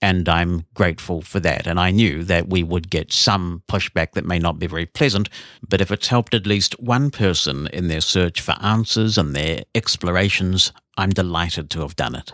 and 0.00 0.28
I'm 0.28 0.64
grateful 0.74 1.22
for 1.22 1.40
that. 1.40 1.66
And 1.66 1.80
I 1.80 1.90
knew 1.90 2.22
that 2.24 2.48
we 2.48 2.62
would 2.62 2.90
get 2.90 3.12
some 3.12 3.62
pushback 3.68 4.12
that 4.12 4.24
may 4.24 4.38
not 4.38 4.58
be 4.58 4.66
very 4.66 4.86
pleasant, 4.86 5.28
but 5.68 5.80
if 5.80 5.90
it's 5.90 6.08
helped 6.08 6.34
at 6.34 6.46
least 6.46 6.78
one 6.80 7.10
person 7.10 7.68
in 7.72 7.88
their 7.88 8.00
search 8.00 8.40
for 8.40 8.54
answers 8.60 9.18
and 9.18 9.34
their 9.34 9.62
explorations, 9.74 10.72
I'm 10.96 11.10
delighted 11.10 11.70
to 11.70 11.80
have 11.80 11.96
done 11.96 12.14
it. 12.14 12.32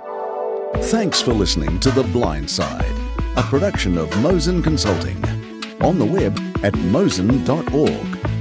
Thanks 0.87 1.21
for 1.21 1.33
listening 1.33 1.79
to 1.81 1.91
The 1.91 2.03
Blind 2.03 2.51
Side, 2.51 2.93
a 3.37 3.43
production 3.43 3.97
of 3.97 4.11
Mosen 4.23 4.63
Consulting. 4.63 5.23
On 5.81 5.99
the 5.99 6.07
web 6.07 6.39
at 6.63 6.73
mosen.org. 6.75 8.34